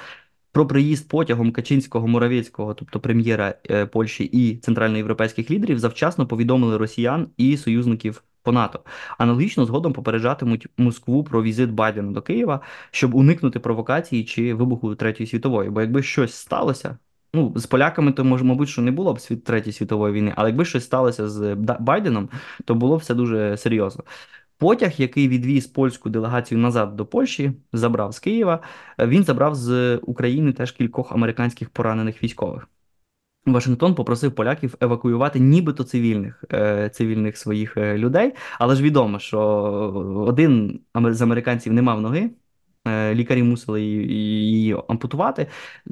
Про 0.54 0.66
приїзд 0.66 1.08
потягом 1.08 1.52
Качинського 1.52 2.08
Моравецького, 2.08 2.74
тобто 2.74 3.00
прем'єра 3.00 3.54
е, 3.70 3.86
Польщі 3.86 4.24
і 4.24 4.56
центральноєвропейських 4.56 5.50
лідерів, 5.50 5.78
завчасно 5.78 6.26
повідомили 6.26 6.76
росіян 6.76 7.28
і 7.36 7.56
союзників 7.56 8.22
по 8.42 8.52
НАТО. 8.52 8.80
Аналогічно 9.18 9.66
згодом 9.66 9.92
попереджатимуть 9.92 10.66
Москву 10.76 11.24
про 11.24 11.42
візит 11.42 11.70
Байдена 11.70 12.12
до 12.12 12.22
Києва, 12.22 12.60
щоб 12.90 13.14
уникнути 13.14 13.60
провокації 13.60 14.24
чи 14.24 14.54
вибуху 14.54 14.94
третьої 14.94 15.26
світової. 15.26 15.70
Бо 15.70 15.80
якби 15.80 16.02
щось 16.02 16.34
сталося, 16.34 16.98
ну 17.32 17.52
з 17.56 17.66
поляками, 17.66 18.12
то 18.12 18.24
може, 18.24 18.44
мабуть, 18.44 18.68
що 18.68 18.82
не 18.82 18.90
було 18.90 19.14
б 19.14 19.20
світ 19.20 19.44
третьої 19.44 19.72
світової 19.72 20.14
війни, 20.14 20.32
але 20.36 20.48
якби 20.48 20.64
щось 20.64 20.84
сталося 20.84 21.28
з 21.28 21.54
Байденом, 21.80 22.28
то 22.64 22.74
було 22.74 22.96
все 22.96 23.14
дуже 23.14 23.56
серйозно. 23.56 24.04
Потяг, 24.64 24.92
який 24.96 25.28
відвіз 25.28 25.66
польську 25.66 26.10
делегацію 26.10 26.58
назад 26.58 26.96
до 26.96 27.06
Польщі, 27.06 27.52
забрав 27.72 28.12
з 28.12 28.18
Києва. 28.18 28.60
Він 28.98 29.24
забрав 29.24 29.54
з 29.54 29.96
України 29.96 30.52
теж 30.52 30.72
кількох 30.72 31.12
американських 31.12 31.70
поранених 31.70 32.22
військових. 32.22 32.68
Вашингтон 33.46 33.94
попросив 33.94 34.34
поляків 34.34 34.74
евакуювати 34.80 35.40
нібито 35.40 35.84
цивільних 35.84 36.44
е, 36.52 36.90
цивільних 36.90 37.36
своїх 37.36 37.76
е, 37.76 37.98
людей, 37.98 38.32
але 38.58 38.76
ж 38.76 38.82
відомо, 38.82 39.18
що 39.18 39.40
один 40.28 40.80
з 40.94 41.22
американців 41.22 41.72
не 41.72 41.82
мав 41.82 42.00
ноги. 42.00 42.30
Е, 42.86 43.14
лікарі 43.14 43.42
мусили 43.42 43.82
її 43.82 44.76
ампутувати, 44.88 45.46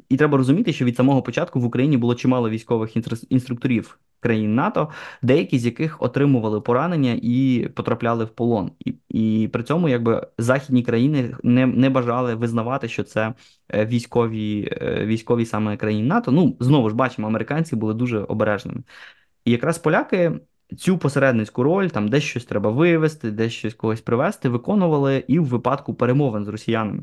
і 0.09 0.17
треба 0.17 0.37
розуміти, 0.37 0.73
що 0.73 0.85
від 0.85 0.95
самого 0.95 1.21
початку 1.21 1.59
в 1.59 1.65
Україні 1.65 1.97
було 1.97 2.15
чимало 2.15 2.49
військових 2.49 2.97
інструкторів 3.29 3.99
країн 4.23 4.55
НАТО, 4.55 4.89
деякі 5.21 5.59
з 5.59 5.65
яких 5.65 6.01
отримували 6.01 6.61
поранення 6.61 7.19
і 7.21 7.67
потрапляли 7.75 8.25
в 8.25 8.29
полон. 8.29 8.71
І 8.85 8.95
і 9.09 9.47
при 9.47 9.63
цьому 9.63 9.89
якби 9.89 10.27
західні 10.37 10.83
країни 10.83 11.35
не 11.43 11.65
не 11.65 11.89
бажали 11.89 12.35
визнавати, 12.35 12.87
що 12.87 13.03
це 13.03 13.33
е, 13.73 13.85
військові 13.85 14.69
е, 14.81 15.05
військові 15.05 15.45
саме 15.45 15.77
країн 15.77 16.07
НАТО. 16.07 16.31
Ну 16.31 16.57
знову 16.59 16.89
ж 16.89 16.95
бачимо, 16.95 17.27
американці 17.27 17.75
були 17.75 17.93
дуже 17.93 18.19
обережними. 18.19 18.83
І 19.45 19.51
якраз 19.51 19.77
поляки. 19.79 20.31
Цю 20.77 20.97
посередницьку 20.97 21.63
роль, 21.63 21.87
там 21.87 22.07
десь 22.07 22.23
щось 22.23 22.45
треба 22.45 22.71
вивести, 22.71 23.31
десь 23.31 23.53
щось 23.53 23.73
когось 23.73 24.01
привезти, 24.01 24.49
виконували 24.49 25.23
і 25.27 25.39
в 25.39 25.45
випадку 25.45 25.93
перемовин 25.93 26.45
з 26.45 26.47
росіянами. 26.47 27.01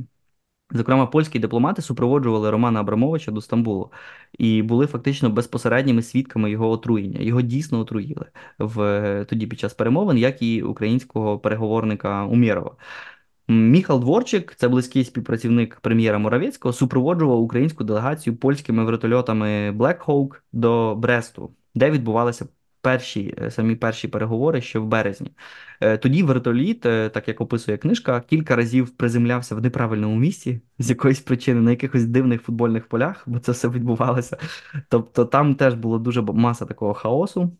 Зокрема, 0.72 1.06
польські 1.06 1.38
дипломати 1.38 1.82
супроводжували 1.82 2.50
Романа 2.50 2.80
Абрамовича 2.80 3.32
до 3.32 3.40
Стамбулу 3.40 3.92
і 4.38 4.62
були 4.62 4.86
фактично 4.86 5.30
безпосередніми 5.30 6.02
свідками 6.02 6.50
його 6.50 6.70
отруєння. 6.70 7.20
Його 7.20 7.42
дійсно 7.42 7.78
отруїли 7.78 8.26
в 8.58 9.26
тоді 9.28 9.46
під 9.46 9.60
час 9.60 9.74
перемовин, 9.74 10.18
як 10.18 10.42
і 10.42 10.62
українського 10.62 11.38
переговорника 11.38 12.24
Умєрова. 12.24 12.76
Міхал 13.48 14.00
Дворчик, 14.00 14.54
це 14.56 14.68
близький 14.68 15.04
співпрацівник 15.04 15.80
прем'єра 15.80 16.18
Моравецького, 16.18 16.72
супроводжував 16.72 17.40
українську 17.40 17.84
делегацію 17.84 18.36
польськими 18.36 18.84
вертольотами 18.84 19.70
Black 19.70 20.04
Hawk 20.04 20.40
до 20.52 20.94
Бресту, 20.94 21.54
де 21.74 21.90
відбувалися 21.90 22.46
перші 22.80 23.34
е, 23.42 23.50
самі 23.50 23.76
перші 23.76 24.08
переговори 24.08 24.60
ще 24.60 24.78
в 24.78 24.86
березні. 24.86 25.30
Е, 25.80 25.98
тоді 25.98 26.22
вертоліт, 26.22 26.86
е, 26.86 27.08
так 27.08 27.28
як 27.28 27.40
описує 27.40 27.78
книжка, 27.78 28.20
кілька 28.20 28.56
разів 28.56 28.90
приземлявся 28.90 29.54
в 29.54 29.62
неправильному 29.62 30.16
місці 30.16 30.60
з 30.78 30.90
якоїсь 30.90 31.20
причини 31.20 31.60
на 31.60 31.70
якихось 31.70 32.06
дивних 32.06 32.42
футбольних 32.42 32.86
полях, 32.86 33.22
бо 33.26 33.38
це 33.38 33.52
все 33.52 33.68
відбувалося. 33.68 34.38
Тобто 34.88 35.24
там 35.24 35.54
теж 35.54 35.74
було 35.74 35.98
дуже 35.98 36.22
маса 36.22 36.66
такого 36.66 36.94
хаосу. 36.94 37.56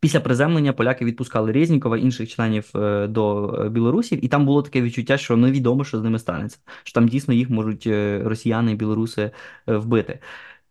Після 0.00 0.20
приземлення 0.20 0.72
поляки 0.72 1.04
відпускали 1.04 1.52
Резнікова 1.52 1.98
інших 1.98 2.30
членів 2.30 2.70
до 3.08 3.48
Білорусі, 3.70 4.14
і 4.14 4.28
там 4.28 4.46
було 4.46 4.62
таке 4.62 4.82
відчуття, 4.82 5.16
що 5.16 5.36
невідомо, 5.36 5.84
що 5.84 5.98
з 5.98 6.02
ними 6.02 6.18
станеться. 6.18 6.58
Що 6.84 6.94
там 6.94 7.08
дійсно 7.08 7.34
їх 7.34 7.50
можуть 7.50 7.86
росіяни 8.22 8.72
і 8.72 8.74
білоруси 8.74 9.30
вбити. 9.66 10.18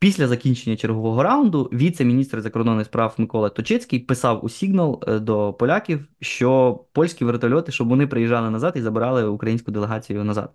Після 0.02 0.28
закінчення 0.28 0.76
чергового 0.76 1.24
раунду 1.24 1.70
віце-міністр 1.74 2.42
закордонних 2.42 2.86
справ 2.86 3.14
Микола 3.18 3.50
Точицький 3.50 4.00
писав 4.00 4.46
у 4.46 4.50
Сігнал 4.50 5.04
е, 5.08 5.20
до 5.20 5.54
поляків, 5.54 6.06
що 6.22 6.80
польські 6.94 7.26
вертольоти, 7.26 7.72
щоб 7.72 7.88
вони 7.88 8.08
приїжджали 8.08 8.50
назад 8.50 8.74
і 8.76 8.82
забирали 8.82 9.26
українську 9.26 9.72
делегацію 9.72 10.24
назад. 10.24 10.50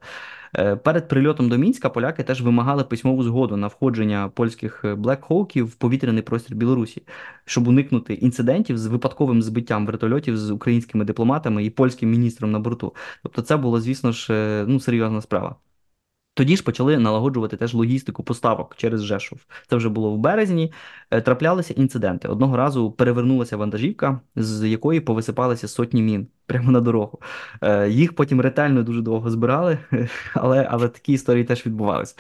Е, 0.57 0.77
перед 0.77 1.09
прильотом 1.09 1.49
до 1.49 1.57
мінська 1.57 1.91
поляки 1.91 2.23
теж 2.23 2.43
вимагали 2.43 2.85
письмову 2.85 3.23
згоду 3.23 3.57
на 3.57 3.67
входження 3.67 4.29
польських 4.35 4.85
блекхоуків 4.97 5.67
в 5.67 5.75
повітряний 5.75 6.23
простір 6.23 6.57
Білорусі, 6.57 7.03
щоб 7.45 7.69
уникнути 7.69 8.15
інцидентів 8.15 8.79
з 8.79 8.87
випадковим 8.87 9.43
збиттям 9.43 9.87
вертольотів 9.87 10.37
з 10.37 10.51
українськими 10.51 11.05
дипломатами 11.05 11.65
і 11.65 11.71
польським 11.71 12.11
міністром 12.11 12.53
на 12.53 12.59
борту. 12.59 12.95
Тобто, 13.23 13.43
це 13.43 13.57
було, 13.57 13.81
звісно 13.81 14.13
ж, 14.13 14.35
е, 14.35 14.65
ну 14.69 14.81
серйозна 14.81 15.21
справа. 15.21 15.57
Тоді 16.37 16.57
ж 16.57 16.63
почали 16.63 16.99
налагоджувати 16.99 17.57
теж 17.57 17.75
логістику 17.75 18.23
поставок 18.23 18.77
через 18.77 19.05
Жешов. 19.05 19.39
Це 19.69 19.77
вже 19.77 19.89
було 19.89 20.11
в 20.11 20.19
березні. 20.19 20.73
Е, 21.11 21.21
траплялися 21.21 21.75
інциденти. 21.75 22.29
Одного 22.29 22.57
разу 22.57 22.91
перевернулася 22.91 23.57
вантажівка, 23.57 24.21
з 24.37 24.69
якої 24.69 25.01
повисипалися 25.01 25.69
сотні 25.69 26.03
мін 26.03 26.27
прямо 26.47 26.71
на 26.71 26.81
дорогу. 26.81 27.21
Е, 27.63 27.91
їх 27.91 28.15
потім 28.15 28.41
ретельно 28.41 28.83
дуже 28.83 29.03
довго 29.03 29.31
збирали, 29.31 29.79
але, 30.35 30.69
але 30.71 30.89
такі 30.89 31.13
історії 31.13 31.45
теж 31.45 31.67
відбувалися. 31.67 32.15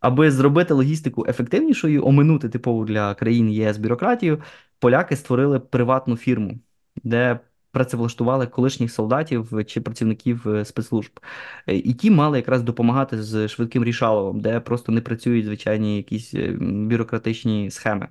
Аби 0.00 0.30
зробити 0.30 0.74
логістику 0.74 1.26
ефективнішою, 1.28 2.06
оминути 2.06 2.48
типову 2.48 2.84
для 2.84 3.14
країн 3.14 3.50
ЄС 3.50 3.78
бюрократію, 3.78 4.42
поляки 4.78 5.16
створили 5.16 5.60
приватну 5.60 6.16
фірму, 6.16 6.60
де 7.04 7.40
працевлаштували 7.72 8.46
колишніх 8.46 8.92
солдатів 8.92 9.66
чи 9.66 9.80
працівників 9.80 10.46
спецслужб. 10.64 11.20
І 11.66 11.94
ті 11.94 12.10
мали 12.10 12.38
якраз 12.38 12.62
допомагати 12.62 13.22
з 13.22 13.48
швидким 13.48 13.84
рішаловом, 13.84 14.40
де 14.40 14.60
просто 14.60 14.92
не 14.92 15.00
працюють 15.00 15.44
звичайні 15.44 15.96
якісь 15.96 16.34
бюрократичні 16.60 17.70
схеми. 17.70 18.08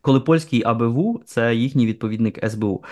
Коли 0.00 0.20
польський 0.20 0.62
АБВ, 0.64 1.22
це 1.24 1.54
їхній 1.54 1.86
відповідник 1.86 2.50
СБУ 2.50 2.84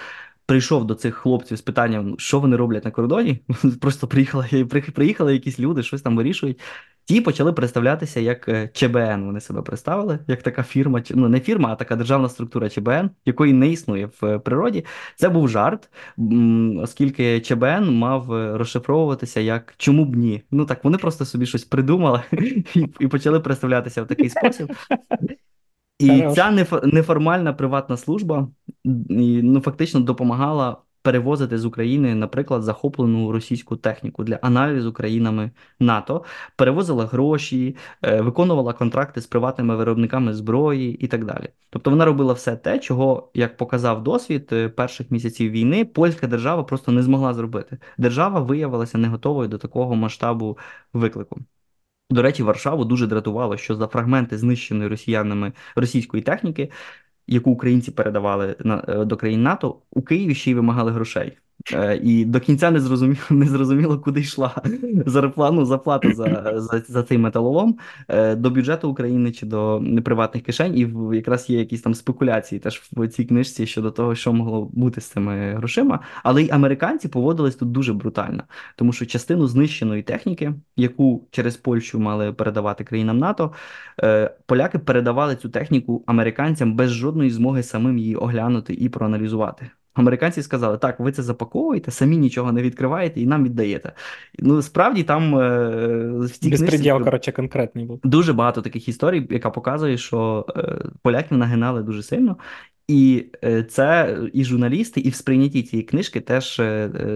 прийшов 0.46 0.84
до 0.84 0.94
цих 0.94 1.14
хлопців 1.14 1.58
з 1.58 1.62
питанням, 1.62 2.18
що 2.18 2.40
вони 2.40 2.56
роблять 2.56 2.84
на 2.84 2.90
кордоні. 2.90 3.38
Просто 3.80 4.08
приїхали 4.08 4.64
приїхали 4.94 5.32
якісь 5.32 5.60
люди, 5.60 5.82
щось 5.82 6.02
там 6.02 6.16
вирішують. 6.16 6.60
Ті 7.04 7.20
почали 7.20 7.52
представлятися 7.52 8.20
як 8.20 8.48
е, 8.48 8.70
ЧБН. 8.72 9.24
Вони 9.24 9.40
себе 9.40 9.62
представили, 9.62 10.18
як 10.26 10.42
така 10.42 10.62
фірма, 10.62 11.02
ну 11.10 11.28
не 11.28 11.40
фірма, 11.40 11.68
а 11.72 11.76
така 11.76 11.96
державна 11.96 12.28
структура 12.28 12.70
ЧБН, 12.70 13.10
якої 13.24 13.52
не 13.52 13.68
існує 13.68 14.06
в 14.20 14.26
е, 14.26 14.38
природі. 14.38 14.84
Це 15.16 15.28
був 15.28 15.48
жарт, 15.48 15.90
оскільки 16.82 17.40
ЧБН 17.40 17.90
мав 17.90 18.32
е, 18.32 18.58
розшифровуватися 18.58 19.40
як 19.40 19.74
чому 19.76 20.04
б 20.04 20.16
ні. 20.16 20.42
Ну 20.50 20.64
так 20.64 20.84
вони 20.84 20.98
просто 20.98 21.24
собі 21.24 21.46
щось 21.46 21.64
придумали 21.64 22.22
і 23.00 23.08
почали 23.08 23.40
представлятися 23.40 24.02
в 24.02 24.06
такий 24.06 24.28
спосіб. 24.30 24.72
І 25.98 26.22
ця 26.34 26.66
неформальна 26.82 27.52
приватна 27.52 27.96
служба 27.96 28.48
ну, 28.84 29.60
фактично 29.60 30.00
допомагала 30.00 30.76
перевозити 31.04 31.58
з 31.58 31.64
України, 31.64 32.14
наприклад, 32.14 32.62
захоплену 32.62 33.32
російську 33.32 33.76
техніку 33.76 34.24
для 34.24 34.34
аналізу 34.34 34.92
країнами 34.92 35.50
НАТО, 35.80 36.24
перевозила 36.56 37.06
гроші, 37.06 37.76
е, 38.02 38.20
виконувала 38.20 38.72
контракти 38.72 39.20
з 39.20 39.26
приватними 39.26 39.76
виробниками 39.76 40.34
зброї 40.34 40.92
і 40.94 41.06
так 41.06 41.24
далі. 41.24 41.48
Тобто 41.70 41.90
вона 41.90 42.04
робила 42.04 42.32
все 42.32 42.56
те, 42.56 42.78
чого, 42.78 43.30
як 43.34 43.56
показав 43.56 44.02
досвід 44.02 44.48
е, 44.52 44.68
перших 44.68 45.10
місяців 45.10 45.50
війни, 45.50 45.84
польська 45.84 46.26
держава 46.26 46.64
просто 46.64 46.92
не 46.92 47.02
змогла 47.02 47.34
зробити. 47.34 47.78
Держава 47.98 48.40
виявилася 48.40 48.98
не 48.98 49.08
готовою 49.08 49.48
до 49.48 49.58
такого 49.58 49.94
масштабу 49.94 50.58
виклику. 50.92 51.40
До 52.10 52.22
речі, 52.22 52.42
Варшаву 52.42 52.84
дуже 52.84 53.06
дратувало, 53.06 53.56
що 53.56 53.74
за 53.74 53.86
фрагменти 53.86 54.38
знищеної 54.38 54.88
росіянами 54.88 55.52
російської 55.76 56.22
техніки, 56.22 56.70
яку 57.26 57.50
українці 57.50 57.90
передавали 57.90 58.56
на 58.60 58.84
е, 58.88 59.04
до 59.04 59.16
країн 59.16 59.42
НАТО, 59.42 59.82
у 59.90 60.02
Києві 60.02 60.34
ще 60.34 60.50
й 60.50 60.54
вимагали 60.54 60.92
грошей. 60.92 61.38
Е, 61.72 62.00
і 62.02 62.24
до 62.24 62.40
кінця 62.40 62.70
не 62.70 62.80
зрозуміло, 62.80 63.20
не 63.30 63.46
зрозуміло, 63.46 63.98
куди 63.98 64.20
йшла 64.20 64.62
зарплану 65.06 65.64
заплата 65.64 66.12
за 66.14 66.52
за, 66.60 66.82
за 66.88 67.02
цей 67.02 67.18
металолом 67.18 67.78
е, 68.08 68.36
до 68.36 68.50
бюджету 68.50 68.90
України 68.90 69.32
чи 69.32 69.46
до 69.46 69.82
приватних 70.04 70.44
кишень. 70.44 70.78
І 70.78 71.16
якраз 71.16 71.50
є 71.50 71.58
якісь 71.58 71.82
там 71.82 71.94
спекуляції 71.94 72.58
теж 72.58 72.82
в 72.92 73.08
цій 73.08 73.24
книжці 73.24 73.66
щодо 73.66 73.90
того, 73.90 74.14
що 74.14 74.32
могло 74.32 74.70
бути 74.72 75.00
з 75.00 75.04
цими 75.04 75.54
грошима. 75.54 76.00
Але 76.22 76.42
й 76.42 76.50
американці 76.50 77.08
поводились 77.08 77.56
тут 77.56 77.72
дуже 77.72 77.92
брутально, 77.92 78.42
тому 78.76 78.92
що 78.92 79.06
частину 79.06 79.46
знищеної 79.46 80.02
техніки, 80.02 80.54
яку 80.76 81.28
через 81.30 81.56
Польщу 81.56 81.98
мали 81.98 82.32
передавати 82.32 82.84
країнам 82.84 83.18
НАТО, 83.18 83.52
е, 84.02 84.34
поляки 84.46 84.78
передавали 84.78 85.36
цю 85.36 85.48
техніку 85.48 86.04
американцям 86.06 86.76
без 86.76 86.90
жодної 86.90 87.30
змоги 87.30 87.62
самим 87.62 87.98
її 87.98 88.16
оглянути 88.16 88.74
і 88.74 88.88
проаналізувати. 88.88 89.70
Американці 89.94 90.42
сказали, 90.42 90.78
так, 90.78 91.00
ви 91.00 91.12
це 91.12 91.22
запаковуєте, 91.22 91.90
самі 91.90 92.16
нічого 92.16 92.52
не 92.52 92.62
відкриваєте 92.62 93.20
і 93.20 93.26
нам 93.26 93.44
віддаєте. 93.44 93.92
Ну, 94.38 94.62
справді 94.62 95.02
там 95.02 95.38
е, 95.38 95.68
в 96.18 96.30
цій 96.30 96.50
книжці 96.50 96.90
коротше, 96.90 97.32
конкретний 97.32 97.84
був. 97.84 98.00
Дуже 98.04 98.32
багато 98.32 98.62
таких 98.62 98.88
історій, 98.88 99.26
яка 99.30 99.50
показує, 99.50 99.98
що 99.98 100.46
е, 100.56 100.90
поляків 101.02 101.38
нагинали 101.38 101.82
дуже 101.82 102.02
сильно. 102.02 102.36
І 102.88 103.26
е, 103.44 103.62
це 103.62 104.18
і 104.32 104.44
журналісти, 104.44 105.00
і 105.00 105.08
в 105.08 105.14
сприйнятті 105.14 105.62
цієї 105.62 105.86
книжки 105.86 106.20
теж 106.20 106.62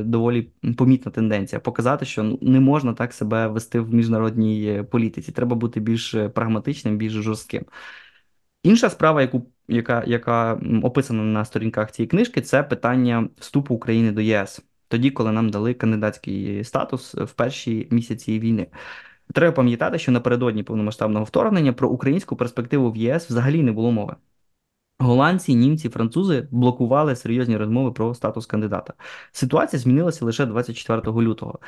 доволі 0.04 0.48
помітна 0.76 1.12
тенденція 1.12 1.60
показати, 1.60 2.04
що 2.04 2.22
ну, 2.22 2.38
не 2.42 2.60
можна 2.60 2.92
так 2.92 3.12
себе 3.12 3.46
вести 3.46 3.80
в 3.80 3.94
міжнародній 3.94 4.84
політиці. 4.90 5.32
Треба 5.32 5.56
бути 5.56 5.80
більш 5.80 6.16
прагматичним, 6.34 6.96
більш 6.96 7.12
жорстким. 7.12 7.64
Інша 8.62 8.90
справа, 8.90 9.22
яку 9.22 9.46
яка 9.68 10.04
яка 10.06 10.60
описана 10.82 11.22
на 11.22 11.44
сторінках 11.44 11.92
цієї 11.92 12.08
книжки, 12.08 12.40
це 12.40 12.62
питання 12.62 13.28
вступу 13.38 13.74
України 13.74 14.12
до 14.12 14.20
ЄС, 14.20 14.60
тоді, 14.88 15.10
коли 15.10 15.32
нам 15.32 15.50
дали 15.50 15.74
кандидатський 15.74 16.64
статус 16.64 17.14
в 17.14 17.32
перші 17.32 17.88
місяці 17.90 18.38
війни. 18.38 18.66
Треба 19.34 19.52
пам'ятати, 19.52 19.98
що 19.98 20.12
напередодні 20.12 20.62
повномасштабного 20.62 21.24
вторгнення 21.24 21.72
про 21.72 21.88
українську 21.88 22.36
перспективу 22.36 22.92
в 22.92 22.96
ЄС 22.96 23.30
взагалі 23.30 23.62
не 23.62 23.72
було 23.72 23.92
мови. 23.92 24.16
Голландці, 25.00 25.54
німці, 25.54 25.88
французи 25.88 26.48
блокували 26.50 27.16
серйозні 27.16 27.56
розмови 27.56 27.92
про 27.92 28.14
статус 28.14 28.46
кандидата. 28.46 28.94
Ситуація 29.32 29.80
змінилася 29.80 30.24
лише 30.24 30.46
24 30.46 31.02
лютого. 31.12 31.58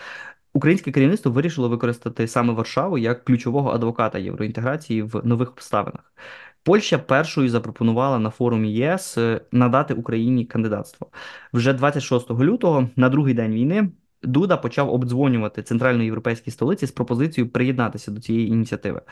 Українське 0.52 0.92
керівництво 0.92 1.32
вирішило 1.32 1.68
використати 1.68 2.28
саме 2.28 2.52
Варшаву 2.52 2.98
як 2.98 3.24
ключового 3.24 3.70
адвоката 3.70 4.18
євроінтеграції 4.18 5.02
в 5.02 5.26
нових 5.26 5.50
обставинах. 5.50 6.12
Польща 6.62 6.98
першою 6.98 7.48
запропонувала 7.48 8.18
на 8.18 8.30
форумі 8.30 8.72
ЄС 8.72 9.18
е, 9.18 9.40
надати 9.52 9.94
Україні 9.94 10.44
кандидатство 10.44 11.10
вже 11.52 11.72
26 11.72 12.30
лютого, 12.30 12.88
на 12.96 13.08
другий 13.08 13.34
день 13.34 13.52
війни. 13.52 13.90
Дуда 14.22 14.56
почав 14.56 14.90
обдзвонювати 14.94 15.62
центральноєвропейські 15.62 16.50
столиці 16.50 16.86
з 16.86 16.90
пропозицією 16.90 17.52
приєднатися 17.52 18.10
до 18.10 18.20
цієї 18.20 18.48
ініціативи. 18.48 19.02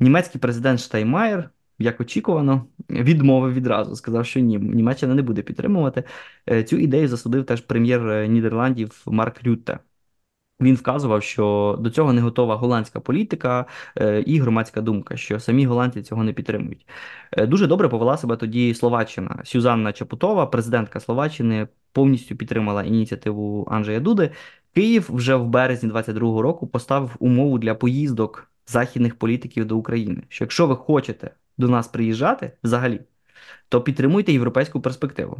Німецький 0.00 0.40
президент 0.40 0.80
Штаймаєр, 0.80 1.50
як 1.78 2.00
очікувано, 2.00 2.66
відмовив 2.90 3.54
відразу. 3.54 3.96
Сказав, 3.96 4.26
що 4.26 4.40
ні, 4.40 4.58
Німеччина 4.58 5.14
не 5.14 5.22
буде 5.22 5.42
підтримувати. 5.42 6.04
Е, 6.48 6.64
цю 6.64 6.76
ідею 6.76 7.08
засудив 7.08 7.46
теж 7.46 7.60
прем'єр 7.60 8.08
е, 8.08 8.28
Нідерландів 8.28 9.02
Марк 9.06 9.42
Рютте. 9.42 9.78
Він 10.62 10.74
вказував, 10.74 11.22
що 11.22 11.76
до 11.80 11.90
цього 11.90 12.12
не 12.12 12.20
готова 12.20 12.56
голландська 12.56 13.00
політика 13.00 13.66
е, 13.98 14.20
і 14.26 14.38
громадська 14.38 14.80
думка, 14.80 15.16
що 15.16 15.40
самі 15.40 15.66
голландці 15.66 16.02
цього 16.02 16.24
не 16.24 16.32
підтримують. 16.32 16.86
Е, 17.32 17.46
дуже 17.46 17.66
добре 17.66 17.88
повела 17.88 18.16
себе 18.16 18.36
тоді 18.36 18.74
Словаччина. 18.74 19.40
Сюзанна 19.44 19.92
Чапутова, 19.92 20.46
президентка 20.46 21.00
Словаччини, 21.00 21.68
повністю 21.92 22.36
підтримала 22.36 22.82
ініціативу 22.82 23.68
Анджея 23.70 24.00
Дуди. 24.00 24.30
Київ 24.74 25.10
вже 25.12 25.34
в 25.34 25.46
березні 25.46 25.90
22-го 25.90 26.42
року 26.42 26.66
поставив 26.66 27.16
умову 27.18 27.58
для 27.58 27.74
поїздок 27.74 28.50
західних 28.66 29.14
політиків 29.14 29.64
до 29.64 29.76
України. 29.76 30.22
Що 30.28 30.44
якщо 30.44 30.66
ви 30.66 30.76
хочете 30.76 31.30
до 31.58 31.68
нас 31.68 31.88
приїжджати 31.88 32.52
взагалі, 32.62 33.00
то 33.68 33.80
підтримуйте 33.80 34.32
європейську 34.32 34.80
перспективу. 34.80 35.38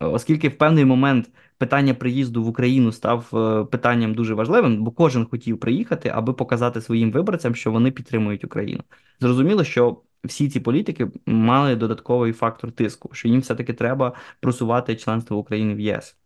Оскільки 0.00 0.48
в 0.48 0.58
певний 0.58 0.84
момент 0.84 1.30
питання 1.58 1.94
приїзду 1.94 2.44
в 2.44 2.48
Україну 2.48 2.92
став 2.92 3.30
е, 3.34 3.64
питанням 3.64 4.14
дуже 4.14 4.34
важливим, 4.34 4.84
бо 4.84 4.90
кожен 4.90 5.26
хотів 5.26 5.60
приїхати, 5.60 6.08
аби 6.08 6.32
показати 6.32 6.80
своїм 6.80 7.12
виборцям, 7.12 7.54
що 7.54 7.72
вони 7.72 7.90
підтримують 7.90 8.44
Україну. 8.44 8.82
Зрозуміло, 9.20 9.64
що 9.64 10.02
всі 10.24 10.50
ці 10.50 10.60
політики 10.60 11.10
мали 11.26 11.76
додатковий 11.76 12.32
фактор 12.32 12.72
тиску, 12.72 13.10
що 13.12 13.28
їм 13.28 13.40
все 13.40 13.54
таки 13.54 13.72
треба 13.74 14.12
просувати 14.40 14.96
членство 14.96 15.36
України 15.36 15.74
в 15.74 15.80
ЄС. 15.80 16.16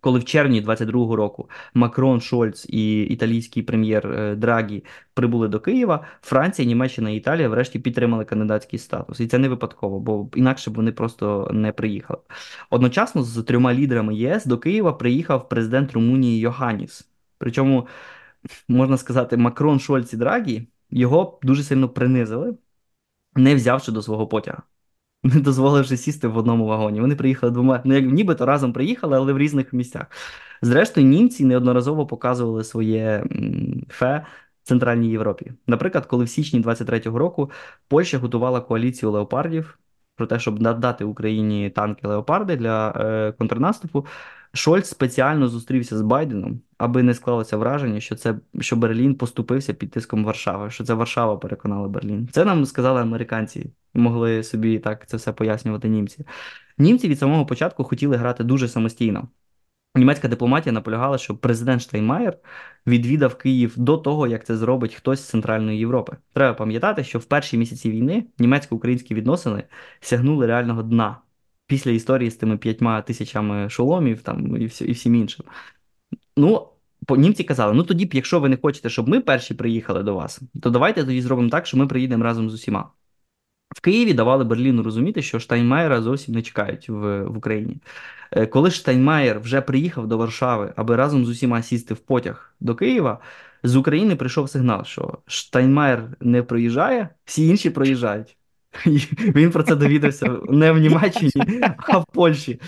Коли 0.00 0.18
в 0.18 0.24
червні 0.24 0.62
22-го 0.62 1.16
року 1.16 1.50
Макрон, 1.74 2.20
Шольц 2.20 2.66
і 2.68 3.02
італійський 3.02 3.62
прем'єр 3.62 4.06
е, 4.06 4.36
Драгі 4.36 4.84
прибули 5.14 5.48
до 5.48 5.60
Києва, 5.60 6.04
Франція, 6.22 6.68
Німеччина 6.68 7.10
і 7.10 7.16
Італія 7.16 7.48
врешті 7.48 7.78
підтримали 7.78 8.24
кандидатський 8.24 8.78
статус. 8.78 9.20
І 9.20 9.26
це 9.26 9.38
не 9.38 9.48
випадково, 9.48 10.00
бо 10.00 10.28
інакше 10.34 10.70
б 10.70 10.74
вони 10.74 10.92
просто 10.92 11.50
не 11.52 11.72
приїхали. 11.72 12.20
Одночасно 12.70 13.22
з 13.22 13.42
трьома 13.42 13.74
лідерами 13.74 14.14
ЄС 14.14 14.46
до 14.46 14.58
Києва 14.58 14.92
приїхав 14.92 15.48
президент 15.48 15.92
Румунії 15.92 16.40
Йоганіс. 16.40 17.08
Причому 17.38 17.86
можна 18.68 18.96
сказати, 18.96 19.36
Макрон, 19.36 19.80
Шольц 19.80 20.12
і 20.12 20.16
Драгі 20.16 20.68
його 20.90 21.38
дуже 21.42 21.62
сильно 21.62 21.88
принизили, 21.88 22.56
не 23.34 23.54
взявши 23.54 23.92
до 23.92 24.02
свого 24.02 24.26
потяга 24.26 24.62
не 25.22 25.40
дозволивши 25.40 25.96
сісти 25.96 26.28
в 26.28 26.36
одному 26.36 26.66
вагоні. 26.66 27.00
Вони 27.00 27.16
приїхали 27.16 27.52
двома, 27.52 27.80
ну 27.84 27.94
як 27.94 28.04
нібито 28.04 28.46
разом 28.46 28.72
приїхали, 28.72 29.16
але 29.16 29.32
в 29.32 29.38
різних 29.38 29.72
місцях. 29.72 30.06
Зрештою, 30.62 31.06
німці 31.06 31.44
неодноразово 31.44 32.06
показували 32.06 32.64
своє 32.64 33.24
фе 33.88 34.26
Центральній 34.62 35.10
Європі. 35.10 35.52
Наприклад, 35.66 36.06
коли 36.06 36.24
в 36.24 36.28
січні 36.28 36.62
23-го 36.62 37.18
року 37.18 37.50
Польща 37.88 38.18
готувала 38.18 38.60
коаліцію 38.60 39.10
леопардів 39.10 39.78
про 40.16 40.26
те, 40.26 40.38
щоб 40.38 40.62
надати 40.62 41.04
Україні 41.04 41.70
танки 41.70 42.08
леопарди 42.08 42.56
для 42.56 42.90
е, 42.90 43.32
контрнаступу. 43.32 44.06
Шольц 44.52 44.88
спеціально 44.88 45.48
зустрівся 45.48 45.98
з 45.98 46.02
Байденом, 46.02 46.60
аби 46.78 47.02
не 47.02 47.14
склалося 47.14 47.56
враження, 47.56 48.00
що 48.00 48.16
це 48.16 48.34
що 48.60 48.76
Берлін 48.76 49.14
поступився 49.14 49.74
під 49.74 49.90
тиском 49.90 50.24
Варшави, 50.24 50.70
що 50.70 50.84
це 50.84 50.94
Варшава 50.94 51.36
переконала 51.36 51.88
Берлін. 51.88 52.28
Це 52.32 52.44
нам 52.44 52.66
сказали 52.66 53.00
американці, 53.00 53.72
могли 53.94 54.42
собі 54.42 54.78
так 54.78 55.06
це 55.06 55.16
все 55.16 55.32
пояснювати 55.32 55.88
німці. 55.88 56.26
Німці 56.78 57.08
від 57.08 57.18
самого 57.18 57.46
початку 57.46 57.84
хотіли 57.84 58.16
грати 58.16 58.44
дуже 58.44 58.68
самостійно. 58.68 59.28
Німецька 59.94 60.28
дипломатія 60.28 60.72
наполягала, 60.72 61.18
що 61.18 61.36
президент 61.36 61.82
Штайнмаєр 61.82 62.38
відвідав 62.86 63.34
Київ 63.34 63.74
до 63.76 63.96
того, 63.96 64.26
як 64.26 64.44
це 64.46 64.56
зробить 64.56 64.94
хтось 64.94 65.20
з 65.20 65.28
Центральної 65.28 65.78
Європи. 65.78 66.16
Треба 66.32 66.54
пам'ятати, 66.54 67.04
що 67.04 67.18
в 67.18 67.24
перші 67.24 67.58
місяці 67.58 67.90
війни 67.90 68.26
німецько-українські 68.38 69.14
відносини 69.14 69.64
сягнули 70.00 70.46
реального 70.46 70.82
дна. 70.82 71.16
Після 71.68 71.90
історії 71.90 72.30
з 72.30 72.36
тими 72.36 72.56
п'ятьма 72.56 73.02
тисячами 73.02 73.70
шоломів 73.70 74.22
там 74.22 74.56
і 74.56 74.66
всі, 74.66 74.84
і 74.84 74.92
всім 74.92 75.14
іншим. 75.14 75.46
Ну, 76.36 76.68
німці 77.10 77.44
казали: 77.44 77.74
ну 77.74 77.82
тоді 77.82 78.06
б, 78.06 78.14
якщо 78.14 78.40
ви 78.40 78.48
не 78.48 78.56
хочете, 78.56 78.90
щоб 78.90 79.08
ми 79.08 79.20
перші 79.20 79.54
приїхали 79.54 80.02
до 80.02 80.14
вас, 80.14 80.40
то 80.62 80.70
давайте 80.70 81.04
тоді 81.04 81.22
зробимо 81.22 81.48
так, 81.48 81.66
що 81.66 81.76
ми 81.76 81.86
приїдемо 81.86 82.24
разом 82.24 82.50
з 82.50 82.54
усіма. 82.54 82.90
В 83.76 83.80
Києві 83.80 84.14
давали 84.14 84.44
Берліну 84.44 84.82
розуміти, 84.82 85.22
що 85.22 85.38
Штайнмаєра 85.38 86.02
зовсім 86.02 86.34
не 86.34 86.42
чекають 86.42 86.88
в, 86.88 87.22
в 87.22 87.36
Україні. 87.38 87.76
Е, 88.30 88.46
коли 88.46 88.70
Штайнмаєр 88.70 89.40
вже 89.40 89.60
приїхав 89.60 90.06
до 90.06 90.18
Варшави, 90.18 90.72
аби 90.76 90.96
разом 90.96 91.24
з 91.24 91.28
усіма 91.28 91.62
сісти 91.62 91.94
в 91.94 91.98
потяг 91.98 92.54
до 92.60 92.74
Києва, 92.74 93.20
з 93.62 93.76
України 93.76 94.16
прийшов 94.16 94.50
сигнал, 94.50 94.84
що 94.84 95.18
Штайнмаєр 95.26 96.16
не 96.20 96.42
проїжджає, 96.42 97.08
всі 97.24 97.46
інші 97.46 97.70
проїжджають. 97.70 98.37
Він 99.34 99.50
про 99.50 99.62
це 99.62 99.76
довідався 99.76 100.36
не 100.48 100.72
в 100.72 100.78
Німеччині, 100.78 101.62
а 101.76 101.98
в 101.98 102.04
Польщі. 102.12 102.60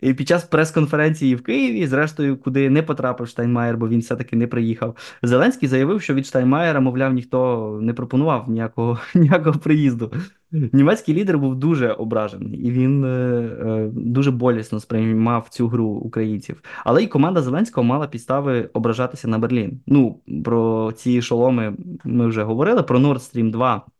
І 0.00 0.14
під 0.14 0.28
час 0.28 0.44
прес-конференції 0.44 1.34
в 1.34 1.42
Києві, 1.42 1.86
зрештою, 1.86 2.36
куди 2.36 2.70
не 2.70 2.82
потрапив 2.82 3.28
Штайнмаєр, 3.28 3.76
бо 3.76 3.88
він 3.88 4.00
все-таки 4.00 4.36
не 4.36 4.46
приїхав. 4.46 4.96
Зеленський 5.22 5.68
заявив, 5.68 6.02
що 6.02 6.14
від 6.14 6.26
Штайнмаєра, 6.26 6.80
мовляв, 6.80 7.12
ніхто 7.12 7.78
не 7.82 7.94
пропонував 7.94 8.50
ніякого 8.50 8.98
ніякого 9.14 9.58
приїзду. 9.58 10.12
Німецький 10.50 11.14
лідер 11.14 11.38
був 11.38 11.54
дуже 11.54 11.92
ображений, 11.92 12.58
і 12.60 12.70
він 12.70 13.04
е, 13.04 13.08
е, 13.08 13.90
дуже 13.92 14.30
болісно 14.30 14.80
сприймав 14.80 15.48
цю 15.48 15.68
гру 15.68 15.86
українців. 15.86 16.62
Але 16.84 17.02
і 17.02 17.06
команда 17.06 17.42
Зеленського 17.42 17.84
мала 17.84 18.06
підстави 18.06 18.70
ображатися 18.72 19.28
на 19.28 19.38
Берлін. 19.38 19.80
Ну 19.86 20.20
про 20.44 20.92
ці 20.96 21.22
шоломи 21.22 21.76
ми 22.04 22.26
вже 22.26 22.42
говорили. 22.42 22.82
Про 22.82 22.98
Nord 22.98 23.18
Stream 23.18 23.50
2 23.50 23.82
Е, 23.86 23.97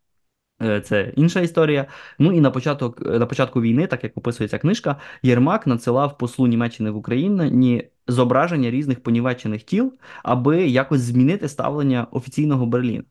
це 0.83 1.13
інша 1.15 1.39
історія. 1.39 1.85
Ну 2.19 2.31
і 2.31 2.39
на 2.39 2.51
початок 2.51 3.01
на 3.05 3.25
початку 3.25 3.61
війни, 3.61 3.87
так 3.87 4.03
як 4.03 4.17
описується 4.17 4.57
книжка, 4.57 4.95
Єрмак 5.23 5.67
надсилав 5.67 6.17
послу 6.17 6.47
Німеччини 6.47 6.91
в 6.91 6.95
Україні 6.95 7.89
зображення 8.07 8.71
різних 8.71 9.03
понівечених 9.03 9.63
тіл, 9.63 9.93
аби 10.23 10.67
якось 10.67 11.01
змінити 11.01 11.49
ставлення 11.49 12.07
офіційного 12.11 12.65
Берліна. 12.65 13.03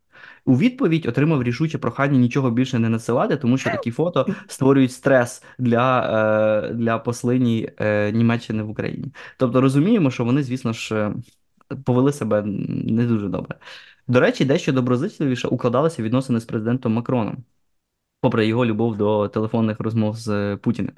У 0.45 0.59
відповідь 0.59 1.07
отримав 1.07 1.43
рішуче 1.43 1.79
прохання 1.79 2.19
нічого 2.19 2.51
більше 2.51 2.79
не 2.79 2.89
надсилати, 2.89 3.37
тому 3.37 3.59
що 3.59 3.71
такі 3.71 3.91
фото 3.91 4.27
створюють 4.47 4.93
стрес 4.93 5.43
для 5.59 6.01
е, 6.71 6.75
для 6.75 6.99
послині 6.99 7.71
е, 7.79 8.13
Німеччини 8.13 8.63
в 8.63 8.71
Україні. 8.71 9.13
Тобто 9.39 9.61
розуміємо, 9.61 10.11
що 10.11 10.25
вони, 10.25 10.43
звісно 10.43 10.73
ж, 10.73 11.13
повели 11.85 12.13
себе 12.13 12.43
не 12.69 13.07
дуже 13.07 13.29
добре. 13.29 13.57
До 14.09 14.21
речі, 14.21 14.45
дещо 14.45 14.73
доброзичливіше 14.73 15.49
укладалися 15.49 16.03
відносини 16.03 16.41
з 16.41 16.45
президентом 16.45 16.93
Макроном, 16.93 17.37
попри 18.21 18.47
його 18.47 18.67
любов 18.67 18.97
до 18.97 19.29
телефонних 19.29 19.81
розмов 19.81 20.17
з 20.17 20.57
Путіним. 20.57 20.93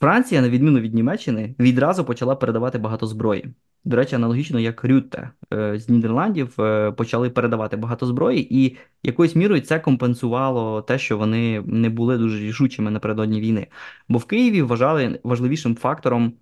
Франція, 0.00 0.40
на 0.42 0.48
відміну 0.48 0.80
від 0.80 0.94
Німеччини, 0.94 1.54
відразу 1.58 2.04
почала 2.04 2.36
передавати 2.36 2.78
багато 2.78 3.06
зброї. 3.06 3.54
До 3.84 3.96
речі, 3.96 4.14
аналогічно 4.14 4.60
як 4.60 4.84
Рютте 4.84 5.30
е, 5.52 5.78
з 5.78 5.88
Нідерландів 5.88 6.60
е, 6.60 6.92
почали 6.92 7.30
передавати 7.30 7.76
багато 7.76 8.06
зброї, 8.06 8.64
і 8.64 8.76
якоюсь 9.02 9.36
мірою 9.36 9.60
це 9.60 9.80
компенсувало 9.80 10.82
те, 10.82 10.98
що 10.98 11.18
вони 11.18 11.60
не 11.66 11.90
були 11.90 12.18
дуже 12.18 12.38
рішучими 12.38 12.90
напередодні 12.90 13.40
війни. 13.40 13.66
Бо 14.08 14.18
в 14.18 14.24
Києві 14.24 14.62
вважали 14.62 15.20
важливішим 15.24 15.76
фактором 15.76 16.32
Е, 16.32 16.41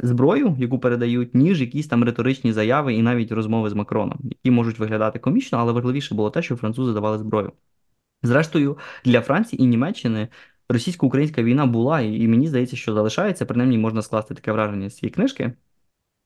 зброю, 0.00 0.56
яку 0.58 0.78
передають, 0.78 1.34
ніж 1.34 1.60
якісь 1.60 1.86
там 1.86 2.04
риторичні 2.04 2.52
заяви 2.52 2.94
і 2.94 3.02
навіть 3.02 3.32
розмови 3.32 3.70
з 3.70 3.74
Макроном, 3.74 4.18
які 4.22 4.50
можуть 4.50 4.78
виглядати 4.78 5.18
комічно, 5.18 5.58
але 5.58 5.72
важливіше 5.72 6.14
було 6.14 6.30
те, 6.30 6.42
що 6.42 6.56
французи 6.56 6.92
давали 6.92 7.18
зброю. 7.18 7.52
Зрештою, 8.22 8.78
для 9.04 9.20
Франції 9.20 9.62
і 9.62 9.66
Німеччини 9.66 10.28
російсько-українська 10.68 11.42
війна 11.42 11.66
була, 11.66 12.00
і 12.00 12.28
мені 12.28 12.48
здається, 12.48 12.76
що 12.76 12.94
залишається, 12.94 13.46
принаймні 13.46 13.78
можна 13.78 14.02
скласти 14.02 14.34
таке 14.34 14.52
враження 14.52 14.90
з 14.90 14.96
цієї 14.96 15.14
книжки. 15.14 15.52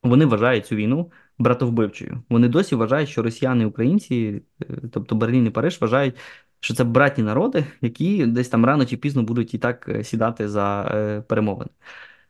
Вони 0.03 0.25
вважають 0.25 0.65
цю 0.65 0.75
війну 0.75 1.11
братовбивчою. 1.37 2.23
Вони 2.29 2.47
досі 2.47 2.75
вважають, 2.75 3.09
що 3.09 3.21
росіяни 3.21 3.63
і 3.63 3.67
українці, 3.67 4.41
е, 4.61 4.65
тобто 4.91 5.15
Берлін 5.15 5.45
і 5.45 5.49
Париж, 5.49 5.81
вважають, 5.81 6.15
що 6.59 6.73
це 6.73 6.83
братні 6.83 7.23
народи, 7.23 7.65
які 7.81 8.25
десь 8.25 8.49
там 8.49 8.65
рано 8.65 8.85
чи 8.85 8.97
пізно 8.97 9.23
будуть 9.23 9.53
і 9.53 9.57
так 9.57 9.89
е, 9.89 10.03
сідати 10.03 10.49
за 10.49 11.23
перемовини. 11.27 11.69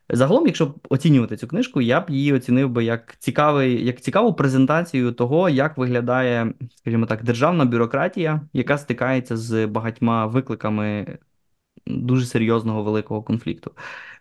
Загалом, 0.10 0.46
якщо 0.46 0.76
оцінювати 0.90 1.38
цю 1.38 1.48
книжку, 1.48 1.82
я 1.82 2.02
б 2.02 2.10
її 2.10 2.34
оцінив 2.34 2.70
би 2.70 2.84
як 2.84 3.18
цікавий, 3.20 3.86
як 3.86 4.02
цікаву 4.02 4.34
презентацію 4.34 5.12
того, 5.12 5.50
як 5.50 5.78
виглядає, 5.78 6.54
скажімо 6.76 7.06
так, 7.06 7.24
державна 7.24 7.66
бюрократія, 7.66 8.42
яка 8.54 8.78
стикається 8.78 9.38
з 9.38 9.66
багатьма 9.68 10.26
викликами 10.26 11.18
дуже 11.88 12.26
серйозного 12.26 12.84
великого 12.84 13.24
конфлікту. 13.24 13.72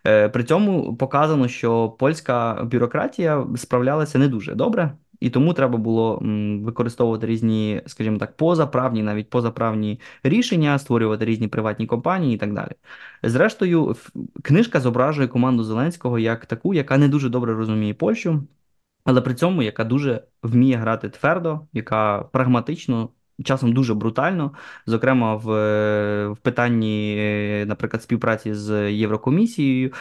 Е, 0.07 0.29
при 0.29 0.43
цьому 0.43 0.97
показано, 0.97 1.47
що 1.47 1.89
польська 1.89 2.63
бюрократія 2.63 3.47
справлялася 3.55 4.19
не 4.19 4.27
дуже 4.27 4.55
добре. 4.55 4.97
І 5.19 5.29
тому 5.29 5.53
треба 5.53 5.77
було 5.77 6.21
використовувати 6.61 7.27
різні, 7.27 7.81
скажімо 7.85 8.17
так, 8.17 8.37
позаправні, 8.37 9.03
навіть 9.03 9.29
позаправні 9.29 9.99
рішення, 10.23 10.79
створювати 10.79 11.25
різні 11.25 11.47
приватні 11.47 11.85
компанії 11.85 12.35
і 12.35 12.37
так 12.37 12.53
далі. 12.53 12.71
Зрештою, 13.23 13.95
книжка 14.43 14.79
зображує 14.79 15.27
команду 15.27 15.63
Зеленського 15.63 16.19
як 16.19 16.45
таку, 16.45 16.73
яка 16.73 16.97
не 16.97 17.07
дуже 17.07 17.29
добре 17.29 17.53
розуміє 17.53 17.93
Польщу, 17.93 18.43
але 19.03 19.21
при 19.21 19.33
цьому 19.33 19.61
яка 19.63 19.83
дуже 19.83 20.23
вміє 20.43 20.77
грати 20.77 21.09
твердо, 21.09 21.67
яка 21.73 22.23
прагматично 22.23 23.09
часом 23.43 23.73
дуже 23.73 23.93
брутально, 23.93 24.51
зокрема 24.85 25.35
в 25.35 25.45
в 26.31 26.37
питанні, 26.37 27.65
наприклад, 27.67 28.03
співпраці 28.03 28.53
з 28.53 28.91
Єврокомісією. 28.91 29.91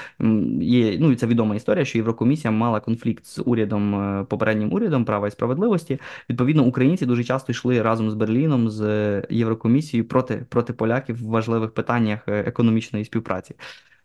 Є 0.61 0.97
ну 1.01 1.15
це 1.15 1.27
відома 1.27 1.55
історія, 1.55 1.85
що 1.85 1.99
Єврокомісія 1.99 2.51
мала 2.51 2.81
конфлікт 2.81 3.27
з 3.27 3.43
урядом 3.45 3.95
е, 3.95 4.25
попереднім 4.25 4.73
урядом 4.73 5.05
права 5.05 5.29
і 5.29 5.31
справедливості. 5.31 5.99
Відповідно, 6.31 6.65
українці 6.65 7.07
дуже 7.07 7.25
часто 7.25 7.53
йшли 7.53 7.83
разом 7.83 8.11
з 8.11 8.15
Берліном 8.15 8.71
з 8.71 9.23
Єврокомісією 9.31 10.09
проти 10.09 10.47
проти 10.49 10.73
поляків 10.73 11.17
в 11.25 11.27
важливих 11.27 11.71
питаннях 11.71 12.29
е, 12.29 12.39
економічної 12.39 13.05
співпраці. 13.05 13.55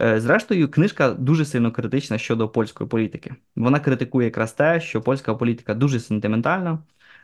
Е, 0.01 0.19
зрештою, 0.19 0.71
книжка 0.71 1.09
дуже 1.09 1.45
сильно 1.45 1.71
критична 1.71 2.17
щодо 2.17 2.49
польської 2.49 2.89
політики. 2.89 3.35
Вона 3.55 3.79
критикує 3.79 4.25
якраз 4.25 4.53
те, 4.53 4.81
що 4.81 5.01
польська 5.01 5.35
політика 5.35 5.73
дуже 5.73 5.99
сентиментальна. 5.99 6.79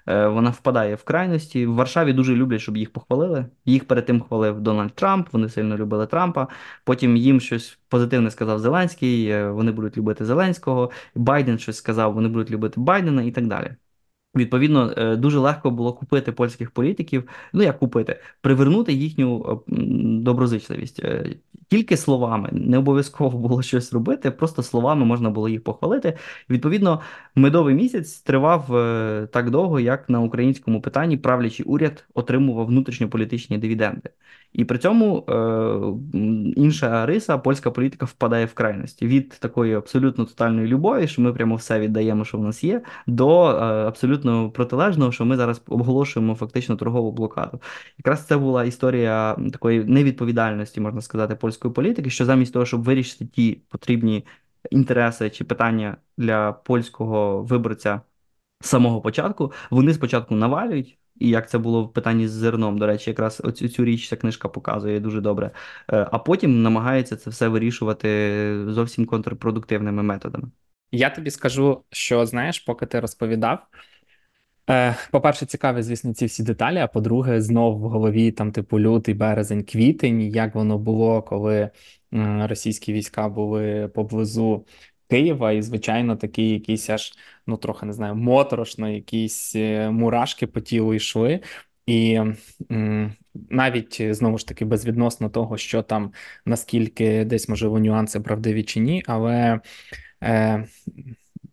Е, 0.07 0.27
вона 0.27 0.49
впадає 0.49 0.95
в 0.95 1.03
крайності. 1.03 1.65
В 1.65 1.73
Варшаві 1.75 2.13
дуже 2.13 2.35
люблять, 2.35 2.61
щоб 2.61 2.77
їх 2.77 2.93
похвалили. 2.93 3.45
Їх 3.65 3.87
перед 3.87 4.05
тим 4.05 4.21
хвалив 4.21 4.61
Дональд 4.61 4.93
Трамп. 4.95 5.27
Вони 5.31 5.49
сильно 5.49 5.77
любили 5.77 6.07
Трампа. 6.07 6.47
Потім 6.83 7.17
їм 7.17 7.39
щось 7.39 7.79
позитивне 7.89 8.31
сказав 8.31 8.59
Зеленський. 8.59 9.27
Е, 9.27 9.51
вони 9.51 9.71
будуть 9.71 9.97
любити 9.97 10.25
Зеленського. 10.25 10.91
Байден 11.15 11.59
щось 11.59 11.77
сказав, 11.77 12.13
вони 12.13 12.27
будуть 12.29 12.51
любити 12.51 12.79
Байдена 12.79 13.23
і 13.23 13.31
так 13.31 13.47
далі. 13.47 13.75
Відповідно, 14.35 14.93
е, 14.97 15.15
дуже 15.15 15.39
легко 15.39 15.71
було 15.71 15.93
купити 15.93 16.31
польських 16.31 16.71
політиків. 16.71 17.29
Ну 17.53 17.63
як 17.63 17.79
купити, 17.79 18.19
привернути 18.41 18.93
їхню 18.93 19.61
доброзичливість 20.21 21.01
тільки 21.67 21.97
словами. 21.97 22.49
Не 22.51 22.77
обов'язково 22.77 23.37
було 23.37 23.61
щось 23.61 23.93
робити, 23.93 24.31
просто 24.31 24.63
словами 24.63 25.05
можна 25.05 25.29
було 25.29 25.49
їх 25.49 25.63
похвалити. 25.63 26.17
Відповідно, 26.49 27.01
медовий 27.35 27.75
місяць 27.75 28.19
тривав 28.21 28.75
е, 28.75 29.27
так 29.31 29.49
довго, 29.49 29.79
як 29.79 30.09
на 30.09 30.19
українському 30.19 30.81
питанні 30.81 31.17
правлячий 31.17 31.65
уряд 31.65 32.05
отримував 32.13 32.65
внутрішньополітичні 32.67 33.57
дивіденди. 33.57 34.09
І 34.55 34.65
при 34.65 34.77
цьому 34.77 35.25
е, 35.29 36.53
інша 36.55 37.05
риса, 37.05 37.37
польська 37.37 37.71
політика 37.71 38.05
впадає 38.05 38.45
в 38.45 38.53
крайності 38.53 39.07
від 39.07 39.29
такої 39.29 39.73
абсолютно 39.75 40.25
тотальної 40.25 40.67
любові, 40.67 41.07
що 41.07 41.21
ми 41.21 41.33
прямо 41.33 41.55
все 41.55 41.79
віддаємо, 41.79 42.25
що 42.25 42.37
в 42.37 42.43
нас 42.43 42.63
є, 42.63 42.81
до 43.07 43.49
е, 43.49 43.53
абсолютно 43.87 44.51
протилежного, 44.51 45.11
що 45.11 45.25
ми 45.25 45.37
зараз 45.37 45.61
оголошуємо 45.67 46.35
фактично 46.35 46.75
торгову 46.75 47.11
блокаду. 47.11 47.61
Якраз 47.97 48.25
це 48.25 48.37
була 48.37 48.63
історія 48.63 49.37
такої 49.51 49.83
невідповідальності, 49.83 50.81
можна 50.81 51.01
сказати, 51.01 51.35
польської 51.35 51.73
політики, 51.73 52.09
що 52.09 52.25
замість 52.25 52.53
того, 52.53 52.65
щоб 52.65 52.83
вирішити 52.83 53.25
ті 53.25 53.61
потрібні 53.69 54.25
інтереси 54.71 55.29
чи 55.29 55.43
питання 55.43 55.97
для 56.17 56.51
польського 56.51 57.43
виборця 57.43 58.01
самого 58.61 59.01
початку, 59.01 59.51
вони 59.69 59.93
спочатку 59.93 60.35
навалюють. 60.35 60.97
І 61.19 61.29
як 61.29 61.49
це 61.49 61.57
було 61.57 61.83
в 61.83 61.93
питанні 61.93 62.27
з 62.27 62.31
зерном, 62.31 62.77
до 62.77 62.87
речі, 62.87 63.09
якраз 63.09 63.41
оцю 63.43 63.69
цю 63.69 63.85
річ 63.85 64.09
ця 64.09 64.15
книжка 64.15 64.49
показує 64.49 64.99
дуже 64.99 65.21
добре. 65.21 65.51
Е, 65.93 66.07
а 66.11 66.19
потім 66.19 66.61
намагається 66.61 67.15
це 67.15 67.29
все 67.29 67.47
вирішувати 67.47 68.65
зовсім 68.67 69.05
контрпродуктивними 69.05 70.03
методами. 70.03 70.47
Я 70.91 71.09
тобі 71.09 71.31
скажу, 71.31 71.83
що 71.91 72.25
знаєш, 72.25 72.59
поки 72.59 72.85
ти 72.85 72.99
розповідав. 72.99 73.59
Е, 74.69 74.95
По-перше, 75.11 75.45
цікаві, 75.45 75.81
звісно, 75.81 76.13
ці 76.13 76.25
всі 76.25 76.43
деталі. 76.43 76.77
А 76.77 76.87
по-друге, 76.87 77.41
знов 77.41 77.79
в 77.79 77.89
голові 77.89 78.31
там, 78.31 78.51
типу, 78.51 78.79
лютий, 78.79 79.13
березень, 79.13 79.63
квітень, 79.63 80.21
як 80.21 80.55
воно 80.55 80.77
було, 80.77 81.21
коли 81.21 81.69
російські 82.41 82.93
війська 82.93 83.29
були 83.29 83.87
поблизу 83.87 84.65
Києва, 85.09 85.51
і, 85.51 85.61
звичайно, 85.61 86.15
такий 86.15 86.49
якісь 86.49 86.89
аж 86.89 87.13
ну 87.47 87.57
трохи 87.57 87.85
не 87.85 87.93
знаю, 87.93 88.15
моторошно, 88.15 88.89
якісь 88.89 89.55
е, 89.55 89.89
мурашки 89.91 90.47
по 90.47 90.61
тілу 90.61 90.93
йшли. 90.93 91.41
І 91.85 92.19
навіть 93.49 94.15
знову 94.15 94.37
ж 94.37 94.47
таки 94.47 94.65
безвідносно 94.65 95.29
того, 95.29 95.57
що 95.57 95.81
там 95.83 96.13
наскільки 96.45 97.25
десь 97.25 97.49
можливо 97.49 97.79
нюанси 97.79 98.19
правдиві 98.19 98.63
чи 98.63 98.79
ні, 98.79 99.03
але 99.07 99.59
е, 100.23 100.67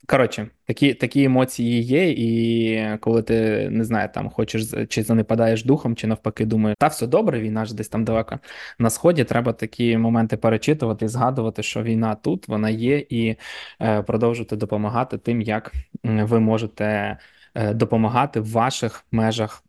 коротше, 0.07 0.51
такі 0.67 0.95
такі 0.95 1.25
емоції 1.25 1.83
є, 1.83 2.11
і 2.11 2.99
коли 3.01 3.23
ти 3.23 3.69
не 3.71 3.85
знаю, 3.85 4.09
там 4.15 4.31
хочеш 4.31 4.75
чи 4.89 5.03
занепадаєш 5.03 5.65
духом, 5.65 5.97
чи 5.97 6.07
навпаки 6.07 6.45
думаєш, 6.47 6.77
та 6.79 6.87
все 6.87 7.07
добре, 7.07 7.41
війна 7.41 7.65
ж 7.65 7.75
десь 7.75 7.89
там 7.89 8.05
далеко 8.05 8.39
на 8.79 8.91
сході. 8.91 9.25
Треба 9.25 9.53
такі 9.53 9.99
моменти 9.99 10.37
перечитувати 10.37 11.09
згадувати, 11.09 11.63
що 11.63 11.83
війна 11.83 12.15
тут 12.15 12.49
вона 12.49 12.71
є, 12.71 12.99
і 13.09 13.37
е, 13.81 14.03
продовжувати 14.03 14.57
допомагати 14.57 15.19
тим, 15.19 15.43
як 15.43 15.73
ви 16.05 16.41
можете. 16.41 17.19
Е, 17.55 17.75
допомагати 17.75 18.41
в 18.41 18.51
ваших 18.51 19.05
межах 19.13 19.65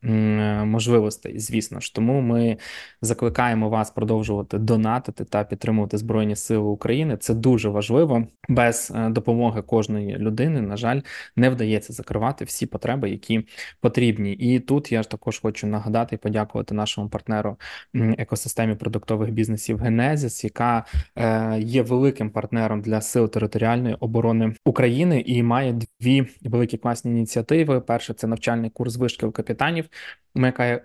можливостей, 0.66 1.40
звісно 1.40 1.80
ж. 1.80 1.96
Тому 1.96 2.22
ми 2.22 2.58
закликаємо 3.02 3.70
вас 3.70 3.92
продовжувати 3.92 4.58
донатити 4.58 5.26
та 5.26 5.44
підтримувати 5.44 5.98
Збройні 5.98 6.36
Сили 6.36 6.64
України. 6.64 7.18
Це 7.18 7.34
дуже 7.34 7.70
важливо. 7.70 8.28
Без 8.50 8.92
е, 8.96 9.10
допомоги 9.10 9.62
кожної 9.62 10.18
людини, 10.18 10.62
на 10.62 10.78
жаль, 10.78 11.02
не 11.36 11.50
вдається 11.50 11.94
закривати 11.94 12.46
всі 12.46 12.66
потреби, 12.66 13.10
які 13.10 13.48
потрібні. 13.82 14.34
І 14.34 14.60
тут 14.60 14.92
я 14.92 15.04
ж 15.04 15.10
також 15.10 15.40
хочу 15.40 15.68
нагадати 15.68 16.16
і 16.16 16.18
подякувати 16.18 16.76
нашому 16.76 17.10
партнеру 17.10 17.58
екосистемі 17.94 18.76
продуктових 18.76 19.32
бізнесів 19.32 19.78
Генезіс, 19.78 20.44
яка 20.44 20.86
е, 21.16 21.60
є 21.60 21.82
великим 21.82 22.30
партнером 22.30 22.82
для 22.82 23.02
сил 23.02 23.30
територіальної 23.30 23.96
оборони 24.00 24.56
України 24.66 25.24
і 25.26 25.44
має 25.44 25.80
дві 26.02 26.28
великі 26.42 26.78
класні 26.78 27.12
ініціативи 27.12 27.73
важливою. 27.74 27.82
Перше 27.82 28.14
це 28.14 28.28
навчальний 28.28 28.70
курс 28.70 28.98
вишкіл 28.98 29.32
капітанів, 29.32 29.90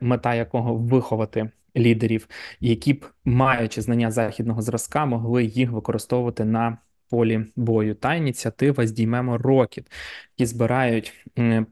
мета 0.01 0.35
якого 0.35 0.75
виховати 0.75 1.51
лідерів, 1.77 2.29
які 2.61 2.93
б, 2.93 3.07
маючи 3.25 3.83
знання 3.83 4.11
західного 4.11 4.63
зразка, 4.63 5.07
могли 5.07 5.45
їх 5.45 5.71
використовувати 5.71 6.45
на 6.45 6.79
полі 7.11 7.47
бою. 7.57 7.95
Та 7.95 8.15
ініціатива 8.15 8.87
здіймемо 8.87 9.39
рокіт, 9.39 9.91
які 10.37 10.47
збирають 10.47 11.13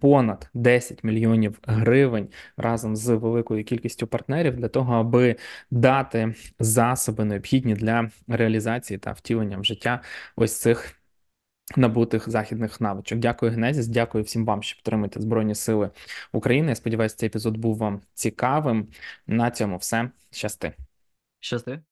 понад 0.00 0.50
10 0.54 1.04
мільйонів 1.04 1.58
гривень 1.66 2.28
разом 2.56 2.96
з 2.96 3.08
великою 3.16 3.64
кількістю 3.64 4.06
партнерів 4.06 4.56
для 4.56 4.68
того, 4.68 4.94
аби 4.94 5.36
дати 5.70 6.34
засоби 6.60 7.24
необхідні 7.24 7.74
для 7.74 8.10
реалізації 8.28 8.98
та 8.98 9.12
втілення 9.12 9.58
в 9.58 9.64
життя 9.64 10.00
ось 10.36 10.60
цих 10.60 10.96
набутих 11.76 12.30
західних 12.30 12.80
навичок. 12.80 13.18
Дякую, 13.18 13.52
Генезіс. 13.52 13.86
Дякую 13.86 14.24
всім 14.24 14.44
вам, 14.44 14.62
що 14.62 14.76
підтримуєте 14.76 15.20
Збройні 15.20 15.54
Сили 15.54 15.90
України. 16.32 16.68
Я 16.68 16.74
сподіваюся, 16.74 17.16
цей 17.16 17.26
епізод 17.26 17.56
був 17.56 17.76
вам 17.76 18.00
цікавим. 18.14 18.88
На 19.26 19.50
цьому 19.50 19.76
все. 19.76 20.10
Щасти. 20.30 20.72
Щасти. 21.40 21.82